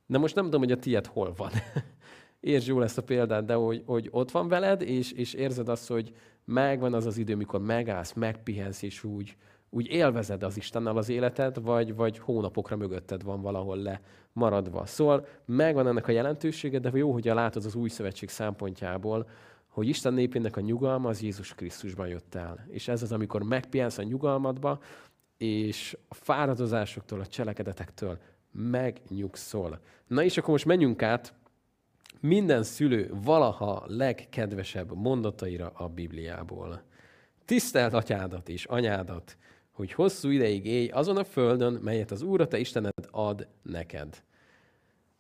De 0.07 0.19
most 0.19 0.35
nem 0.35 0.45
tudom, 0.45 0.61
hogy 0.61 0.73
a 0.73 0.79
tiéd 0.79 1.07
hol 1.07 1.33
van. 1.37 1.51
Értsd 2.41 2.69
jól 2.69 2.83
ezt 2.83 2.99
a 2.99 3.03
példát, 3.03 3.45
de 3.45 3.55
hogy, 3.55 3.83
hogy 3.87 4.09
ott 4.11 4.31
van 4.31 4.49
veled, 4.49 4.83
és, 4.83 5.13
és 5.13 5.33
érzed 5.33 5.69
azt, 5.69 5.89
hogy 5.89 6.15
megvan 6.45 6.95
az 6.95 7.07
az 7.07 7.19
idő, 7.19 7.37
mikor 7.37 7.61
megállsz, 7.61 8.13
megpihensz, 8.13 8.83
és 8.83 9.05
úgy, 9.05 9.37
úgy 9.75 9.87
élvezed 9.87 10.43
az 10.43 10.57
Istennel 10.57 10.97
az 10.97 11.09
életed, 11.09 11.63
vagy, 11.63 11.95
vagy 11.95 12.19
hónapokra 12.19 12.77
mögötted 12.77 13.23
van 13.23 13.41
valahol 13.41 13.77
le 13.77 14.01
maradva. 14.33 14.87
Szóval 14.87 15.27
megvan 15.45 15.87
ennek 15.87 16.09
a 16.09 16.13
jelentősége, 16.13 16.79
de 16.79 16.91
jó, 16.95 17.13
hogy 17.13 17.25
látod 17.25 17.65
az 17.65 17.75
új 17.75 17.89
szövetség 17.89 18.29
szempontjából, 18.29 19.29
hogy 19.69 19.89
Isten 19.89 20.15
népének 20.15 20.57
a 20.57 20.61
nyugalma 20.61 21.09
az 21.09 21.23
Jézus 21.23 21.55
Krisztusban 21.55 22.09
jött 22.09 22.35
el. 22.35 22.67
És 22.69 22.89
ez 22.89 23.03
az, 23.03 23.13
amikor 23.13 23.43
megpihensz 23.43 23.99
a 23.99 24.03
nyugalmadba, 24.03 24.81
és 25.37 25.97
a 26.09 26.15
fáradozásoktól, 26.15 27.21
a 27.21 27.27
cselekedetektől 27.27 28.19
megnyugszol. 28.53 29.81
Na 30.07 30.23
és 30.23 30.39
akkor 30.39 30.51
most 30.51 30.65
menjünk 30.65 31.03
át 31.03 31.35
minden 32.21 32.63
szülő 32.63 33.11
valaha 33.25 33.85
legkedvesebb 33.87 34.97
mondataira 34.97 35.73
a 35.75 35.89
Bibliából. 35.89 36.83
Tisztelt 37.45 37.93
atyádat 37.93 38.49
és 38.49 38.65
anyádat, 38.65 39.37
hogy 39.75 39.93
hosszú 39.93 40.29
ideig 40.29 40.67
élj 40.67 40.89
azon 40.89 41.17
a 41.17 41.25
földön, 41.25 41.73
melyet 41.73 42.11
az 42.11 42.23
Úr, 42.23 42.41
a 42.41 42.49
te 42.49 42.59
Istened 42.59 42.93
ad 43.11 43.49
neked. 43.63 44.23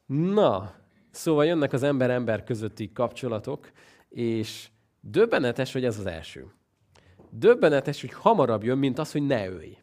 Na, 0.07 0.75
szóval 1.11 1.45
jönnek 1.45 1.73
az 1.73 1.83
ember-ember 1.83 2.45
közötti 2.45 2.93
kapcsolatok, 2.93 3.71
és 4.09 4.69
döbbenetes, 5.01 5.73
hogy 5.73 5.85
ez 5.85 5.99
az 5.99 6.07
első. 6.07 6.47
Döbbenetes, 7.31 8.01
hogy 8.01 8.13
hamarabb 8.13 8.63
jön, 8.63 8.79
mint 8.79 8.99
az, 8.99 9.13
hogy 9.13 9.27
ne 9.27 9.49
ölj. 9.49 9.79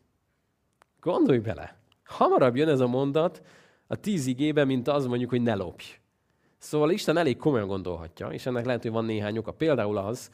Gondolj 0.99 1.39
bele. 1.39 1.80
Hamarabb 2.03 2.55
jön 2.55 2.67
ez 2.67 2.80
a 2.80 2.88
mondat 2.88 3.41
a 3.88 3.95
tíz 3.95 4.26
igében, 4.26 4.67
mint 4.67 4.88
az 4.88 5.05
mondjuk, 5.05 5.30
hogy 5.30 5.41
ne 5.41 5.55
lopj. 5.55 5.86
Szóval 6.57 6.91
Isten 6.91 7.17
elég 7.17 7.38
komolyan 7.38 7.67
gondolhatja, 7.67 8.28
és 8.28 8.45
ennek 8.45 8.65
lehet, 8.65 8.82
hogy 8.82 8.91
van 8.91 9.05
néhány 9.05 9.38
oka. 9.38 9.51
Például 9.51 9.97
az, 9.97 10.32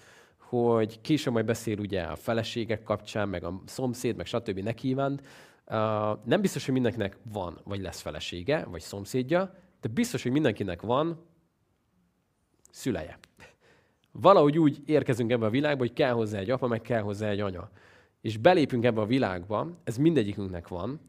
hogy 0.49 1.01
később 1.01 1.33
majd 1.33 1.45
beszél 1.45 1.79
ugye 1.79 2.01
a 2.01 2.15
feleségek 2.15 2.83
kapcsán, 2.83 3.29
meg 3.29 3.43
a 3.43 3.61
szomszéd, 3.65 4.15
meg 4.15 4.25
stb. 4.25 4.59
ne 4.59 4.73
kívánt. 4.73 5.21
Uh, 5.65 5.75
nem 6.25 6.41
biztos, 6.41 6.65
hogy 6.65 6.73
mindenkinek 6.73 7.17
van, 7.31 7.59
vagy 7.63 7.81
lesz 7.81 8.01
felesége, 8.01 8.65
vagy 8.65 8.81
szomszédja, 8.81 9.53
de 9.81 9.87
biztos, 9.87 10.23
hogy 10.23 10.31
mindenkinek 10.31 10.81
van 10.81 11.25
szüleje. 12.71 13.19
Valahogy 14.11 14.57
úgy 14.57 14.81
érkezünk 14.85 15.31
ebbe 15.31 15.45
a 15.45 15.49
világba, 15.49 15.79
hogy 15.79 15.93
kell 15.93 16.11
hozzá 16.11 16.39
egy 16.39 16.49
apa, 16.49 16.67
meg 16.67 16.81
kell 16.81 17.01
hozzá 17.01 17.29
egy 17.29 17.39
anya. 17.39 17.69
És 18.21 18.37
belépünk 18.37 18.83
ebbe 18.83 19.01
a 19.01 19.05
világba, 19.05 19.67
ez 19.83 19.97
mindegyikünknek 19.97 20.67
van, 20.67 20.99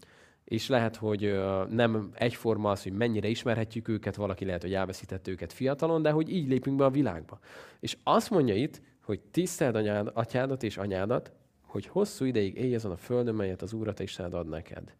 és 0.44 0.68
lehet, 0.68 0.96
hogy 0.96 1.40
nem 1.68 2.10
egyforma 2.14 2.70
az, 2.70 2.82
hogy 2.82 2.92
mennyire 2.92 3.28
ismerhetjük 3.28 3.88
őket, 3.88 4.16
valaki 4.16 4.44
lehet, 4.44 4.62
hogy 4.62 4.74
elveszített 4.74 5.28
őket 5.28 5.52
fiatalon, 5.52 6.02
de 6.02 6.10
hogy 6.10 6.32
így 6.32 6.48
lépünk 6.48 6.76
be 6.76 6.84
a 6.84 6.90
világba. 6.90 7.38
És 7.80 7.96
azt 8.02 8.30
mondja 8.30 8.54
itt, 8.54 8.80
hogy 9.08 9.20
tiszteld 9.20 9.74
anyád, 9.74 10.10
atyádat 10.14 10.62
és 10.62 10.76
anyádat, 10.76 11.32
hogy 11.66 11.86
hosszú 11.86 12.24
ideig 12.24 12.56
élj 12.56 12.74
azon 12.74 12.90
a 12.90 12.96
földön, 12.96 13.34
melyet 13.34 13.62
az 13.62 13.72
Úr, 13.72 13.94
Istened 13.98 14.34
ad 14.34 14.48
neked. 14.48 14.96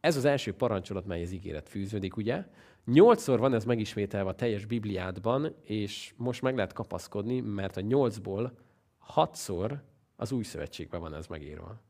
Ez 0.00 0.16
az 0.16 0.24
első 0.24 0.54
parancsolat, 0.54 1.06
mely 1.06 1.22
az 1.22 1.32
ígéret 1.32 1.68
fűződik, 1.68 2.16
ugye? 2.16 2.44
Nyolcszor 2.84 3.38
van 3.38 3.54
ez 3.54 3.64
megismételve 3.64 4.30
a 4.30 4.34
teljes 4.34 4.64
Bibliádban, 4.64 5.54
és 5.62 6.12
most 6.16 6.42
meg 6.42 6.54
lehet 6.54 6.72
kapaszkodni, 6.72 7.40
mert 7.40 7.76
a 7.76 7.80
nyolcból 7.80 8.52
hatszor 8.98 9.82
az 10.16 10.32
új 10.32 10.42
szövetségben 10.42 11.00
van 11.00 11.14
ez 11.14 11.26
megírva. 11.26 11.80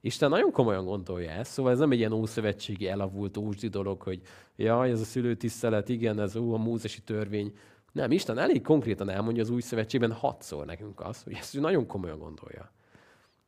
Isten 0.00 0.30
nagyon 0.30 0.52
komolyan 0.52 0.84
gondolja 0.84 1.30
ezt, 1.30 1.52
szóval 1.52 1.72
ez 1.72 1.78
nem 1.78 1.90
egy 1.90 1.98
ilyen 1.98 2.12
ószövetségi 2.12 2.88
elavult 2.88 3.36
ósdi 3.36 3.68
dolog, 3.68 4.02
hogy 4.02 4.20
jaj, 4.56 4.90
ez 4.90 5.00
a 5.00 5.04
szülőtisztelet, 5.04 5.88
igen, 5.88 6.20
ez 6.20 6.36
ó, 6.36 6.54
a 6.54 6.58
mózesi 6.58 7.02
törvény. 7.02 7.52
Nem, 7.92 8.10
Isten 8.10 8.38
elég 8.38 8.62
konkrétan 8.62 9.08
elmondja 9.08 9.42
az 9.42 9.50
új 9.50 9.60
szövetségben 9.60 10.12
hatszor 10.12 10.66
nekünk 10.66 11.00
azt, 11.00 11.24
hogy 11.24 11.32
ezt 11.32 11.60
nagyon 11.60 11.86
komolyan 11.86 12.18
gondolja, 12.18 12.72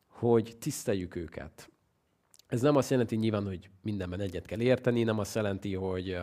hogy 0.06 0.56
tiszteljük 0.58 1.16
őket. 1.16 1.72
Ez 2.52 2.60
nem 2.60 2.76
azt 2.76 2.90
jelenti 2.90 3.16
nyilván, 3.16 3.46
hogy 3.46 3.70
mindenben 3.82 4.20
egyet 4.20 4.46
kell 4.46 4.60
érteni, 4.60 5.02
nem 5.02 5.18
azt 5.18 5.34
jelenti, 5.34 5.74
hogy 5.74 6.18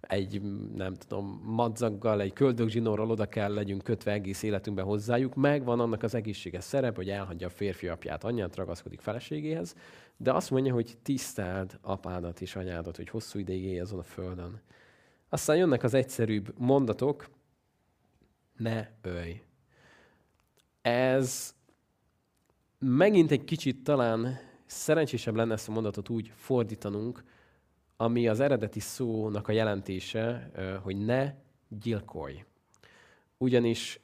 egy, 0.00 0.42
nem 0.74 0.94
tudom, 0.94 1.42
madzaggal, 1.44 2.20
egy 2.20 2.32
köldögzsinórral 2.32 3.10
oda 3.10 3.26
kell 3.26 3.54
legyünk 3.54 3.82
kötve 3.82 4.12
egész 4.12 4.42
életünkben 4.42 4.84
hozzájuk. 4.84 5.34
Megvan 5.34 5.80
annak 5.80 6.02
az 6.02 6.14
egészséges 6.14 6.64
szerep, 6.64 6.96
hogy 6.96 7.08
elhagyja 7.08 7.46
a 7.46 7.50
férfi 7.50 7.88
apját, 7.88 8.24
anyját, 8.24 8.56
ragaszkodik 8.56 9.00
feleségéhez, 9.00 9.74
de 10.16 10.32
azt 10.32 10.50
mondja, 10.50 10.72
hogy 10.72 10.94
tiszteld 11.02 11.78
apádat 11.82 12.40
és 12.40 12.56
anyádat, 12.56 12.96
hogy 12.96 13.08
hosszú 13.08 13.38
ideig 13.38 13.64
élj 13.64 13.80
azon 13.80 13.98
a 13.98 14.02
földön. 14.02 14.60
Aztán 15.28 15.56
jönnek 15.56 15.82
az 15.82 15.94
egyszerűbb 15.94 16.54
mondatok, 16.58 17.26
ne 18.56 18.88
ölj. 19.02 19.42
Ez 20.82 21.54
megint 22.78 23.30
egy 23.30 23.44
kicsit 23.44 23.84
talán 23.84 24.38
szerencsésebb 24.66 25.34
lenne 25.34 25.52
ezt 25.52 25.68
a 25.68 25.72
mondatot 25.72 26.08
úgy 26.08 26.32
fordítanunk, 26.34 27.24
ami 27.96 28.28
az 28.28 28.40
eredeti 28.40 28.80
szónak 28.80 29.48
a 29.48 29.52
jelentése, 29.52 30.50
hogy 30.82 31.04
ne 31.04 31.34
gyilkolj. 31.68 32.44
Ugyanis 33.36 34.00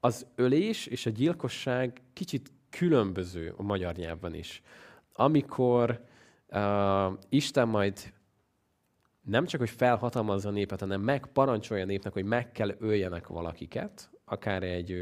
az 0.00 0.26
ölés 0.34 0.86
és 0.86 1.06
a 1.06 1.10
gyilkosság 1.10 2.02
kicsit 2.12 2.52
különböző 2.70 3.54
a 3.56 3.62
magyar 3.62 3.94
nyelvben 3.94 4.34
is. 4.34 4.62
Amikor 5.12 6.04
uh, 6.48 7.12
Isten 7.28 7.68
majd 7.68 8.12
nem 9.22 9.44
csak, 9.46 9.60
hogy 9.60 9.70
felhatalmazza 9.70 10.48
a 10.48 10.52
népet, 10.52 10.80
hanem 10.80 11.00
megparancsolja 11.00 11.82
a 11.82 11.86
népnek, 11.86 12.12
hogy 12.12 12.24
meg 12.24 12.52
kell 12.52 12.74
öljenek 12.78 13.26
valakiket, 13.26 14.10
akár 14.24 14.62
egy, 14.62 14.92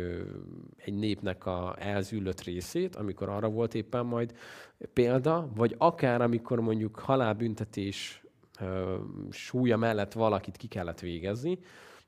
egy 0.76 0.94
népnek 0.94 1.46
a 1.46 1.76
elzüllött 1.78 2.40
részét, 2.40 2.96
amikor 2.96 3.28
arra 3.28 3.48
volt 3.48 3.74
éppen 3.74 4.06
majd 4.06 4.34
példa, 4.92 5.48
vagy 5.54 5.74
akár 5.78 6.20
amikor 6.20 6.60
mondjuk 6.60 6.98
halálbüntetés 6.98 8.22
súlya 9.30 9.76
mellett 9.76 10.12
valakit 10.12 10.56
ki 10.56 10.66
kellett 10.66 11.00
végezni, 11.00 11.58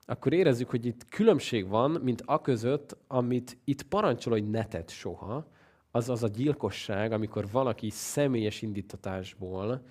akkor 0.05 0.33
érezzük, 0.33 0.69
hogy 0.69 0.85
itt 0.85 1.07
különbség 1.09 1.67
van, 1.67 1.91
mint 1.91 2.21
a 2.25 2.41
között, 2.41 2.97
amit 3.07 3.57
itt 3.63 3.83
parancsol, 3.83 4.33
hogy 4.33 4.49
ne 4.49 4.65
tedd 4.65 4.87
soha, 4.87 5.47
az 5.91 6.09
az 6.09 6.23
a 6.23 6.27
gyilkosság, 6.27 7.11
amikor 7.11 7.47
valaki 7.51 7.89
személyes 7.89 8.61
indítatásból 8.61 9.81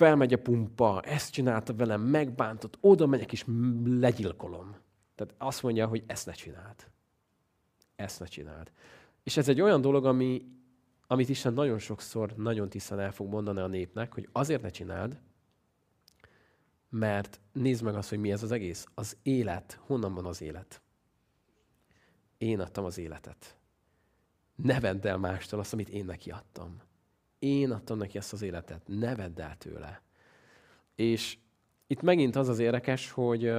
felmegy 0.00 0.32
a 0.32 0.38
pumpa, 0.38 1.00
ezt 1.00 1.32
csinálta 1.32 1.74
velem, 1.74 2.00
megbántott, 2.00 2.78
oda 2.80 3.06
megyek 3.06 3.32
és 3.32 3.44
legyilkolom. 3.84 4.76
Tehát 5.14 5.34
azt 5.38 5.62
mondja, 5.62 5.86
hogy 5.86 6.04
ezt 6.06 6.26
ne 6.26 6.32
csináld. 6.32 6.90
Ezt 7.96 8.20
ne 8.20 8.26
csináld. 8.26 8.72
És 9.22 9.36
ez 9.36 9.48
egy 9.48 9.60
olyan 9.60 9.80
dolog, 9.80 10.06
ami, 10.06 10.46
amit 11.06 11.28
Isten 11.28 11.52
nagyon 11.52 11.78
sokszor, 11.78 12.32
nagyon 12.36 12.68
tisztán 12.68 13.00
el 13.00 13.12
fog 13.12 13.28
mondani 13.28 13.60
a 13.60 13.66
népnek, 13.66 14.14
hogy 14.14 14.28
azért 14.32 14.62
ne 14.62 14.68
csináld, 14.68 15.20
mert 16.88 17.40
nézd 17.52 17.82
meg 17.82 17.94
azt, 17.94 18.08
hogy 18.08 18.18
mi 18.18 18.32
ez 18.32 18.42
az 18.42 18.52
egész. 18.52 18.86
Az 18.94 19.16
élet. 19.22 19.80
Honnan 19.86 20.14
van 20.14 20.26
az 20.26 20.42
élet? 20.42 20.82
Én 22.38 22.60
adtam 22.60 22.84
az 22.84 22.98
életet. 22.98 23.56
Ne 24.54 24.80
vedd 24.80 25.06
el 25.06 25.16
mástól 25.16 25.60
azt, 25.60 25.72
amit 25.72 25.88
én 25.88 26.04
neki 26.04 26.30
adtam. 26.30 26.80
Én 27.40 27.70
adtam 27.70 27.98
neki 27.98 28.18
ezt 28.18 28.32
az 28.32 28.42
életet. 28.42 28.82
Ne 28.86 29.14
vedd 29.14 29.40
el 29.40 29.56
tőle. 29.56 30.02
És 30.94 31.38
itt 31.86 32.02
megint 32.02 32.36
az 32.36 32.48
az 32.48 32.58
érdekes, 32.58 33.10
hogy 33.10 33.52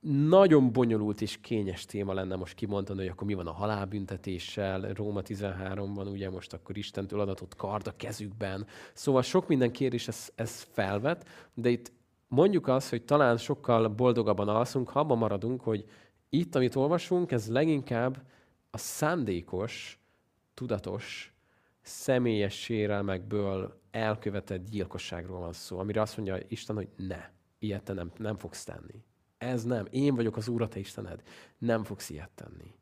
nagyon 0.00 0.72
bonyolult 0.72 1.20
és 1.20 1.40
kényes 1.40 1.84
téma 1.84 2.12
lenne 2.12 2.36
most 2.36 2.54
kimondani, 2.54 2.98
hogy 2.98 3.08
akkor 3.08 3.26
mi 3.26 3.34
van 3.34 3.46
a 3.46 3.52
halálbüntetéssel, 3.52 4.80
Róma 4.80 5.20
13-ban, 5.24 6.10
ugye 6.10 6.30
most 6.30 6.52
akkor 6.52 6.76
Istentől 6.76 7.20
adatott 7.20 7.56
kard 7.56 7.86
a 7.86 7.96
kezükben. 7.96 8.66
Szóval 8.92 9.22
sok 9.22 9.48
minden 9.48 9.72
kérdés 9.72 10.08
ez, 10.08 10.30
ez 10.34 10.62
felvet, 10.72 11.28
de 11.54 11.68
itt 11.68 11.92
mondjuk 12.28 12.68
azt, 12.68 12.90
hogy 12.90 13.04
talán 13.04 13.36
sokkal 13.36 13.88
boldogabban 13.88 14.48
alszunk, 14.48 14.88
ha 14.88 15.00
abban 15.00 15.18
maradunk, 15.18 15.60
hogy 15.60 15.84
itt, 16.28 16.54
amit 16.54 16.74
olvasunk, 16.74 17.32
ez 17.32 17.50
leginkább 17.50 18.22
a 18.70 18.78
szándékos, 18.78 19.98
tudatos, 20.54 21.33
személyes 21.84 22.54
sérelmekből 22.54 23.80
elkövetett 23.90 24.68
gyilkosságról 24.68 25.40
van 25.40 25.52
szó, 25.52 25.78
amire 25.78 26.00
azt 26.00 26.16
mondja 26.16 26.38
Isten, 26.48 26.76
hogy 26.76 26.88
ne, 26.96 27.30
ilyet 27.58 27.82
te 27.82 27.92
nem, 27.92 28.12
nem 28.16 28.36
fogsz 28.36 28.64
tenni. 28.64 29.04
Ez 29.38 29.64
nem. 29.64 29.86
Én 29.90 30.14
vagyok 30.14 30.36
az 30.36 30.48
Úr, 30.48 30.62
a 30.62 30.68
te 30.68 30.78
Istened. 30.78 31.22
Nem 31.58 31.84
fogsz 31.84 32.10
ilyet 32.10 32.30
tenni. 32.34 32.74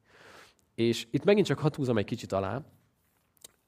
És 0.74 1.06
itt 1.10 1.24
megint 1.24 1.46
csak 1.46 1.58
hatúzom 1.58 1.98
egy 1.98 2.04
kicsit 2.04 2.32
alá, 2.32 2.64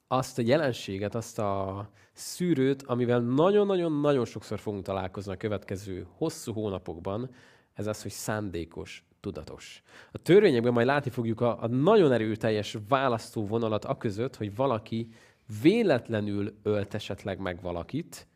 azt 0.06 0.38
a 0.38 0.42
jelenséget, 0.42 1.14
azt 1.14 1.38
a 1.38 1.90
szűrőt, 2.12 2.82
amivel 2.82 3.20
nagyon-nagyon-nagyon 3.20 4.24
sokszor 4.24 4.58
fogunk 4.58 4.84
találkozni 4.84 5.32
a 5.32 5.36
következő 5.36 6.06
hosszú 6.16 6.52
hónapokban, 6.52 7.30
ez 7.72 7.86
az, 7.86 8.02
hogy 8.02 8.10
szándékos, 8.10 9.04
tudatos. 9.24 9.82
A 10.12 10.18
törvényekben 10.18 10.72
majd 10.72 10.86
látni 10.86 11.10
fogjuk 11.10 11.40
a, 11.40 11.62
a 11.62 11.66
nagyon 11.66 12.12
erőteljes 12.12 12.78
választóvonalat 12.88 13.84
a 13.84 13.96
között, 13.96 14.36
hogy 14.36 14.54
valaki 14.54 15.08
véletlenül 15.62 16.54
ölt 16.62 16.94
esetleg 16.94 17.38
meg 17.38 17.60
valakit, 17.62 18.26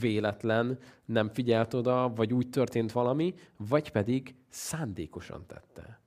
véletlen, 0.00 0.78
nem 1.04 1.28
figyelt 1.28 1.74
oda, 1.74 2.12
vagy 2.14 2.32
úgy 2.32 2.50
történt 2.50 2.92
valami, 2.92 3.34
vagy 3.56 3.90
pedig 3.90 4.34
szándékosan 4.48 5.46
tette. 5.46 6.00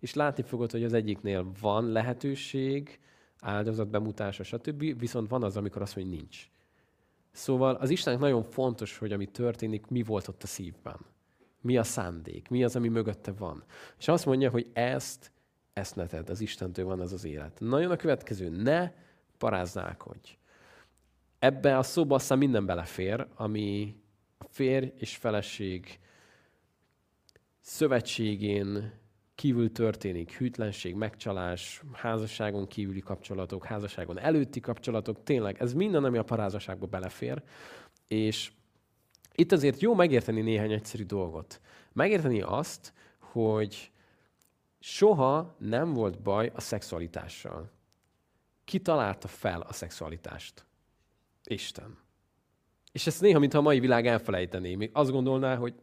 És 0.00 0.14
látni 0.14 0.42
fogod, 0.42 0.70
hogy 0.70 0.84
az 0.84 0.92
egyiknél 0.92 1.52
van 1.60 1.92
lehetőség, 1.92 3.00
áldozat 3.40 3.88
bemutása, 3.88 4.42
stb., 4.42 4.98
viszont 4.98 5.28
van 5.28 5.42
az, 5.42 5.56
amikor 5.56 5.82
azt 5.82 5.96
mondja, 5.96 6.16
nincs. 6.16 6.50
Szóval 7.30 7.74
az 7.74 7.90
Istennek 7.90 8.20
nagyon 8.20 8.42
fontos, 8.42 8.98
hogy 8.98 9.12
ami 9.12 9.26
történik, 9.26 9.86
mi 9.86 10.02
volt 10.02 10.28
ott 10.28 10.42
a 10.42 10.46
szívben. 10.46 11.11
Mi 11.62 11.76
a 11.76 11.82
szándék, 11.82 12.48
mi 12.48 12.64
az, 12.64 12.76
ami 12.76 12.88
mögötte 12.88 13.32
van. 13.32 13.64
És 13.98 14.08
azt 14.08 14.26
mondja, 14.26 14.50
hogy 14.50 14.70
ezt, 14.72 15.32
ezt 15.72 15.96
ne 15.96 16.06
tedd, 16.06 16.30
az 16.30 16.40
Istentől 16.40 16.84
van 16.84 17.00
ez 17.00 17.12
az 17.12 17.24
élet. 17.24 17.60
Nagyon 17.60 17.90
a 17.90 17.96
következő, 17.96 18.48
ne 18.48 18.92
paráználkodj. 19.38 20.36
Ebbe 21.38 21.78
a 21.78 21.82
szóba 21.82 22.14
aztán 22.14 22.38
minden 22.38 22.66
belefér, 22.66 23.26
ami 23.34 23.96
a 24.38 24.44
férj 24.48 24.92
és 24.96 25.16
feleség 25.16 25.98
szövetségén 27.60 28.92
kívül 29.34 29.72
történik, 29.72 30.36
hűtlenség, 30.36 30.94
megcsalás, 30.94 31.82
házasságon 31.92 32.66
kívüli 32.66 33.00
kapcsolatok, 33.00 33.64
házasságon 33.64 34.18
előtti 34.18 34.60
kapcsolatok, 34.60 35.22
tényleg 35.22 35.60
ez 35.60 35.72
minden, 35.72 36.04
ami 36.04 36.18
a 36.18 36.22
parázaságba 36.22 36.86
belefér, 36.86 37.42
és 38.08 38.52
itt 39.34 39.52
azért 39.52 39.80
jó 39.80 39.94
megérteni 39.94 40.40
néhány 40.40 40.72
egyszerű 40.72 41.04
dolgot. 41.04 41.60
Megérteni 41.92 42.40
azt, 42.40 42.92
hogy 43.18 43.90
soha 44.78 45.56
nem 45.58 45.92
volt 45.92 46.22
baj 46.22 46.50
a 46.54 46.60
szexualitással. 46.60 47.70
Ki 48.64 48.80
találta 48.80 49.28
fel 49.28 49.60
a 49.60 49.72
szexualitást? 49.72 50.66
Isten. 51.44 51.98
És 52.92 53.06
ezt 53.06 53.20
néha, 53.20 53.38
mintha 53.38 53.58
a 53.58 53.62
mai 53.62 53.80
világ 53.80 54.06
elfelejtené. 54.06 54.74
Még 54.74 54.90
azt 54.92 55.10
gondolná, 55.10 55.56
hogy 55.56 55.74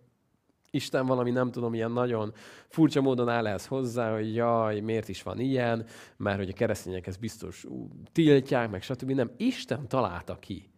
Isten 0.72 1.06
valami, 1.06 1.32
nem 1.32 1.52
tudom, 1.52 1.74
ilyen 1.74 1.92
nagyon 1.92 2.34
furcsa 2.68 3.02
módon 3.02 3.30
áll 3.30 3.48
ehhez 3.48 3.66
hozzá, 3.66 4.14
hogy 4.14 4.36
jaj, 4.36 4.80
miért 4.80 5.10
is 5.10 5.24
van 5.24 5.40
ilyen, 5.40 5.86
mert 6.18 6.38
hogy 6.38 6.50
a 6.50 6.54
keresztények 6.54 7.08
ezt 7.08 7.20
biztos 7.20 7.66
ú, 7.66 7.90
tiltják, 8.12 8.70
meg 8.70 8.82
stb. 8.82 9.12
Nem, 9.12 9.32
Isten 9.38 9.88
találta 9.88 10.40
ki. 10.40 10.70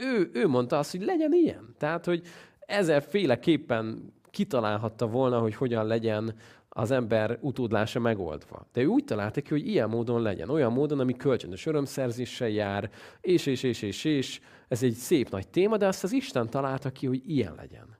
Ő, 0.00 0.30
ő 0.32 0.46
mondta 0.46 0.78
azt, 0.78 0.90
hogy 0.90 1.02
legyen 1.02 1.32
ilyen. 1.32 1.74
Tehát, 1.78 2.04
hogy 2.04 2.26
ezerféleképpen 2.58 4.12
kitalálhatta 4.30 5.06
volna, 5.06 5.38
hogy 5.38 5.54
hogyan 5.54 5.86
legyen 5.86 6.34
az 6.68 6.90
ember 6.90 7.38
utódlása 7.40 8.00
megoldva. 8.00 8.66
De 8.72 8.80
ő 8.80 8.86
úgy 8.86 9.04
találta 9.04 9.40
ki, 9.40 9.48
hogy 9.48 9.66
ilyen 9.66 9.88
módon 9.88 10.22
legyen. 10.22 10.48
Olyan 10.48 10.72
módon, 10.72 11.00
ami 11.00 11.16
kölcsönös 11.16 11.66
örömszerzéssel 11.66 12.48
jár, 12.48 12.90
és, 13.20 13.46
és, 13.46 13.62
és, 13.62 13.82
és, 13.82 14.04
és. 14.04 14.40
Ez 14.68 14.82
egy 14.82 14.92
szép 14.92 15.30
nagy 15.30 15.48
téma, 15.48 15.76
de 15.76 15.86
azt 15.86 16.04
az 16.04 16.12
Isten 16.12 16.50
találta 16.50 16.90
ki, 16.90 17.06
hogy 17.06 17.22
ilyen 17.30 17.54
legyen. 17.54 17.96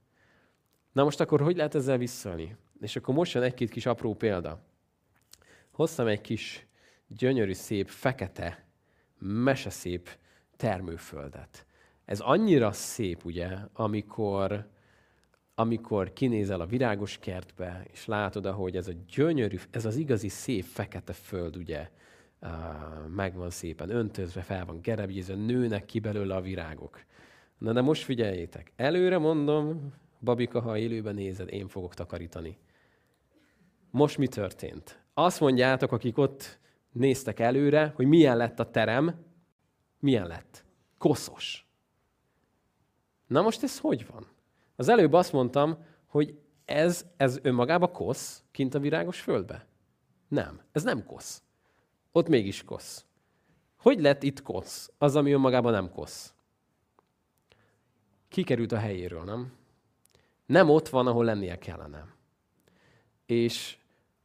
Na 0.92 1.04
most 1.04 1.20
akkor 1.20 1.40
hogy 1.40 1.56
lehet 1.56 1.74
ezzel 1.74 1.98
visszalni? 1.98 2.56
És 2.80 2.96
akkor 2.96 3.14
most 3.14 3.34
jön 3.34 3.42
egy-két 3.42 3.70
kis 3.70 3.86
apró 3.86 4.14
példa. 4.14 4.62
Hoztam 5.70 6.06
egy 6.06 6.20
kis 6.20 6.66
gyönyörű, 7.06 7.52
szép, 7.52 7.88
fekete, 7.88 8.66
meseszép 9.18 10.08
termőföldet. 10.56 11.66
Ez 12.08 12.20
annyira 12.20 12.72
szép, 12.72 13.24
ugye, 13.24 13.56
amikor 13.72 14.66
amikor 15.54 16.12
kinézel 16.12 16.60
a 16.60 16.66
virágos 16.66 17.18
kertbe, 17.18 17.86
és 17.92 18.06
látod, 18.06 18.46
ahogy 18.46 18.76
ez 18.76 18.88
a 18.88 18.92
gyönyörű, 19.08 19.56
ez 19.70 19.84
az 19.84 19.96
igazi 19.96 20.28
szép 20.28 20.64
fekete 20.64 21.12
föld, 21.12 21.56
ugye, 21.56 21.90
megvan 23.14 23.50
szépen 23.50 23.90
öntözve, 23.90 24.40
fel 24.40 24.64
van 24.64 24.80
gerebjézve, 24.82 25.34
nőnek 25.34 25.84
ki 25.84 25.98
belőle 25.98 26.34
a 26.34 26.40
virágok. 26.40 27.00
Na 27.58 27.72
de 27.72 27.80
most 27.80 28.02
figyeljétek, 28.02 28.72
előre 28.76 29.18
mondom, 29.18 29.92
Babika, 30.20 30.60
ha 30.60 30.78
élőben 30.78 31.14
nézed, 31.14 31.52
én 31.52 31.68
fogok 31.68 31.94
takarítani. 31.94 32.58
Most 33.90 34.18
mi 34.18 34.28
történt? 34.28 35.02
Azt 35.14 35.40
mondjátok, 35.40 35.92
akik 35.92 36.18
ott 36.18 36.58
néztek 36.92 37.40
előre, 37.40 37.92
hogy 37.96 38.06
milyen 38.06 38.36
lett 38.36 38.60
a 38.60 38.70
terem, 38.70 39.24
milyen 39.98 40.26
lett? 40.26 40.64
Koszos. 40.98 41.67
Na 43.28 43.42
most 43.42 43.62
ez 43.62 43.78
hogy 43.78 44.06
van? 44.06 44.26
Az 44.76 44.88
előbb 44.88 45.12
azt 45.12 45.32
mondtam, 45.32 45.84
hogy 46.06 46.38
ez, 46.64 47.06
ez 47.16 47.38
önmagában 47.42 47.92
kosz 47.92 48.42
kint 48.50 48.74
a 48.74 48.78
virágos 48.78 49.20
földbe. 49.20 49.66
Nem, 50.28 50.60
ez 50.72 50.82
nem 50.82 51.04
kosz. 51.04 51.42
Ott 52.12 52.28
mégis 52.28 52.64
kosz. 52.64 53.04
Hogy 53.76 54.00
lett 54.00 54.22
itt 54.22 54.42
kosz? 54.42 54.90
Az, 54.98 55.16
ami 55.16 55.32
önmagában 55.32 55.72
nem 55.72 55.90
kosz. 55.90 56.34
Kikerült 58.28 58.72
a 58.72 58.78
helyéről, 58.78 59.24
nem? 59.24 59.52
Nem 60.46 60.70
ott 60.70 60.88
van, 60.88 61.06
ahol 61.06 61.24
lennie 61.24 61.58
kellene. 61.58 62.06
És 63.26 63.76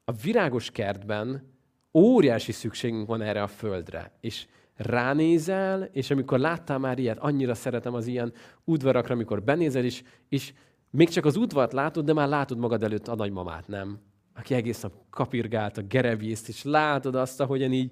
a 0.05 0.11
virágos 0.11 0.71
kertben 0.71 1.53
óriási 1.93 2.51
szükségünk 2.51 3.07
van 3.07 3.21
erre 3.21 3.43
a 3.43 3.47
földre. 3.47 4.11
És 4.19 4.47
ránézel, 4.75 5.83
és 5.83 6.11
amikor 6.11 6.39
láttál 6.39 6.77
már 6.77 6.99
ilyet, 6.99 7.17
annyira 7.17 7.53
szeretem 7.53 7.93
az 7.93 8.07
ilyen 8.07 8.33
udvarakra, 8.63 9.13
amikor 9.13 9.43
benézel 9.43 9.85
is, 9.85 10.03
és 10.29 10.53
még 10.89 11.09
csak 11.09 11.25
az 11.25 11.35
udvart 11.35 11.73
látod, 11.73 12.05
de 12.05 12.13
már 12.13 12.27
látod 12.27 12.57
magad 12.57 12.83
előtt 12.83 13.07
a 13.07 13.15
nagymamát, 13.15 13.67
nem? 13.67 13.99
Aki 14.35 14.53
egész 14.53 14.81
nap 14.81 14.93
kapirgált 15.09 15.77
a 15.77 15.81
gerebjészt, 15.81 16.47
és 16.47 16.63
látod 16.63 17.15
azt, 17.15 17.39
ahogyan 17.39 17.71
így 17.71 17.91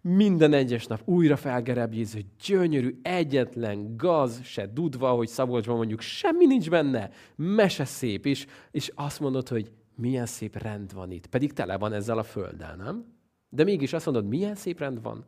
minden 0.00 0.52
egyes 0.52 0.86
nap 0.86 1.00
újra 1.04 1.36
felgerebjéz, 1.36 2.12
hogy 2.12 2.26
gyönyörű, 2.46 2.98
egyetlen 3.02 3.96
gaz, 3.96 4.40
se 4.44 4.66
dudva, 4.66 5.10
hogy 5.10 5.28
Szabolcsban 5.28 5.76
mondjuk 5.76 6.00
semmi 6.00 6.46
nincs 6.46 6.70
benne, 6.70 7.10
mese 7.36 7.84
szép, 7.84 8.26
és, 8.26 8.46
és 8.70 8.92
azt 8.94 9.20
mondod, 9.20 9.48
hogy 9.48 9.72
milyen 9.94 10.26
szép 10.26 10.62
rend 10.62 10.92
van 10.94 11.10
itt, 11.10 11.26
pedig 11.26 11.52
tele 11.52 11.78
van 11.78 11.92
ezzel 11.92 12.18
a 12.18 12.22
földdel, 12.22 12.76
nem? 12.76 13.04
De 13.48 13.64
mégis 13.64 13.92
azt 13.92 14.04
mondod, 14.04 14.28
milyen 14.28 14.54
szép 14.54 14.78
rend 14.78 15.02
van, 15.02 15.24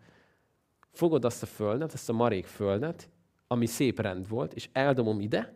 fogod 0.94 1.24
azt 1.24 1.42
a 1.42 1.46
földet, 1.46 1.94
ezt 1.94 2.08
a 2.08 2.12
marék 2.12 2.46
földet, 2.46 3.08
ami 3.46 3.66
szép 3.66 4.00
rend 4.00 4.28
volt, 4.28 4.52
és 4.52 4.68
eldobom 4.72 5.20
ide, 5.20 5.54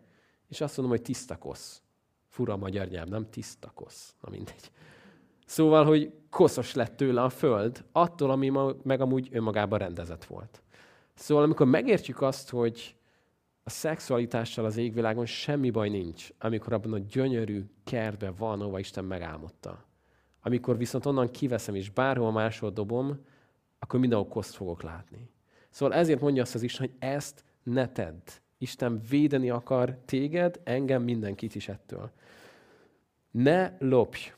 és 0.49 0.61
azt 0.61 0.77
mondom, 0.77 0.97
hogy 0.97 1.05
tiszta 1.05 1.37
kosz. 1.37 1.83
Fura 2.29 2.53
a 2.53 2.57
magyar 2.57 2.87
nyelv, 2.87 3.09
nem 3.09 3.31
tiszta 3.31 3.71
kosz. 3.75 4.15
Na 4.21 4.31
mindegy. 4.31 4.71
Szóval, 5.47 5.85
hogy 5.85 6.13
koszos 6.31 6.75
lett 6.75 6.97
tőle 6.97 7.23
a 7.23 7.29
föld, 7.29 7.85
attól, 7.93 8.31
ami 8.31 8.49
ma, 8.49 8.73
meg 8.83 9.01
amúgy 9.01 9.29
önmagában 9.33 9.79
rendezett 9.79 10.25
volt. 10.25 10.63
Szóval, 11.15 11.45
amikor 11.45 11.67
megértjük 11.67 12.23
azt, 12.23 12.51
hogy 12.51 12.97
a 13.63 13.71
szexualitással 13.71 14.65
az 14.65 14.77
égvilágon 14.77 15.27
semmi 15.27 15.71
baj 15.71 15.89
nincs, 15.89 16.29
amikor 16.39 16.73
abban 16.73 16.93
a 16.93 16.99
gyönyörű 16.99 17.65
kertben 17.85 18.35
van, 18.39 18.61
ahova 18.61 18.79
Isten 18.79 19.05
megálmodta. 19.05 19.85
Amikor 20.43 20.77
viszont 20.77 21.07
onnan 21.07 21.31
kiveszem 21.31 21.75
és 21.75 21.91
bárhol 21.91 22.33
máshol 22.33 22.71
dobom, 22.71 23.25
akkor 23.79 24.01
mindenhol 24.01 24.29
koszt 24.29 24.55
fogok 24.55 24.83
látni. 24.83 25.31
Szóval 25.71 25.95
ezért 25.97 26.21
mondja 26.21 26.43
azt 26.43 26.55
az 26.55 26.63
Isten, 26.63 26.87
hogy 26.87 26.97
ezt 26.99 27.45
ne 27.63 27.89
tedd. 27.89 28.21
Isten 28.59 29.01
védeni 29.09 29.51
akar 29.51 29.99
téged, 30.05 30.61
engem, 30.65 31.03
mindenkit 31.03 31.55
is 31.55 31.69
ettől. 31.69 32.11
Ne 33.31 33.77
lopj. 33.79 34.33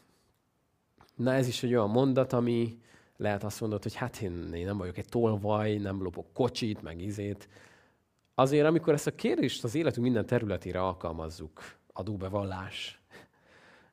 Na 1.14 1.32
ez 1.32 1.48
is 1.48 1.62
egy 1.62 1.74
olyan 1.74 1.90
mondat, 1.90 2.32
ami 2.32 2.78
lehet 3.16 3.44
azt 3.44 3.60
mondod, 3.60 3.82
hogy 3.82 3.94
hát 3.94 4.20
én, 4.20 4.52
én 4.52 4.64
nem 4.64 4.76
vagyok 4.76 4.96
egy 4.98 5.08
tolvaj, 5.08 5.76
nem 5.76 6.02
lopok 6.02 6.32
kocsit, 6.32 6.82
meg 6.82 7.00
izét. 7.00 7.48
Azért, 8.34 8.66
amikor 8.66 8.92
ezt 8.92 9.06
a 9.06 9.14
kérdést 9.14 9.64
az 9.64 9.74
életünk 9.74 10.04
minden 10.04 10.26
területére 10.26 10.82
alkalmazzuk, 10.82 11.78
adóbevallás, 11.92 13.00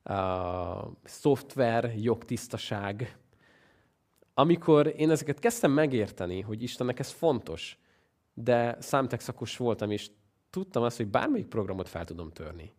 uh, 0.03 0.15
szoftver, 1.03 1.93
jogtisztaság, 1.97 3.17
amikor 4.39 4.93
én 4.97 5.09
ezeket 5.09 5.39
kezdtem 5.39 5.71
megérteni, 5.71 6.41
hogy 6.41 6.63
Istennek 6.63 6.99
ez 6.99 7.09
fontos, 7.09 7.77
de 8.33 8.77
számtechszakos 8.79 9.57
voltam, 9.57 9.91
és 9.91 10.09
tudtam 10.49 10.83
azt, 10.83 10.97
hogy 10.97 11.07
bármelyik 11.07 11.47
programot 11.47 11.89
fel 11.89 12.05
tudom 12.05 12.31
törni. 12.31 12.73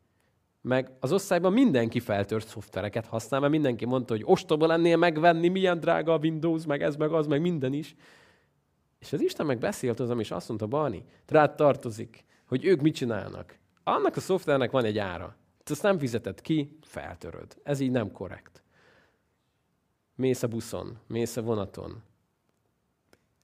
Meg 0.60 0.90
az 1.00 1.12
osztályban 1.12 1.52
mindenki 1.52 2.00
feltört 2.00 2.46
szoftvereket 2.46 3.06
használ, 3.06 3.40
mert 3.40 3.52
mindenki 3.52 3.84
mondta, 3.84 4.14
hogy 4.14 4.22
ostoba 4.26 4.66
lennél 4.66 4.96
megvenni, 4.96 5.48
milyen 5.48 5.80
drága 5.80 6.12
a 6.12 6.18
Windows, 6.18 6.66
meg 6.66 6.82
ez, 6.82 6.96
meg 6.96 7.12
az, 7.12 7.26
meg 7.26 7.40
minden 7.40 7.72
is. 7.72 7.96
És 8.98 9.12
az 9.12 9.20
Isten 9.20 9.46
meg 9.46 9.58
beszélt 9.58 9.98
hozzám, 9.98 10.20
és 10.20 10.30
azt 10.30 10.48
mondta, 10.48 10.66
Barni, 10.66 11.04
rád 11.26 11.54
tartozik, 11.54 12.24
hogy 12.46 12.64
ők 12.64 12.80
mit 12.80 12.94
csinálnak. 12.94 13.58
Annak 13.84 14.16
a 14.16 14.20
szoftvernek 14.20 14.70
van 14.70 14.84
egy 14.84 14.98
ára. 14.98 15.36
Te 15.64 15.72
azt 15.72 15.82
nem 15.82 15.98
fizeted 15.98 16.40
ki, 16.40 16.78
feltöröd. 16.82 17.56
Ez 17.62 17.80
így 17.80 17.90
nem 17.90 18.12
korrekt. 18.12 18.62
Mész 20.18 20.42
a 20.42 20.46
buszon, 20.46 20.98
mész 21.06 21.36
a 21.36 21.42
vonaton. 21.42 22.02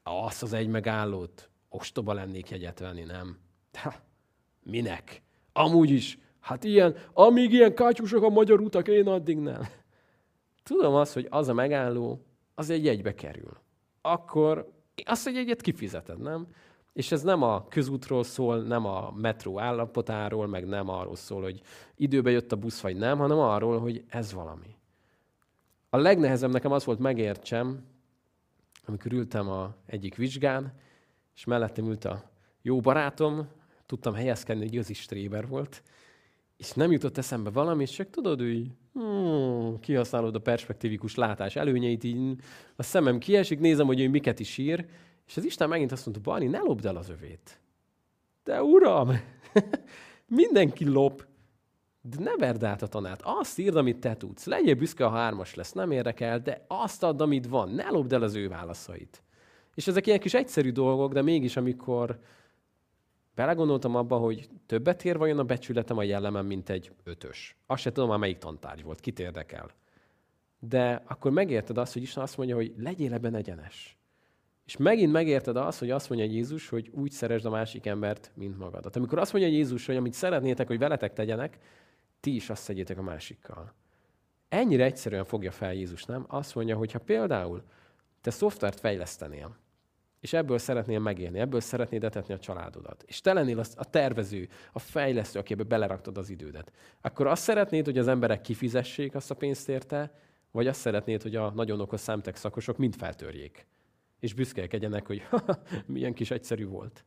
Azt 0.03 0.43
az 0.43 0.53
egy 0.53 0.69
megállót, 0.69 1.49
ostoba 1.69 2.13
lennék 2.13 2.51
jegyet 2.51 2.79
venni, 2.79 3.03
nem? 3.03 3.39
Ha, 3.73 3.95
minek? 4.63 5.23
Amúgy 5.53 5.91
is, 5.91 6.19
hát 6.41 6.65
ilyen, 6.65 6.97
amíg 7.13 7.53
ilyen 7.53 7.75
kátyusok 7.75 8.23
a 8.23 8.29
magyar 8.29 8.61
utak, 8.61 8.89
én 8.89 9.07
addig 9.07 9.39
nem. 9.39 9.67
Tudom 10.63 10.95
azt, 10.95 11.13
hogy 11.13 11.27
az 11.31 11.49
a 11.49 11.53
megálló, 11.53 12.25
az 12.55 12.71
egy 12.71 12.85
jegybe 12.85 13.15
kerül. 13.15 13.57
Akkor 14.01 14.73
azt 15.05 15.27
egy 15.27 15.37
egyet 15.37 15.61
kifizeted, 15.61 16.19
nem? 16.19 16.47
És 16.93 17.13
ez 17.13 17.23
nem 17.23 17.43
a 17.43 17.69
közútról 17.69 18.23
szól, 18.25 18.63
nem 18.63 18.87
a 18.87 19.13
metró 19.17 19.61
állapotáról, 19.61 20.47
meg 20.47 20.67
nem 20.67 20.89
arról 20.89 21.17
szól, 21.17 21.43
hogy 21.43 21.61
időbe 21.97 22.31
jött 22.31 22.53
a 22.53 22.57
busz, 22.57 22.81
vagy 22.81 22.97
nem, 22.97 23.19
hanem 23.19 23.39
arról, 23.39 23.79
hogy 23.79 24.05
ez 24.09 24.33
valami. 24.33 24.74
A 25.95 25.97
legnehezebb 25.97 26.53
nekem 26.53 26.73
az 26.73 26.85
volt 26.85 26.99
megértsem, 26.99 27.85
amikor 28.85 29.13
ültem 29.13 29.49
a 29.49 29.75
egyik 29.87 30.15
vizsgán, 30.15 30.73
és 31.35 31.45
mellettem 31.45 31.87
ült 31.87 32.05
a 32.05 32.31
jó 32.63 32.81
barátom, 32.81 33.49
tudtam 33.87 34.15
helyezkedni, 34.15 34.69
hogy 34.69 34.79
az 34.79 34.95
stréber 34.95 35.49
volt, 35.49 35.83
és 36.57 36.73
nem 36.73 36.93
jutott 36.93 37.19
eszembe 37.19 37.51
valami, 37.51 37.85
csak 37.85 38.11
tudod, 38.11 38.41
hogy 38.41 38.71
hmm, 38.93 39.81
kihasználod 39.81 40.35
a 40.35 40.41
perspektívikus 40.41 41.15
látás 41.15 41.57
előnyeit, 41.57 42.05
így 42.05 42.39
a 42.77 42.83
szemem 42.83 43.19
kiesik, 43.19 43.61
nézem, 43.61 43.87
hogy 43.87 44.01
ő 44.01 44.09
miket 44.09 44.41
is 44.41 44.59
ír, 44.59 44.87
és 45.27 45.37
az 45.37 45.45
Isten 45.45 45.69
megint 45.69 45.93
azt 45.93 46.07
mondta, 46.07 46.31
Bani, 46.31 46.47
ne 46.47 46.59
lopd 46.59 46.87
el 46.87 46.97
az 46.97 47.09
övét. 47.09 47.61
De 48.45 48.63
uram, 48.63 49.11
mindenki 50.27 50.85
lop, 50.85 51.27
de 52.11 52.23
ne 52.23 52.37
verd 52.37 52.65
át 52.65 52.83
a 52.83 52.87
tanát. 52.87 53.21
Azt 53.25 53.59
írd, 53.59 53.77
amit 53.77 53.99
te 53.99 54.17
tudsz. 54.17 54.47
Legyél 54.47 54.75
büszke, 54.75 55.05
ha 55.05 55.17
hármas 55.17 55.55
lesz, 55.55 55.73
nem 55.73 55.91
érdekel, 55.91 56.41
de 56.41 56.65
azt 56.69 57.03
add, 57.03 57.21
amit 57.21 57.47
van. 57.47 57.69
Ne 57.71 57.89
lopd 57.89 58.13
el 58.13 58.23
az 58.23 58.35
ő 58.35 58.49
válaszait. 58.49 59.23
És 59.75 59.87
ezek 59.87 60.07
ilyen 60.07 60.19
kis 60.19 60.35
egyszerű 60.35 60.73
dolgok, 60.73 61.13
de 61.13 61.23
mégis, 61.23 61.57
amikor 61.57 62.19
belegondoltam 63.35 63.95
abba, 63.97 64.17
hogy 64.17 64.49
többet 64.67 65.05
ér 65.05 65.19
vajon 65.19 65.39
a 65.39 65.45
becsületem 65.45 65.99
a 65.99 66.03
jellemem, 66.03 66.47
mint 66.47 66.71
egy 66.71 66.93
ötös. 67.05 67.57
Azt 67.67 67.83
se 67.83 67.93
tudom 67.93 68.09
már 68.09 68.19
melyik 68.19 68.39
tantárgy 68.39 68.83
volt, 68.83 69.01
kit 69.01 69.19
érdekel. 69.19 69.71
De 70.59 71.03
akkor 71.07 71.31
megérted 71.31 71.79
azt, 71.79 71.93
hogy 71.93 72.03
Isten 72.03 72.23
azt 72.23 72.37
mondja, 72.37 72.55
hogy 72.55 72.75
legyél 72.77 73.13
ebben 73.13 73.35
egyenes. 73.35 73.99
És 74.65 74.77
megint 74.77 75.13
megérted 75.13 75.57
azt, 75.57 75.79
hogy 75.79 75.91
azt 75.91 76.09
mondja 76.09 76.27
Jézus, 76.27 76.69
hogy 76.69 76.91
úgy 76.93 77.11
szeresd 77.11 77.47
a 77.47 77.51
másik 77.51 77.87
embert, 77.87 78.31
mint 78.35 78.59
magadat. 78.59 78.97
Amikor 78.97 79.19
azt 79.19 79.33
mondja 79.33 79.51
Jézus, 79.51 79.87
hogy 79.87 79.97
amit 79.97 80.13
szeretnétek, 80.13 80.67
hogy 80.67 80.79
veletek 80.79 81.13
tegyenek, 81.13 81.59
ti 82.25 82.35
is 82.35 82.51
azt 82.51 82.67
tegyétek 82.67 82.99
a 82.99 83.03
másikkal. 83.03 83.73
Ennyire 84.49 84.85
egyszerűen 84.85 85.25
fogja 85.25 85.51
fel 85.51 85.75
Jézus, 85.75 86.05
nem? 86.05 86.25
Azt 86.29 86.55
mondja, 86.55 86.77
hogy 86.77 86.93
ha 86.93 86.99
például 86.99 87.63
te 88.21 88.31
szoftvert 88.31 88.81
fejlesztenél, 88.81 89.57
és 90.21 90.33
ebből 90.33 90.59
szeretnél 90.59 90.99
megélni, 90.99 91.39
ebből 91.39 91.61
szeretnéd 91.61 92.05
etetni 92.05 92.35
a 92.35 92.39
családodat, 92.39 93.05
és 93.07 93.21
te 93.21 93.33
lennél 93.33 93.59
a 93.75 93.91
tervező, 93.91 94.49
a 94.73 94.79
fejlesztő, 94.79 95.39
aki 95.39 95.53
ebbe 95.53 95.63
beleraktad 95.63 96.19
az 96.19 96.31
idődet, 96.31 96.73
akkor 97.01 97.27
azt 97.27 97.43
szeretnéd, 97.43 97.85
hogy 97.85 97.99
az 97.99 98.09
emberek 98.09 98.41
kifizessék 98.41 99.15
azt 99.15 99.31
a 99.31 99.35
pénzt 99.35 99.69
érte, 99.69 100.19
vagy 100.51 100.67
azt 100.67 100.81
szeretnéd, 100.81 101.23
hogy 101.23 101.37
a 101.37 101.51
nagyon 101.51 101.81
okos 101.81 102.01
számtek 102.01 102.37
szakosok 102.37 102.77
mind 102.77 102.95
feltörjék, 102.95 103.67
és 104.21 104.35
büszkélkedjenek, 104.35 105.07
hogy 105.07 105.27
milyen 105.87 106.15
kis 106.15 106.31
egyszerű 106.31 106.67
volt. 106.67 107.05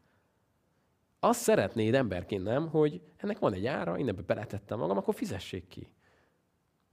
Azt 1.19 1.41
szeretnéd 1.41 1.93
emberként, 1.93 2.43
nem, 2.43 2.69
hogy 2.69 3.01
ennek 3.17 3.39
van 3.39 3.53
egy 3.53 3.65
ára, 3.65 3.97
én 3.97 4.07
ebbe 4.07 4.21
beletettem 4.21 4.79
magam, 4.79 4.97
akkor 4.97 5.13
fizessék 5.13 5.67
ki. 5.67 5.91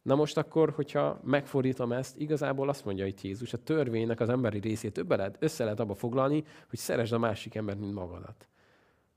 Na 0.03 0.15
most 0.15 0.37
akkor, 0.37 0.71
hogyha 0.71 1.21
megfordítom 1.23 1.93
ezt, 1.93 2.19
igazából 2.19 2.69
azt 2.69 2.85
mondja 2.85 3.07
itt 3.07 3.21
Jézus, 3.21 3.53
a 3.53 3.63
törvénynek 3.63 4.21
az 4.21 4.29
emberi 4.29 4.59
részét 4.59 4.93
többe 4.93 5.17
lehet, 5.17 5.37
össze 5.39 5.65
lehet 5.65 5.81
abba 5.81 5.95
foglalni, 5.95 6.45
hogy 6.69 6.79
szeresd 6.79 7.13
a 7.13 7.19
másik 7.19 7.55
embert, 7.55 7.79
mint 7.79 7.95
magadat. 7.95 8.49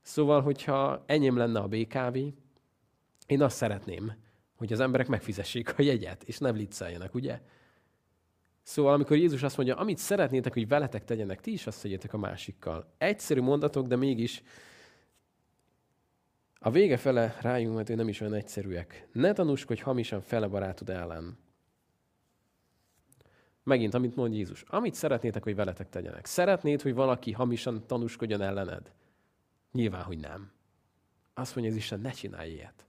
Szóval, 0.00 0.42
hogyha 0.42 1.02
enyém 1.06 1.36
lenne 1.36 1.60
a 1.60 1.68
BKV, 1.68 2.16
én 3.26 3.42
azt 3.42 3.56
szeretném, 3.56 4.12
hogy 4.56 4.72
az 4.72 4.80
emberek 4.80 5.08
megfizessék 5.08 5.78
a 5.78 5.82
jegyet, 5.82 6.22
és 6.22 6.38
nem 6.38 6.56
licceljenek, 6.56 7.14
ugye? 7.14 7.40
Szóval, 8.62 8.92
amikor 8.92 9.16
Jézus 9.16 9.42
azt 9.42 9.56
mondja, 9.56 9.76
amit 9.76 9.98
szeretnétek, 9.98 10.52
hogy 10.52 10.68
veletek 10.68 11.04
tegyenek, 11.04 11.40
ti 11.40 11.52
is 11.52 11.66
azt 11.66 11.82
tegyétek 11.82 12.12
a 12.12 12.18
másikkal. 12.18 12.94
Egyszerű 12.98 13.40
mondatok, 13.40 13.86
de 13.86 13.96
mégis 13.96 14.42
a 16.58 16.70
vége 16.70 16.96
fele 16.96 17.36
rájunk, 17.40 17.76
mert 17.76 17.90
ő 17.90 17.94
nem 17.94 18.08
is 18.08 18.20
olyan 18.20 18.34
egyszerűek. 18.34 19.08
Ne 19.12 19.32
tanúskodj 19.32 19.80
hamisan 19.80 20.20
fele 20.20 20.46
barátod 20.46 20.90
ellen. 20.90 21.38
Megint, 23.62 23.94
amit 23.94 24.16
mond 24.16 24.34
Jézus. 24.34 24.62
Amit 24.62 24.94
szeretnétek, 24.94 25.42
hogy 25.42 25.54
veletek 25.54 25.88
tegyenek. 25.88 26.26
Szeretnéd, 26.26 26.82
hogy 26.82 26.94
valaki 26.94 27.32
hamisan 27.32 27.86
tanúskodjon 27.86 28.40
ellened? 28.40 28.92
Nyilván, 29.72 30.02
hogy 30.02 30.18
nem. 30.18 30.52
Azt 31.34 31.54
mondja 31.54 31.72
az 31.72 31.78
Isten, 31.78 32.00
ne 32.00 32.10
csinálj 32.10 32.50
ilyet. 32.50 32.86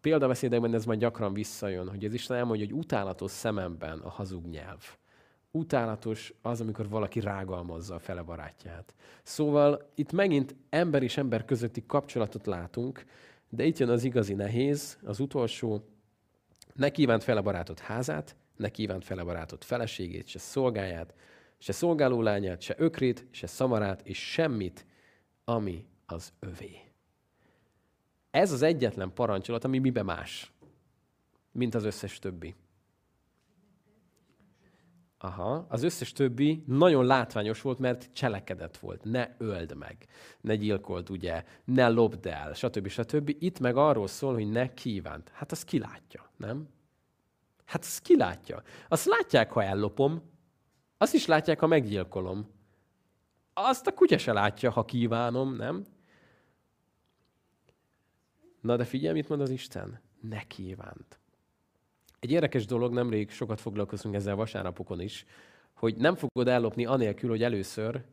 Példabeszédekben 0.00 0.74
ez 0.74 0.84
majd 0.84 1.00
gyakran 1.00 1.32
visszajön, 1.32 1.88
hogy 1.88 2.04
az 2.04 2.12
Isten 2.12 2.36
elmondja, 2.36 2.66
hogy 2.66 2.74
utálatos 2.74 3.30
szememben 3.30 3.98
a 3.98 4.08
hazug 4.08 4.46
nyelv 4.46 4.96
utálatos 5.50 6.32
az, 6.42 6.60
amikor 6.60 6.88
valaki 6.88 7.20
rágalmazza 7.20 7.94
a 7.94 7.98
fele 7.98 8.22
barátját. 8.22 8.94
Szóval 9.22 9.90
itt 9.94 10.12
megint 10.12 10.54
ember 10.68 11.02
és 11.02 11.16
ember 11.16 11.44
közötti 11.44 11.84
kapcsolatot 11.86 12.46
látunk, 12.46 13.04
de 13.48 13.64
itt 13.64 13.78
jön 13.78 13.88
az 13.88 14.04
igazi 14.04 14.34
nehéz, 14.34 14.98
az 15.04 15.20
utolsó, 15.20 15.84
ne 16.74 16.90
kívánt 16.90 17.22
fele 17.22 17.40
barátot 17.40 17.78
házát, 17.78 18.36
ne 18.56 18.68
kívánt 18.68 19.04
fele 19.04 19.22
barátot 19.22 19.64
feleségét, 19.64 20.26
se 20.26 20.38
szolgáját, 20.38 21.14
se 21.58 21.72
szolgálólányát, 21.72 22.60
se 22.60 22.74
ökrét, 22.78 23.26
se 23.30 23.46
szamarát, 23.46 24.06
és 24.06 24.30
semmit, 24.30 24.86
ami 25.44 25.86
az 26.06 26.32
övé. 26.38 26.78
Ez 28.30 28.52
az 28.52 28.62
egyetlen 28.62 29.12
parancsolat, 29.12 29.64
ami 29.64 29.78
mibe 29.78 30.02
más, 30.02 30.52
mint 31.52 31.74
az 31.74 31.84
összes 31.84 32.18
többi. 32.18 32.54
Aha, 35.22 35.66
az 35.68 35.82
összes 35.82 36.12
többi 36.12 36.62
nagyon 36.66 37.06
látványos 37.06 37.60
volt, 37.60 37.78
mert 37.78 38.12
cselekedet 38.12 38.78
volt. 38.78 39.04
Ne 39.04 39.34
öld 39.38 39.76
meg, 39.76 40.06
ne 40.40 40.56
gyilkold, 40.56 41.10
ugye, 41.10 41.44
ne 41.64 41.88
lopd 41.88 42.26
el, 42.26 42.52
stb. 42.52 42.88
stb. 42.88 43.36
Itt 43.38 43.58
meg 43.58 43.76
arról 43.76 44.06
szól, 44.06 44.34
hogy 44.34 44.50
ne 44.50 44.74
kívánt. 44.74 45.28
Hát 45.28 45.52
azt 45.52 45.64
kilátja, 45.64 46.30
nem? 46.36 46.68
Hát 47.64 47.84
azt 47.84 48.02
kilátja. 48.02 48.62
Azt 48.88 49.04
látják, 49.04 49.52
ha 49.52 49.62
ellopom, 49.62 50.22
azt 50.98 51.14
is 51.14 51.26
látják, 51.26 51.60
ha 51.60 51.66
meggyilkolom. 51.66 52.50
Azt 53.52 53.86
a 53.86 53.94
kutya 53.94 54.18
se 54.18 54.32
látja, 54.32 54.70
ha 54.70 54.84
kívánom, 54.84 55.56
nem? 55.56 55.84
Na 58.60 58.76
de 58.76 58.84
figyelj, 58.84 59.14
mit 59.14 59.28
mond 59.28 59.40
az 59.40 59.50
Isten? 59.50 60.00
Ne 60.20 60.42
kívánt. 60.42 61.19
Egy 62.20 62.30
érdekes 62.30 62.66
dolog, 62.66 62.92
nemrég 62.92 63.30
sokat 63.30 63.60
foglalkozunk 63.60 64.14
ezzel 64.14 64.34
vasárnapokon 64.34 65.00
is, 65.00 65.26
hogy 65.72 65.96
nem 65.96 66.14
fogod 66.14 66.48
ellopni 66.48 66.86
anélkül, 66.86 67.30
hogy 67.30 67.42
először 67.42 68.04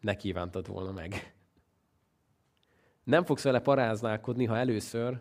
ne 0.00 0.16
kívántad 0.16 0.66
volna 0.66 0.92
meg. 0.92 1.34
Nem 3.04 3.24
fogsz 3.24 3.42
vele 3.42 3.60
paráználkodni, 3.60 4.44
ha 4.44 4.56
először 4.56 5.20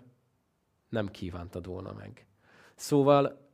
nem 0.89 1.07
kívántad 1.07 1.65
volna 1.65 1.93
meg. 1.93 2.25
Szóval 2.75 3.49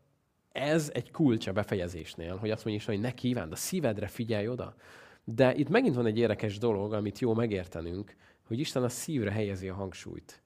ez 0.51 0.91
egy 0.93 1.11
kulcs 1.11 1.47
a 1.47 1.53
befejezésnél, 1.53 2.35
hogy 2.35 2.51
azt 2.51 2.65
mondja 2.65 2.85
hogy 2.85 2.99
ne 2.99 3.13
kívánd, 3.13 3.51
a 3.51 3.55
szívedre 3.55 4.07
figyelj 4.07 4.47
oda. 4.47 4.75
De 5.23 5.55
itt 5.55 5.69
megint 5.69 5.95
van 5.95 6.05
egy 6.05 6.17
érdekes 6.17 6.57
dolog, 6.57 6.93
amit 6.93 7.19
jó 7.19 7.33
megértenünk, 7.33 8.15
hogy 8.47 8.59
Isten 8.59 8.83
a 8.83 8.89
szívre 8.89 9.31
helyezi 9.31 9.69
a 9.69 9.73
hangsúlyt. 9.73 10.41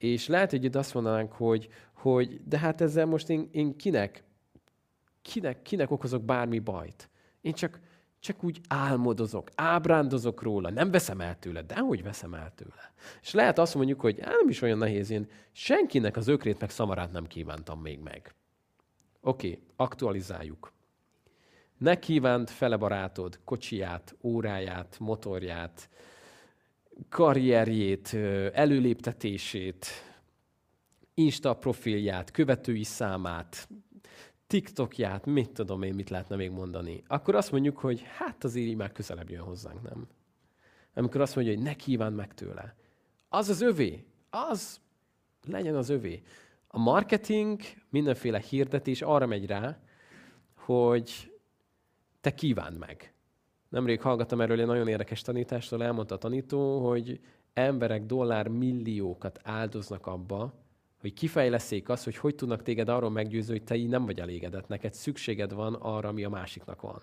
És 0.00 0.26
lehet, 0.26 0.50
hogy 0.50 0.64
itt 0.64 0.74
azt 0.74 0.94
mondanánk, 0.94 1.32
hogy, 1.32 1.68
hogy 1.92 2.40
de 2.44 2.58
hát 2.58 2.80
ezzel 2.80 3.06
most 3.06 3.28
én, 3.28 3.48
én 3.52 3.76
kinek, 3.76 4.24
kinek, 5.22 5.62
kinek 5.62 5.90
okozok 5.90 6.24
bármi 6.24 6.58
bajt? 6.58 7.10
Én 7.40 7.52
csak, 7.52 7.80
csak 8.20 8.44
úgy 8.44 8.60
álmodozok, 8.68 9.50
ábrándozok 9.54 10.42
róla, 10.42 10.70
nem 10.70 10.90
veszem 10.90 11.20
el 11.20 11.38
tőle, 11.38 11.62
de 11.62 11.78
hogy 11.78 12.02
veszem 12.02 12.34
el 12.34 12.52
tőle. 12.54 12.92
És 13.22 13.32
lehet 13.32 13.58
azt 13.58 13.74
mondjuk, 13.74 14.00
hogy 14.00 14.16
nem 14.16 14.48
is 14.48 14.62
olyan 14.62 14.78
nehéz, 14.78 15.10
én 15.10 15.28
senkinek 15.52 16.16
az 16.16 16.28
ökrét 16.28 16.60
meg 16.60 16.70
szamarát 16.70 17.12
nem 17.12 17.26
kívántam 17.26 17.80
még 17.80 17.98
meg. 17.98 18.34
Oké, 19.20 19.62
aktualizáljuk. 19.76 20.72
Ne 21.78 21.98
kívánt 21.98 22.50
fele 22.50 22.76
barátod 22.76 23.40
kocsiját, 23.44 24.16
óráját, 24.22 24.96
motorját, 24.98 25.88
karrierjét, 27.08 28.14
előléptetését, 28.52 29.86
Insta 31.14 31.54
profilját, 31.54 32.30
követői 32.30 32.84
számát, 32.84 33.68
TikTokját, 34.46 35.26
mit 35.26 35.50
tudom 35.50 35.82
én, 35.82 35.94
mit 35.94 36.10
lehetne 36.10 36.36
még 36.36 36.50
mondani. 36.50 37.02
Akkor 37.06 37.34
azt 37.34 37.52
mondjuk, 37.52 37.78
hogy 37.78 38.02
hát 38.16 38.44
azért 38.44 38.66
így 38.66 38.76
már 38.76 38.92
közelebb 38.92 39.30
jön 39.30 39.42
hozzánk, 39.42 39.82
nem? 39.82 40.08
Amikor 40.94 41.20
azt 41.20 41.34
mondja, 41.34 41.54
hogy 41.54 41.62
ne 41.62 41.74
kíván 41.74 42.12
meg 42.12 42.34
tőle. 42.34 42.76
Az 43.28 43.48
az 43.48 43.60
övé. 43.60 44.04
Az 44.30 44.80
legyen 45.46 45.74
az 45.74 45.88
övé. 45.88 46.22
A 46.66 46.78
marketing, 46.78 47.60
mindenféle 47.88 48.38
hirdetés 48.38 49.02
arra 49.02 49.26
megy 49.26 49.46
rá, 49.46 49.80
hogy 50.54 51.32
te 52.20 52.34
kívánd 52.34 52.78
meg. 52.78 53.14
Nemrég 53.70 54.00
hallgattam 54.00 54.40
erről 54.40 54.60
egy 54.60 54.66
nagyon 54.66 54.88
érdekes 54.88 55.22
tanítástól, 55.22 55.82
elmondta 55.82 56.14
a 56.14 56.18
tanító, 56.18 56.88
hogy 56.88 57.20
emberek 57.52 58.06
dollár 58.06 58.48
milliókat 58.48 59.40
áldoznak 59.42 60.06
abba, 60.06 60.54
hogy 61.00 61.12
kifejleszék 61.12 61.88
azt, 61.88 62.04
hogy 62.04 62.16
hogy 62.16 62.34
tudnak 62.34 62.62
téged 62.62 62.88
arról 62.88 63.10
meggyőzni, 63.10 63.52
hogy 63.52 63.64
te 63.64 63.74
így 63.74 63.88
nem 63.88 64.04
vagy 64.04 64.20
elégedett, 64.20 64.68
neked 64.68 64.94
szükséged 64.94 65.52
van 65.52 65.74
arra, 65.74 66.08
ami 66.08 66.24
a 66.24 66.28
másiknak 66.28 66.80
van. 66.80 67.02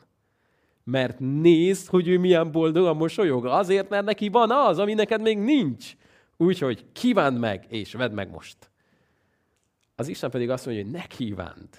Mert 0.83 1.19
nézd, 1.19 1.87
hogy 1.87 2.07
ő 2.07 2.19
milyen 2.19 2.51
boldogan 2.51 2.97
mosolyog. 2.97 3.45
Azért, 3.45 3.89
mert 3.89 4.05
neki 4.05 4.29
van 4.29 4.51
az, 4.51 4.79
ami 4.79 4.93
neked 4.93 5.21
még 5.21 5.37
nincs. 5.37 5.95
Úgyhogy 6.37 6.85
kívánd 6.91 7.39
meg, 7.39 7.65
és 7.69 7.93
vedd 7.93 8.11
meg 8.11 8.29
most. 8.29 8.71
Az 9.95 10.07
Isten 10.07 10.29
pedig 10.29 10.49
azt 10.49 10.65
mondja, 10.65 10.83
hogy 10.83 10.93
ne 10.93 11.03
kívánd. 11.03 11.69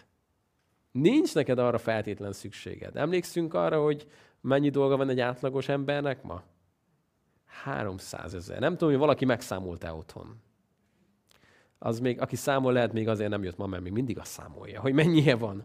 Nincs 0.90 1.34
neked 1.34 1.58
arra 1.58 1.78
feltétlen 1.78 2.32
szükséged. 2.32 2.96
Emlékszünk 2.96 3.54
arra, 3.54 3.82
hogy 3.82 4.06
mennyi 4.40 4.68
dolga 4.68 4.96
van 4.96 5.08
egy 5.08 5.20
átlagos 5.20 5.68
embernek 5.68 6.22
ma? 6.22 6.42
300 7.46 8.34
ezer. 8.34 8.60
Nem 8.60 8.72
tudom, 8.72 8.88
hogy 8.88 8.98
valaki 8.98 9.24
megszámolt-e 9.24 9.92
otthon. 9.92 10.40
Az 11.78 12.00
még, 12.00 12.20
aki 12.20 12.36
számol, 12.36 12.72
lehet 12.72 12.92
még 12.92 13.08
azért 13.08 13.30
nem 13.30 13.42
jött 13.42 13.56
ma, 13.56 13.66
mert 13.66 13.82
még 13.82 13.92
mindig 13.92 14.18
azt 14.18 14.30
számolja, 14.30 14.80
hogy 14.80 14.92
mennyie 14.92 15.36
van. 15.36 15.64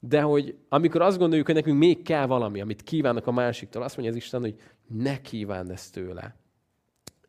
De 0.00 0.20
hogy 0.20 0.56
amikor 0.68 1.02
azt 1.02 1.18
gondoljuk, 1.18 1.46
hogy 1.46 1.54
nekünk 1.54 1.78
még 1.78 2.02
kell 2.02 2.26
valami, 2.26 2.60
amit 2.60 2.82
kívánnak 2.82 3.26
a 3.26 3.32
másiktól, 3.32 3.82
azt 3.82 3.96
mondja 3.96 4.14
az 4.14 4.22
Isten, 4.22 4.40
hogy 4.40 4.60
ne 4.86 5.20
kívánd 5.20 5.70
ezt 5.70 5.92
tőle. 5.92 6.36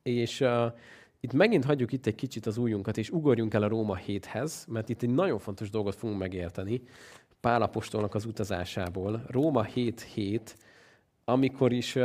És 0.03 0.41
uh, 0.41 0.65
itt 1.19 1.33
megint 1.33 1.65
hagyjuk 1.65 1.91
itt 1.91 2.05
egy 2.05 2.15
kicsit 2.15 2.45
az 2.45 2.57
újunkat, 2.57 2.97
és 2.97 3.09
ugorjunk 3.09 3.53
el 3.53 3.63
a 3.63 3.67
Róma 3.67 3.95
héthez, 3.95 4.65
mert 4.67 4.89
itt 4.89 5.01
egy 5.01 5.09
nagyon 5.09 5.39
fontos 5.39 5.69
dolgot 5.69 5.95
fogunk 5.95 6.19
megérteni 6.19 6.81
Pálapostolnak 7.39 8.15
az 8.15 8.25
utazásából. 8.25 9.23
Róma 9.27 9.65
7.7, 9.75 10.41
amikor 11.31 11.73
is 11.73 11.97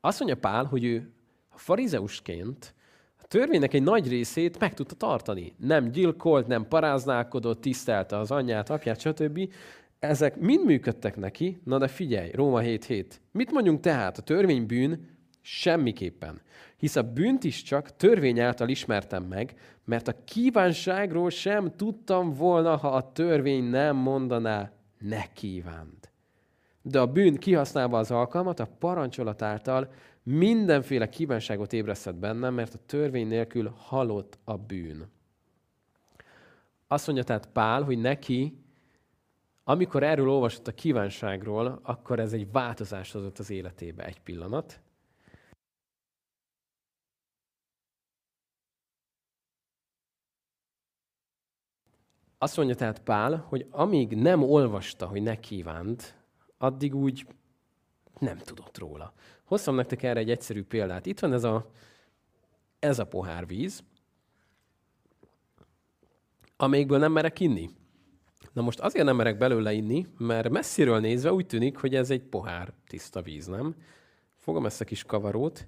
azt 0.00 0.18
mondja 0.18 0.36
Pál, 0.36 0.64
hogy 0.64 0.84
ő 0.84 1.12
farizeusként 1.50 2.74
a 3.16 3.26
törvénynek 3.26 3.74
egy 3.74 3.82
nagy 3.82 4.08
részét 4.08 4.58
meg 4.58 4.74
tudta 4.74 4.94
tartani. 4.94 5.54
Nem 5.56 5.90
gyilkolt, 5.90 6.46
nem 6.46 6.68
paráználkodott, 6.68 7.60
tisztelte 7.60 8.18
az 8.18 8.30
anyját, 8.30 8.70
apját, 8.70 9.00
stb. 9.00 9.52
Ezek 9.98 10.36
mind 10.36 10.64
működtek 10.64 11.16
neki, 11.16 11.60
na 11.64 11.78
de 11.78 11.88
figyelj, 11.88 12.30
Róma 12.30 12.60
7.7. 12.60 13.04
Mit 13.32 13.52
mondjunk 13.52 13.80
tehát? 13.80 14.18
A 14.18 14.22
törvény 14.22 14.66
bűn 14.66 15.10
Semmiképpen. 15.40 16.40
Hisz 16.76 16.96
a 16.96 17.02
bűnt 17.02 17.44
is 17.44 17.62
csak 17.62 17.96
törvény 17.96 18.40
által 18.40 18.68
ismertem 18.68 19.24
meg, 19.24 19.54
mert 19.84 20.08
a 20.08 20.24
kívánságról 20.24 21.30
sem 21.30 21.76
tudtam 21.76 22.34
volna, 22.34 22.76
ha 22.76 22.88
a 22.88 23.12
törvény 23.12 23.64
nem 23.64 23.96
mondaná, 23.96 24.72
ne 24.98 25.32
kívánd. 25.32 26.11
De 26.82 27.00
a 27.00 27.06
bűn 27.06 27.36
kihasználva 27.36 27.98
az 27.98 28.10
alkalmat, 28.10 28.60
a 28.60 28.66
parancsolat 28.78 29.42
által 29.42 29.92
mindenféle 30.22 31.08
kívánságot 31.08 31.72
ébresztett 31.72 32.14
bennem, 32.14 32.54
mert 32.54 32.74
a 32.74 32.84
törvény 32.86 33.26
nélkül 33.26 33.72
halott 33.76 34.38
a 34.44 34.56
bűn. 34.56 35.10
Azt 36.86 37.06
mondja 37.06 37.24
tehát 37.24 37.48
Pál, 37.48 37.82
hogy 37.82 37.98
neki, 37.98 38.62
amikor 39.64 40.02
erről 40.02 40.28
olvasott 40.28 40.66
a 40.66 40.74
kívánságról, 40.74 41.80
akkor 41.82 42.20
ez 42.20 42.32
egy 42.32 42.50
változást 42.52 43.12
hozott 43.12 43.38
az 43.38 43.50
életébe 43.50 44.04
egy 44.04 44.20
pillanat. 44.20 44.80
Azt 52.38 52.56
mondja 52.56 52.74
tehát 52.74 53.02
Pál, 53.02 53.36
hogy 53.36 53.66
amíg 53.70 54.16
nem 54.16 54.42
olvasta, 54.42 55.06
hogy 55.06 55.22
ne 55.22 55.40
kívánt, 55.40 56.21
addig 56.62 56.94
úgy 56.94 57.26
nem 58.18 58.38
tudott 58.38 58.78
róla. 58.78 59.12
Hoztam 59.44 59.74
nektek 59.74 60.02
erre 60.02 60.20
egy 60.20 60.30
egyszerű 60.30 60.64
példát. 60.64 61.06
Itt 61.06 61.20
van 61.20 61.32
ez 61.32 61.44
a, 61.44 61.70
ez 62.78 62.98
a 62.98 63.06
pohár 63.06 63.46
víz, 63.46 63.82
amelyikből 66.56 66.98
nem 66.98 67.12
merek 67.12 67.40
inni. 67.40 67.70
Na 68.52 68.62
most 68.62 68.80
azért 68.80 69.04
nem 69.04 69.16
merek 69.16 69.38
belőle 69.38 69.72
inni, 69.72 70.06
mert 70.18 70.48
messziről 70.48 71.00
nézve 71.00 71.32
úgy 71.32 71.46
tűnik, 71.46 71.76
hogy 71.76 71.94
ez 71.94 72.10
egy 72.10 72.22
pohár 72.22 72.72
tiszta 72.86 73.22
víz, 73.22 73.46
nem? 73.46 73.74
Fogom 74.36 74.66
ezt 74.66 74.80
a 74.80 74.84
kis 74.84 75.04
kavarót, 75.04 75.66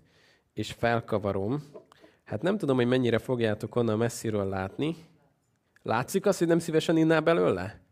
és 0.52 0.72
felkavarom. 0.72 1.62
Hát 2.24 2.42
nem 2.42 2.58
tudom, 2.58 2.76
hogy 2.76 2.86
mennyire 2.86 3.18
fogjátok 3.18 3.76
onnan 3.76 3.98
messziről 3.98 4.48
látni, 4.48 4.96
Látszik 5.86 6.26
az, 6.26 6.38
hogy 6.38 6.46
nem 6.46 6.58
szívesen 6.58 6.96
innál 6.96 7.20
belőle? 7.20 7.83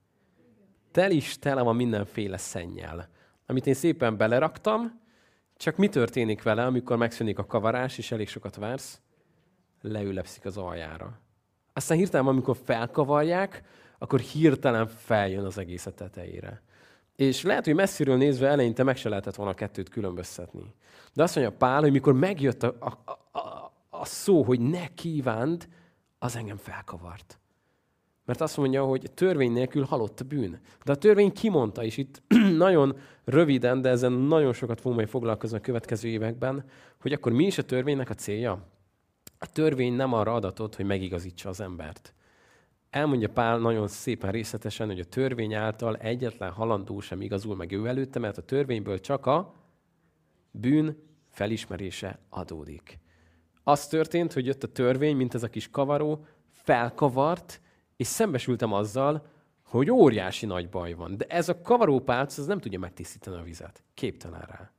Tel 0.92 1.10
is 1.10 1.38
tele 1.38 1.62
van 1.62 1.76
mindenféle 1.76 2.36
szennyel, 2.36 3.08
amit 3.46 3.66
én 3.66 3.74
szépen 3.74 4.16
beleraktam, 4.16 5.00
csak 5.56 5.76
mi 5.76 5.88
történik 5.88 6.42
vele, 6.42 6.64
amikor 6.64 6.96
megszűnik 6.96 7.38
a 7.38 7.46
kavarás, 7.46 7.98
és 7.98 8.12
elég 8.12 8.28
sokat 8.28 8.56
vársz? 8.56 9.00
Leülepszik 9.80 10.44
az 10.44 10.56
aljára. 10.56 11.20
Aztán 11.72 11.98
hirtelen, 11.98 12.26
amikor 12.26 12.56
felkavarják, 12.64 13.62
akkor 13.98 14.20
hirtelen 14.20 14.86
feljön 14.86 15.44
az 15.44 15.58
egész 15.58 15.86
a 15.86 15.94
tetejére. 15.94 16.62
És 17.16 17.42
lehet, 17.42 17.64
hogy 17.64 17.74
messziről 17.74 18.16
nézve 18.16 18.48
eleinte 18.48 18.82
meg 18.82 18.96
se 18.96 19.08
lehetett 19.08 19.34
volna 19.34 19.52
a 19.52 19.54
kettőt 19.54 19.88
különböztetni. 19.88 20.74
De 21.12 21.22
azt 21.22 21.34
mondja 21.34 21.56
Pál, 21.56 21.80
hogy 21.80 21.92
mikor 21.92 22.12
megjött 22.12 22.62
a, 22.62 22.74
a, 22.78 23.10
a, 23.38 23.72
a 23.90 24.04
szó, 24.04 24.42
hogy 24.42 24.60
ne 24.60 24.86
kívánd, 24.86 25.68
az 26.18 26.36
engem 26.36 26.56
felkavart. 26.56 27.38
Mert 28.32 28.44
azt 28.44 28.56
mondja, 28.56 28.84
hogy 28.84 29.10
törvény 29.14 29.52
nélkül 29.52 29.84
halott 29.84 30.20
a 30.20 30.24
bűn. 30.24 30.60
De 30.84 30.92
a 30.92 30.96
törvény 30.96 31.32
kimondta, 31.32 31.84
és 31.84 31.96
itt 31.96 32.22
nagyon 32.56 32.98
röviden, 33.24 33.80
de 33.80 33.88
ezen 33.88 34.12
nagyon 34.12 34.52
sokat 34.52 34.80
fogunk 34.80 34.96
majd 34.96 35.08
foglalkozni 35.08 35.56
a 35.56 35.60
következő 35.60 36.08
években, 36.08 36.64
hogy 37.00 37.12
akkor 37.12 37.32
mi 37.32 37.44
is 37.44 37.58
a 37.58 37.62
törvénynek 37.62 38.10
a 38.10 38.14
célja? 38.14 38.66
A 39.38 39.50
törvény 39.52 39.92
nem 39.92 40.12
arra 40.12 40.34
adatot, 40.34 40.74
hogy 40.74 40.84
megigazítsa 40.84 41.48
az 41.48 41.60
embert. 41.60 42.14
Elmondja 42.90 43.28
Pál 43.28 43.58
nagyon 43.58 43.88
szépen 43.88 44.30
részletesen, 44.30 44.86
hogy 44.86 45.00
a 45.00 45.04
törvény 45.04 45.54
által 45.54 45.96
egyetlen 45.96 46.50
halandó 46.50 47.00
sem 47.00 47.20
igazul 47.20 47.56
meg 47.56 47.72
ő 47.72 47.86
előtte, 47.86 48.18
mert 48.18 48.38
a 48.38 48.42
törvényből 48.42 49.00
csak 49.00 49.26
a 49.26 49.54
bűn 50.50 50.96
felismerése 51.28 52.18
adódik. 52.28 52.98
Az 53.62 53.86
történt, 53.86 54.32
hogy 54.32 54.46
jött 54.46 54.62
a 54.62 54.72
törvény, 54.72 55.16
mint 55.16 55.34
ez 55.34 55.42
a 55.42 55.48
kis 55.48 55.70
kavaró, 55.70 56.24
felkavart, 56.50 57.60
és 57.96 58.06
szembesültem 58.06 58.72
azzal, 58.72 59.26
hogy 59.62 59.90
óriási 59.90 60.46
nagy 60.46 60.68
baj 60.68 60.92
van. 60.92 61.16
De 61.16 61.24
ez 61.24 61.48
a 61.48 61.60
kavarópálc, 61.60 62.38
az 62.38 62.46
nem 62.46 62.58
tudja 62.58 62.78
megtisztítani 62.78 63.36
a 63.36 63.42
vizet. 63.42 63.82
Képtelen 63.94 64.40
rá. 64.40 64.70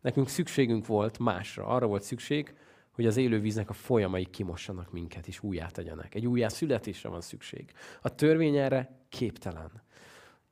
Nekünk 0.00 0.28
szükségünk 0.28 0.86
volt 0.86 1.18
másra. 1.18 1.66
Arra 1.66 1.86
volt 1.86 2.02
szükség, 2.02 2.54
hogy 2.90 3.06
az 3.06 3.16
élő 3.16 3.40
víznek 3.40 3.70
a 3.70 3.72
folyamai 3.72 4.24
kimossanak 4.24 4.92
minket, 4.92 5.26
és 5.26 5.42
újjá 5.42 5.66
tegyenek. 5.66 6.14
Egy 6.14 6.26
újjá 6.26 6.48
születésre 6.48 7.08
van 7.08 7.20
szükség. 7.20 7.72
A 8.02 8.14
törvény 8.14 8.56
erre 8.56 8.98
képtelen. 9.08 9.82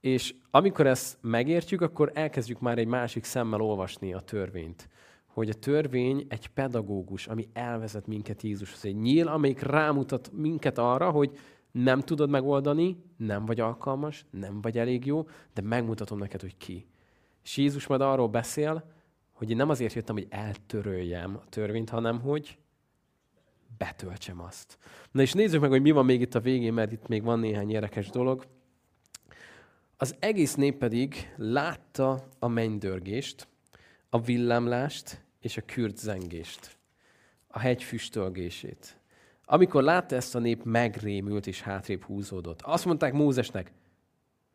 És 0.01 0.35
amikor 0.51 0.87
ezt 0.87 1.19
megértjük, 1.21 1.81
akkor 1.81 2.11
elkezdjük 2.15 2.61
már 2.61 2.79
egy 2.79 2.87
másik 2.87 3.25
szemmel 3.25 3.61
olvasni 3.61 4.13
a 4.13 4.21
törvényt. 4.21 4.89
Hogy 5.27 5.49
a 5.49 5.55
törvény 5.55 6.27
egy 6.29 6.49
pedagógus, 6.49 7.27
ami 7.27 7.49
elvezet 7.53 8.07
minket 8.07 8.43
Jézushoz. 8.43 8.85
Egy 8.85 8.97
nyíl, 8.97 9.29
amelyik 9.29 9.61
rámutat 9.61 10.31
minket 10.33 10.79
arra, 10.79 11.11
hogy 11.11 11.39
nem 11.73 12.01
tudod 12.01 12.31
megoldani, 12.31 12.97
nem 13.17 13.45
vagy 13.45 13.61
alkalmas, 13.61 14.27
nem 14.31 14.61
vagy 14.61 14.79
elég 14.79 15.07
jó, 15.07 15.29
de 15.55 15.63
megmutatom 15.63 16.19
neked, 16.19 16.41
hogy 16.41 16.57
ki. 16.57 16.87
És 17.43 17.57
Jézus 17.57 17.87
majd 17.87 18.01
arról 18.01 18.29
beszél, 18.29 18.93
hogy 19.33 19.51
én 19.51 19.57
nem 19.57 19.69
azért 19.69 19.93
jöttem, 19.93 20.15
hogy 20.15 20.27
eltöröljem 20.31 21.37
a 21.37 21.49
törvényt, 21.49 21.91
hanem 21.91 22.21
hogy 22.21 22.59
betöltsem 23.79 24.41
azt. 24.41 24.79
Na 25.11 25.23
és 25.23 25.33
nézzük 25.33 25.61
meg, 25.61 25.71
hogy 25.71 25.83
mi 25.83 25.91
van 25.91 26.05
még 26.05 26.21
itt 26.21 26.35
a 26.35 26.41
végén, 26.41 26.73
mert 26.73 26.93
itt 26.93 27.07
még 27.07 27.23
van 27.23 27.39
néhány 27.39 27.71
érdekes 27.71 28.11
dolog. 28.11 28.47
Az 29.97 30.17
egész 30.19 30.55
nép 30.55 30.79
pedig 30.79 31.35
látta 31.37 32.29
a 32.39 32.49
mennydörgést, 32.49 33.49
a 34.09 34.21
villámlást 34.21 35.25
és 35.41 35.57
a 35.57 35.63
kürt 35.63 35.97
zengést, 35.97 36.79
a 37.47 37.59
hegy 37.59 37.83
füstölgését. 37.83 38.98
Amikor 39.51 39.83
látta 39.83 40.15
ezt 40.17 40.35
a 40.35 40.39
nép, 40.39 40.65
megrémült 40.65 41.47
és 41.47 41.63
hátrébb 41.63 42.03
húzódott. 42.03 42.63
Azt 42.63 42.85
mondták 42.85 43.13
Mózesnek, 43.13 43.73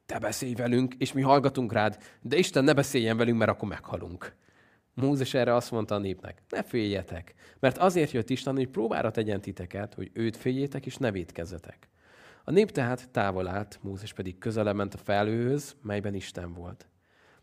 te 0.05 0.19
beszélj 0.19 0.53
velünk, 0.53 0.93
és 0.93 1.13
mi 1.13 1.21
hallgatunk 1.21 1.73
rád, 1.73 1.97
de 2.21 2.37
Isten 2.37 2.63
ne 2.63 2.73
beszéljen 2.73 3.17
velünk, 3.17 3.37
mert 3.37 3.51
akkor 3.51 3.69
meghalunk. 3.69 4.35
Mózes 4.93 5.33
erre 5.33 5.55
azt 5.55 5.71
mondta 5.71 5.95
a 5.95 5.97
népnek, 5.97 6.41
ne 6.49 6.63
féljetek, 6.63 7.33
mert 7.59 7.77
azért 7.77 8.11
jött 8.11 8.29
Isten, 8.29 8.55
hogy 8.55 8.67
próbára 8.67 9.11
tegyen 9.11 9.41
titeket, 9.41 9.93
hogy 9.93 10.09
őt 10.13 10.37
féljétek 10.37 10.85
és 10.85 10.95
ne 10.95 11.11
védkezzetek. 11.11 11.89
A 12.43 12.51
nép 12.51 12.71
tehát 12.71 13.09
távol 13.11 13.47
állt, 13.47 13.79
Mózes 13.81 14.13
pedig 14.13 14.37
közelebb 14.37 14.75
ment 14.75 14.93
a 14.93 14.97
felhőhöz, 14.97 15.75
melyben 15.81 16.13
Isten 16.13 16.53
volt. 16.53 16.87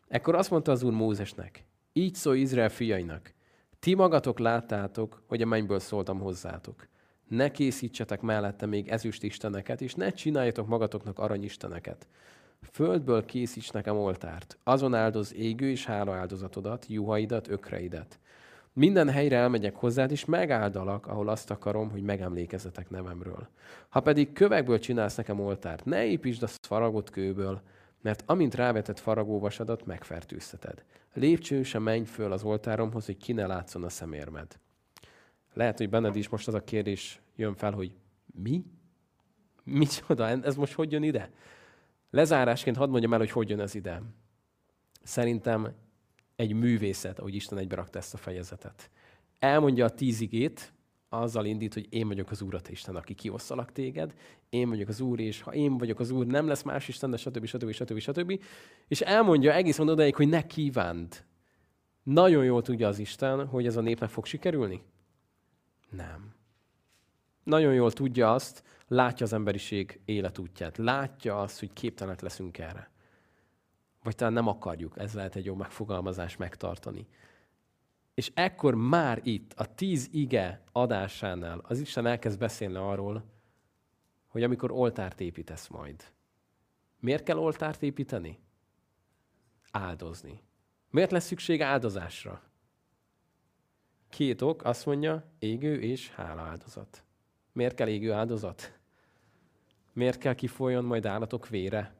Ekkor 0.09 0.34
azt 0.34 0.51
mondta 0.51 0.72
az 0.72 0.82
Úr 0.82 0.92
Mózesnek, 0.92 1.64
így 1.92 2.14
szól 2.14 2.36
Izrael 2.36 2.68
fiainak, 2.68 3.34
ti 3.78 3.94
magatok 3.94 4.38
láttátok, 4.38 5.22
hogy 5.26 5.42
a 5.42 5.46
mennyből 5.46 5.80
szóltam 5.80 6.20
hozzátok. 6.20 6.88
Ne 7.30 7.50
készítsetek 7.50 8.20
mellette 8.20 8.66
még 8.66 8.88
ezüst 8.88 9.22
isteneket, 9.22 9.80
és 9.80 9.94
ne 9.94 10.10
csináljatok 10.10 10.66
magatoknak 10.66 11.18
aranyisteneket. 11.18 12.06
Földből 12.72 13.24
készíts 13.24 13.70
nekem 13.70 13.96
oltárt. 13.96 14.58
Azon 14.64 14.94
áldoz 14.94 15.34
égő 15.34 15.70
és 15.70 15.84
hála 15.84 16.14
áldozatodat, 16.14 16.86
juhaidat, 16.88 17.48
ökreidet. 17.48 18.18
Minden 18.72 19.08
helyre 19.08 19.36
elmegyek 19.36 19.76
hozzád, 19.76 20.10
és 20.10 20.24
megáldalak, 20.24 21.06
ahol 21.06 21.28
azt 21.28 21.50
akarom, 21.50 21.90
hogy 21.90 22.02
megemlékezzetek 22.02 22.90
nevemről. 22.90 23.48
Ha 23.88 24.00
pedig 24.00 24.32
kövekből 24.32 24.78
csinálsz 24.78 25.16
nekem 25.16 25.40
oltárt, 25.40 25.84
ne 25.84 26.04
építsd 26.04 26.42
azt 26.42 26.66
faragott 26.66 27.10
kőből, 27.10 27.62
mert 28.00 28.22
amint 28.26 28.54
rávetett 28.54 28.98
faragóvasadat, 28.98 29.86
megfertőzteted. 29.86 30.84
Lépcsőn 31.14 31.62
sem 31.62 31.82
menj 31.82 32.04
föl 32.04 32.32
az 32.32 32.42
oltáromhoz, 32.42 33.06
hogy 33.06 33.16
ki 33.16 33.32
ne 33.32 33.46
látszon 33.46 33.84
a 33.84 33.88
szemérmed. 33.88 34.58
Lehet, 35.53 35.78
hogy 35.78 35.88
benned 35.88 36.16
is 36.16 36.28
most 36.28 36.48
az 36.48 36.55
a 36.55 36.64
kérdés 36.64 37.20
jön 37.36 37.55
fel, 37.55 37.72
hogy 37.72 37.92
mi? 38.34 38.64
Micsoda? 39.64 40.28
Ez 40.28 40.57
most 40.57 40.72
hogy 40.72 40.92
jön 40.92 41.03
ide? 41.03 41.30
Lezárásként 42.11 42.76
hadd 42.76 42.90
mondjam 42.90 43.12
el, 43.12 43.18
hogy 43.18 43.30
hogy 43.30 43.48
jön 43.48 43.61
ez 43.61 43.74
ide. 43.74 44.03
Szerintem 45.03 45.74
egy 46.36 46.53
művészet, 46.53 47.18
ahogy 47.18 47.34
Isten 47.34 47.59
egybe 47.59 47.74
rakta 47.74 47.98
ezt 47.98 48.14
a 48.14 48.16
fejezetet. 48.16 48.90
Elmondja 49.38 49.84
a 49.84 49.90
tíz 49.90 50.20
igét, 50.20 50.72
azzal 51.09 51.44
indít, 51.44 51.74
hogy 51.74 51.86
én 51.90 52.09
vagyok 52.09 52.30
az 52.30 52.42
Úr, 52.42 52.55
a 52.55 52.61
Isten, 52.68 52.96
aki 52.96 53.14
kiosztalak 53.14 53.72
téged, 53.72 54.14
én 54.48 54.68
vagyok 54.68 54.88
az 54.88 55.01
Úr, 55.01 55.20
és 55.20 55.42
ha 55.42 55.55
én 55.55 55.78
vagyok 55.78 56.01
az 56.01 56.11
Úr, 56.11 56.26
nem 56.26 56.46
lesz 56.46 56.62
más 56.62 56.88
Isten, 56.88 57.11
de 57.11 57.16
stb. 57.16 57.44
stb. 57.44 57.70
stb. 57.70 57.98
stb. 57.98 58.42
És 58.88 59.01
elmondja 59.01 59.55
egészen 59.55 59.88
odaig, 59.88 60.14
hogy 60.14 60.28
ne 60.28 60.46
kívánd. 60.46 61.24
Nagyon 62.03 62.44
jól 62.44 62.62
tudja 62.62 62.88
az 62.88 62.98
Isten, 62.98 63.46
hogy 63.46 63.66
ez 63.66 63.76
a 63.76 63.80
népnek 63.80 64.09
fog 64.09 64.26
sikerülni? 64.26 64.82
Nem. 65.91 66.34
Nagyon 67.45 67.74
jól 67.74 67.93
tudja 67.93 68.32
azt, 68.32 68.62
látja 68.88 69.26
az 69.26 69.32
emberiség 69.32 70.01
életútját, 70.05 70.76
látja 70.76 71.41
azt, 71.41 71.59
hogy 71.59 71.72
képtelenek 71.72 72.20
leszünk 72.20 72.59
erre. 72.59 72.91
Vagy 74.03 74.14
talán 74.14 74.32
nem 74.32 74.47
akarjuk, 74.47 74.99
ez 74.99 75.14
lehet 75.14 75.36
egy 75.36 75.45
jó 75.45 75.55
megfogalmazás 75.55 76.36
megtartani. 76.36 77.09
És 78.14 78.30
ekkor 78.34 78.74
már 78.74 79.20
itt, 79.22 79.53
a 79.53 79.74
tíz 79.74 80.09
ige 80.12 80.62
adásánál 80.72 81.61
az 81.62 81.80
Isten 81.80 82.07
elkezd 82.07 82.38
beszélni 82.38 82.76
arról, 82.76 83.24
hogy 84.26 84.43
amikor 84.43 84.70
oltárt 84.70 85.20
építesz 85.20 85.68
majd. 85.68 86.12
Miért 86.99 87.22
kell 87.22 87.38
oltárt 87.38 87.82
építeni? 87.82 88.38
Áldozni. 89.70 90.43
Miért 90.91 91.11
lesz 91.11 91.26
szükség 91.26 91.62
áldozásra? 91.62 92.49
Két 94.11 94.42
ok, 94.42 94.64
azt 94.64 94.86
mondja, 94.86 95.24
égő 95.38 95.80
és 95.80 96.11
hála 96.11 96.40
áldozat. 96.40 97.02
Miért 97.52 97.74
kell 97.74 97.88
égő 97.88 98.12
áldozat? 98.12 98.78
Miért 99.92 100.18
kell 100.18 100.34
kifoljon 100.34 100.84
majd 100.84 101.06
állatok 101.06 101.48
vére? 101.48 101.94